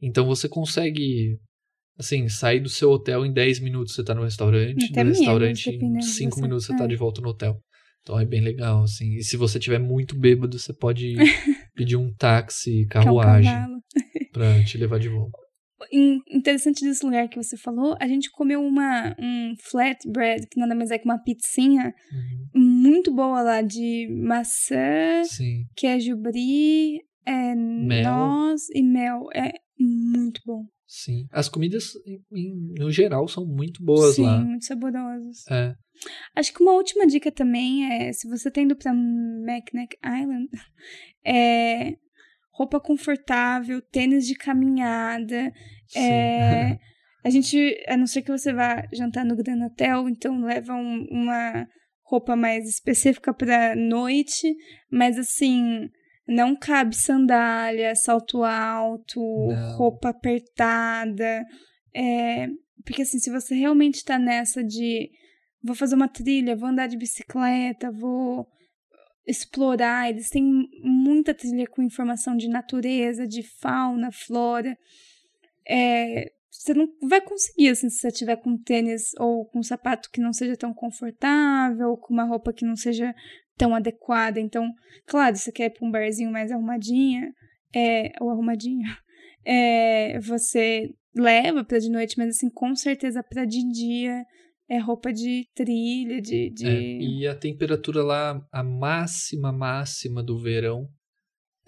Então 0.00 0.26
você 0.26 0.48
consegue, 0.48 1.36
assim, 1.98 2.28
sair 2.28 2.60
do 2.60 2.68
seu 2.68 2.90
hotel 2.90 3.26
em 3.26 3.32
10 3.32 3.60
minutos 3.60 3.94
você 3.94 4.02
tá 4.04 4.14
no 4.14 4.22
restaurante, 4.24 4.86
Até 4.90 5.02
no 5.04 5.10
restaurante 5.10 5.68
em 5.68 5.72
dependendo 5.72 5.98
de 5.98 6.04
5 6.06 6.36
você. 6.36 6.42
minutos 6.42 6.66
você 6.66 6.76
tá 6.76 6.84
É. 6.84 6.88
de 6.88 6.96
volta 6.96 7.20
no 7.20 7.28
hotel. 7.28 7.60
Então 8.02 8.18
é 8.18 8.24
bem 8.24 8.40
legal, 8.40 8.82
assim. 8.82 9.14
E 9.16 9.22
se 9.22 9.36
você 9.36 9.58
tiver 9.58 9.78
muito 9.78 10.18
bêbado, 10.18 10.58
você 10.58 10.72
pode 10.72 11.14
pedir 11.74 11.96
um 11.96 12.12
táxi, 12.14 12.82
é 12.84 12.86
carruagem, 12.86 13.52
pra 14.32 14.62
te 14.64 14.78
levar 14.78 14.98
de 14.98 15.08
volta. 15.08 15.38
In- 15.92 16.20
Interessante 16.30 16.84
desse 16.84 17.04
lugar 17.04 17.28
que 17.28 17.36
você 17.42 17.56
falou, 17.56 17.96
a 18.00 18.06
gente 18.06 18.30
comeu 18.30 18.62
uma 18.62 19.14
um 19.18 19.54
flatbread, 19.70 20.46
que 20.50 20.58
nada 20.60 20.74
mais 20.74 20.90
é 20.90 20.98
que 20.98 21.04
uma 21.04 21.18
pizzinha 21.22 21.94
Uhum. 22.54 22.82
muito 22.84 23.14
boa 23.14 23.42
lá 23.42 23.62
de 23.62 24.08
maçã, 24.10 25.22
Sim. 25.24 25.64
queijo 25.76 26.16
brie, 26.16 27.00
é, 27.26 27.54
noz 27.54 28.62
e 28.74 28.82
mel. 28.82 29.26
É 29.34 29.52
muito 29.78 30.40
bom. 30.46 30.64
Sim. 30.92 31.28
As 31.30 31.48
comidas, 31.48 31.92
em- 32.04 32.20
em- 32.32 32.74
no 32.76 32.90
geral, 32.90 33.28
são 33.28 33.46
muito 33.46 33.80
boas 33.80 34.16
Sim, 34.16 34.24
lá. 34.24 34.40
muito 34.44 34.64
saborosas. 34.64 35.46
É. 35.48 35.72
Acho 36.34 36.52
que 36.52 36.60
uma 36.60 36.72
última 36.72 37.06
dica 37.06 37.30
também 37.30 37.84
é, 37.92 38.12
se 38.12 38.28
você 38.28 38.50
tá 38.50 38.60
indo 38.60 38.74
pra 38.74 38.92
Macneck 38.92 39.96
Island, 40.04 40.48
é 41.24 41.94
roupa 42.52 42.80
confortável, 42.80 43.80
tênis 43.80 44.26
de 44.26 44.34
caminhada, 44.34 45.52
Sim. 45.86 46.00
É, 46.00 46.78
a 47.24 47.30
gente, 47.30 47.56
a 47.86 47.96
não 47.96 48.06
ser 48.08 48.22
que 48.22 48.32
você 48.32 48.52
vá 48.52 48.82
jantar 48.92 49.24
no 49.24 49.36
Gran 49.36 49.64
Hotel, 49.64 50.08
então 50.08 50.40
leva 50.40 50.74
um- 50.74 51.06
uma 51.08 51.68
roupa 52.04 52.34
mais 52.34 52.68
específica 52.68 53.32
para 53.32 53.76
noite, 53.76 54.52
mas 54.90 55.16
assim, 55.16 55.88
não 56.30 56.54
cabe 56.54 56.94
sandália, 56.94 57.94
salto 57.96 58.44
alto, 58.44 59.20
Não. 59.48 59.76
roupa 59.76 60.10
apertada. 60.10 61.44
é, 61.94 62.48
porque 62.84 63.02
assim, 63.02 63.18
se 63.18 63.30
você 63.30 63.54
realmente 63.54 64.04
tá 64.04 64.18
nessa 64.18 64.62
de 64.62 65.10
vou 65.62 65.74
fazer 65.74 65.96
uma 65.96 66.08
trilha, 66.08 66.56
vou 66.56 66.68
andar 66.68 66.86
de 66.86 66.96
bicicleta, 66.96 67.90
vou 67.90 68.46
explorar. 69.26 70.08
Eles 70.08 70.30
têm 70.30 70.68
muita 70.82 71.34
trilha 71.34 71.66
com 71.66 71.82
informação 71.82 72.36
de 72.36 72.48
natureza, 72.48 73.26
de 73.26 73.42
fauna, 73.42 74.10
flora. 74.12 74.78
É, 75.68 76.32
você 76.50 76.74
não 76.74 76.88
vai 77.02 77.20
conseguir 77.20 77.68
assim, 77.70 77.88
se 77.90 77.98
você 77.98 78.10
tiver 78.10 78.36
com 78.36 78.56
tênis 78.56 79.10
ou 79.18 79.46
com 79.46 79.58
um 79.58 79.62
sapato 79.62 80.10
que 80.10 80.20
não 80.20 80.32
seja 80.32 80.56
tão 80.56 80.72
confortável, 80.72 81.90
ou 81.90 81.96
com 81.96 82.12
uma 82.14 82.24
roupa 82.24 82.52
que 82.52 82.64
não 82.64 82.76
seja 82.76 83.14
tão 83.60 83.74
adequada. 83.74 84.40
Então, 84.40 84.72
claro, 85.06 85.36
você 85.36 85.52
quer 85.52 85.66
ir 85.66 85.70
para 85.70 85.86
um 85.86 85.90
barzinho 85.90 86.32
mais 86.32 86.50
arrumadinha, 86.50 87.30
é, 87.76 88.10
ou 88.18 88.30
arrumadinho, 88.30 88.88
é, 89.44 90.18
você 90.20 90.88
leva 91.14 91.62
para 91.62 91.78
de 91.78 91.90
noite, 91.90 92.16
mas 92.16 92.30
assim, 92.30 92.48
com 92.48 92.74
certeza 92.74 93.22
para 93.22 93.44
de 93.44 93.60
dia 93.70 94.24
é 94.68 94.78
roupa 94.78 95.12
de 95.12 95.46
trilha, 95.54 96.22
de. 96.22 96.50
de... 96.50 96.66
É, 96.66 97.02
e 97.02 97.26
a 97.26 97.34
temperatura 97.34 98.02
lá, 98.02 98.40
a 98.50 98.62
máxima, 98.62 99.52
máxima 99.52 100.22
do 100.22 100.38
verão, 100.38 100.88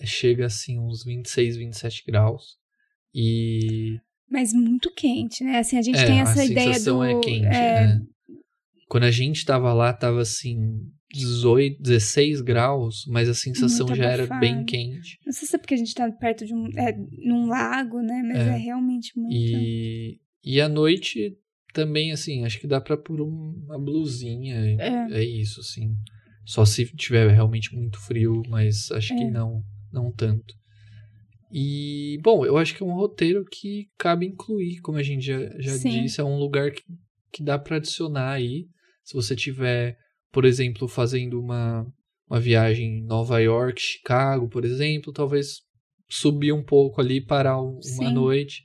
chega 0.05 0.47
assim 0.47 0.79
uns 0.79 1.05
26, 1.05 1.57
27 1.57 2.05
graus. 2.07 2.57
E. 3.13 3.99
Mas 4.31 4.55
muito 4.55 4.91
quente, 4.95 5.45
né? 5.45 5.59
Assim, 5.59 5.77
a 5.77 5.83
gente 5.83 5.99
é, 5.99 6.07
tem 6.07 6.21
essa 6.21 6.45
ideia 6.45 6.81
do. 6.81 7.03
É 7.03 7.21
quente, 7.21 7.47
é... 7.47 7.87
Né? 7.87 8.07
Quando 8.89 9.05
a 9.05 9.11
gente 9.11 9.45
tava 9.45 9.73
lá, 9.73 9.93
tava 9.93 10.21
assim, 10.21 10.57
18, 11.13 11.83
16 11.83 12.41
graus, 12.41 13.05
mas 13.07 13.29
a 13.29 13.35
sensação 13.35 13.87
muito 13.87 13.99
já 13.99 14.15
abafado. 14.15 14.33
era 14.33 14.41
bem 14.41 14.65
quente. 14.65 15.19
Não 15.25 15.33
sei 15.33 15.47
se 15.47 15.57
é 15.57 15.59
porque 15.59 15.75
a 15.75 15.77
gente 15.77 15.95
tá 15.95 16.11
perto 16.11 16.47
de 16.47 16.55
um. 16.55 16.67
É, 16.77 16.97
num 17.25 17.47
lago, 17.49 18.01
né? 18.01 18.23
Mas 18.27 18.39
é, 18.39 18.49
é 18.49 18.57
realmente 18.57 19.13
muito. 19.19 19.35
E, 19.35 20.19
e 20.45 20.61
à 20.61 20.69
noite 20.69 21.37
também, 21.73 22.13
assim, 22.13 22.45
acho 22.45 22.61
que 22.61 22.67
dá 22.67 22.81
pra 22.81 22.97
pôr 22.97 23.21
uma 23.21 23.79
blusinha. 23.79 24.57
É. 24.79 25.21
é 25.21 25.25
isso, 25.25 25.61
assim. 25.61 25.95
Só 26.45 26.65
se 26.65 26.85
tiver 26.97 27.31
realmente 27.31 27.75
muito 27.75 28.01
frio, 28.01 28.43
mas 28.49 28.91
acho 28.91 29.13
é. 29.15 29.17
que 29.17 29.25
não, 29.25 29.63
não 29.93 30.11
tanto. 30.11 30.55
E, 31.53 32.19
bom, 32.23 32.47
eu 32.47 32.57
acho 32.57 32.75
que 32.75 32.83
é 32.83 32.87
um 32.87 32.95
roteiro 32.95 33.45
que 33.45 33.89
cabe 33.99 34.27
incluir, 34.27 34.81
como 34.81 34.97
a 34.97 35.03
gente 35.03 35.27
já, 35.27 35.39
já 35.59 35.77
disse, 35.77 36.21
é 36.21 36.25
um 36.25 36.39
lugar 36.39 36.71
que, 36.71 36.83
que 37.31 37.43
dá 37.43 37.59
para 37.59 37.77
adicionar 37.77 38.31
aí. 38.31 38.67
Se 39.05 39.15
você 39.15 39.37
tiver, 39.37 39.99
por 40.33 40.45
exemplo, 40.45 40.89
fazendo 40.89 41.39
uma, 41.39 41.87
uma 42.29 42.41
viagem 42.41 42.99
em 42.99 43.05
Nova 43.05 43.39
York, 43.39 43.81
Chicago, 43.81 44.49
por 44.49 44.65
exemplo, 44.65 45.13
talvez 45.13 45.61
subir 46.09 46.53
um 46.53 46.65
pouco 46.65 47.01
ali, 47.01 47.25
parar 47.25 47.61
uma 47.61 48.11
noite 48.11 48.63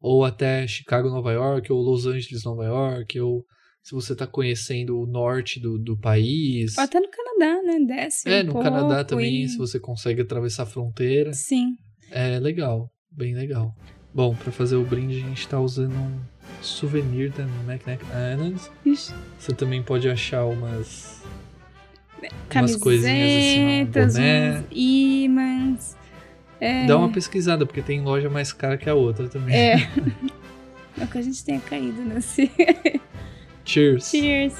ou 0.00 0.24
até 0.24 0.66
Chicago, 0.68 1.08
Nova 1.08 1.32
York, 1.32 1.72
ou 1.72 1.82
Los 1.82 2.06
Angeles, 2.06 2.44
Nova 2.44 2.64
York, 2.64 3.18
ou 3.20 3.44
se 3.82 3.92
você 3.92 4.12
está 4.12 4.26
conhecendo 4.26 4.98
o 5.00 5.06
norte 5.06 5.58
do, 5.58 5.78
do 5.78 5.98
país. 5.98 6.76
Ou 6.78 6.84
até 6.84 7.00
no 7.00 7.08
Canadá, 7.08 7.62
né? 7.62 7.78
Desce. 7.86 8.28
É, 8.28 8.42
um 8.42 8.46
no 8.46 8.52
pouco 8.52 8.68
Canadá 8.68 9.04
também, 9.04 9.42
e... 9.42 9.48
se 9.48 9.58
você 9.58 9.80
consegue 9.80 10.22
atravessar 10.22 10.62
a 10.64 10.66
fronteira. 10.66 11.32
Sim. 11.32 11.76
É 12.10 12.38
legal, 12.38 12.88
bem 13.10 13.34
legal. 13.34 13.74
Bom, 14.14 14.34
para 14.34 14.52
fazer 14.52 14.76
o 14.76 14.84
brinde, 14.84 15.16
a 15.16 15.28
gente 15.28 15.40
está 15.40 15.60
usando 15.60 15.94
um 15.94 16.20
souvenir 16.60 17.30
da 17.30 17.46
Macnac 17.66 18.04
Islands. 18.04 18.70
Ixi. 18.84 19.14
Você 19.38 19.54
também 19.54 19.82
pode 19.82 20.08
achar 20.08 20.44
umas. 20.44 21.22
Camisetas, 22.48 22.70
umas 22.70 22.76
coisinhas 22.76 23.44
assim, 23.44 23.82
um 23.82 23.84
boné. 23.86 24.64
imãs. 24.70 25.96
É... 26.60 26.86
Dá 26.86 26.96
uma 26.96 27.10
pesquisada, 27.10 27.66
porque 27.66 27.82
tem 27.82 28.00
loja 28.00 28.30
mais 28.30 28.52
cara 28.52 28.76
que 28.76 28.88
a 28.88 28.94
outra 28.94 29.28
também. 29.28 29.54
É. 29.54 29.74
é 31.00 31.06
que 31.06 31.18
a 31.18 31.22
gente 31.22 31.44
tenha 31.44 31.60
caído 31.60 32.02
nesse. 32.02 32.50
Cheers. 33.64 34.08
Cheers. 34.08 34.54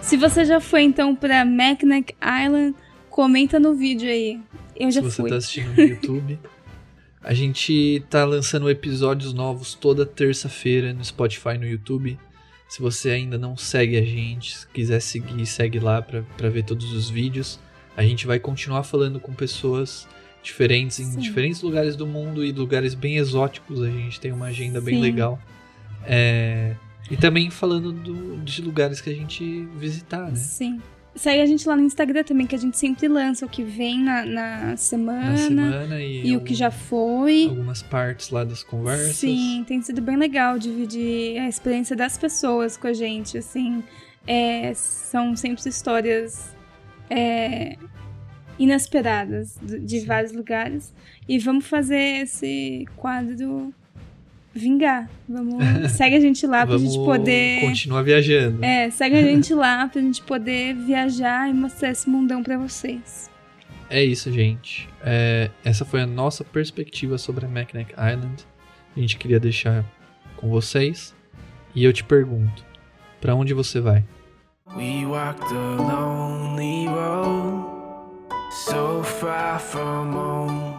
Se 0.00 0.16
você 0.16 0.44
já 0.44 0.60
foi 0.60 0.82
então 0.82 1.16
para 1.16 1.42
Mackinac 1.42 2.14
Island, 2.20 2.74
comenta 3.08 3.58
no 3.58 3.74
vídeo 3.74 4.10
aí. 4.10 4.38
Eu 4.82 4.90
já. 4.90 5.00
Se 5.00 5.10
você 5.10 5.22
fui. 5.22 5.30
tá 5.30 5.36
assistindo 5.36 5.74
no 5.76 5.80
YouTube, 5.80 6.38
a 7.22 7.32
gente 7.32 8.04
tá 8.10 8.24
lançando 8.24 8.68
episódios 8.68 9.32
novos 9.32 9.74
toda 9.74 10.04
terça-feira 10.04 10.92
no 10.92 11.04
Spotify 11.04 11.56
no 11.56 11.66
YouTube. 11.66 12.18
Se 12.68 12.80
você 12.80 13.10
ainda 13.10 13.38
não 13.38 13.56
segue 13.56 13.96
a 13.96 14.04
gente, 14.04 14.56
se 14.56 14.66
quiser 14.66 15.00
seguir, 15.00 15.46
segue 15.46 15.78
lá 15.78 16.02
para 16.02 16.48
ver 16.48 16.64
todos 16.64 16.92
os 16.92 17.08
vídeos. 17.08 17.60
A 17.96 18.02
gente 18.02 18.26
vai 18.26 18.40
continuar 18.40 18.82
falando 18.82 19.20
com 19.20 19.32
pessoas 19.32 20.08
diferentes 20.42 20.98
em 20.98 21.12
Sim. 21.12 21.20
diferentes 21.20 21.62
lugares 21.62 21.94
do 21.94 22.06
mundo 22.06 22.44
e 22.44 22.50
lugares 22.50 22.94
bem 22.94 23.18
exóticos. 23.18 23.82
A 23.82 23.90
gente 23.90 24.18
tem 24.18 24.32
uma 24.32 24.46
agenda 24.46 24.80
Sim. 24.80 24.86
bem 24.86 25.00
legal. 25.00 25.38
É... 26.04 26.74
E 27.10 27.16
também 27.16 27.50
falando 27.50 27.92
do, 27.92 28.38
de 28.38 28.62
lugares 28.62 29.00
que 29.00 29.10
a 29.10 29.14
gente 29.14 29.64
visitar, 29.76 30.30
né? 30.30 30.36
Sim. 30.36 30.80
Segue 31.14 31.42
a 31.42 31.46
gente 31.46 31.68
lá 31.68 31.76
no 31.76 31.82
Instagram 31.82 32.24
também, 32.24 32.46
que 32.46 32.54
a 32.54 32.58
gente 32.58 32.78
sempre 32.78 33.06
lança 33.06 33.44
o 33.44 33.48
que 33.48 33.62
vem 33.62 34.02
na, 34.02 34.24
na 34.24 34.76
semana. 34.76 35.30
Na 35.30 35.36
semana 35.36 36.00
e, 36.00 36.28
e 36.28 36.36
o 36.36 36.40
que 36.40 36.54
já 36.54 36.70
foi. 36.70 37.48
Algumas 37.50 37.82
partes 37.82 38.30
lá 38.30 38.44
das 38.44 38.62
conversas. 38.62 39.16
Sim, 39.16 39.62
tem 39.68 39.82
sido 39.82 40.00
bem 40.00 40.16
legal 40.16 40.58
dividir 40.58 41.38
a 41.38 41.48
experiência 41.48 41.94
das 41.94 42.16
pessoas 42.16 42.78
com 42.78 42.86
a 42.86 42.94
gente, 42.94 43.36
assim. 43.36 43.84
É, 44.26 44.72
são 44.74 45.36
sempre 45.36 45.68
histórias 45.68 46.56
é, 47.10 47.76
inesperadas 48.58 49.58
de 49.60 50.00
Sim. 50.00 50.06
vários 50.06 50.32
lugares. 50.32 50.94
E 51.28 51.38
vamos 51.38 51.66
fazer 51.66 52.22
esse 52.22 52.86
quadro 52.96 53.72
vingar. 54.54 55.08
Vamos, 55.28 55.92
segue 55.92 56.16
a 56.16 56.20
gente 56.20 56.46
lá 56.46 56.66
pra 56.66 56.78
gente 56.78 56.96
poder 56.96 57.60
continuar 57.60 58.02
viajando. 58.02 58.64
É, 58.64 58.90
segue 58.90 59.16
a 59.16 59.22
gente 59.22 59.54
lá 59.54 59.88
pra 59.88 60.00
gente 60.00 60.22
poder 60.22 60.74
viajar 60.74 61.48
e 61.48 61.54
mostrar 61.54 61.90
esse 61.90 62.08
mundão 62.08 62.42
para 62.42 62.58
vocês. 62.58 63.30
É 63.88 64.02
isso, 64.02 64.32
gente. 64.32 64.88
É, 65.02 65.50
essa 65.64 65.84
foi 65.84 66.00
a 66.00 66.06
nossa 66.06 66.42
perspectiva 66.42 67.18
sobre 67.18 67.44
a 67.44 67.48
Mackinac 67.48 67.92
Island. 67.92 68.46
A 68.96 69.00
gente 69.00 69.16
queria 69.16 69.38
deixar 69.38 69.84
com 70.36 70.48
vocês. 70.48 71.14
E 71.74 71.84
eu 71.84 71.92
te 71.92 72.04
pergunto, 72.04 72.64
para 73.20 73.34
onde 73.34 73.54
você 73.54 73.80
vai? 73.80 74.04
We 74.76 75.04
walked 75.04 75.44
a 75.52 75.76
lonely 75.76 76.86
road, 76.86 77.66
so 78.50 79.02
far 79.02 79.60
from 79.60 80.14
home. 80.14 80.71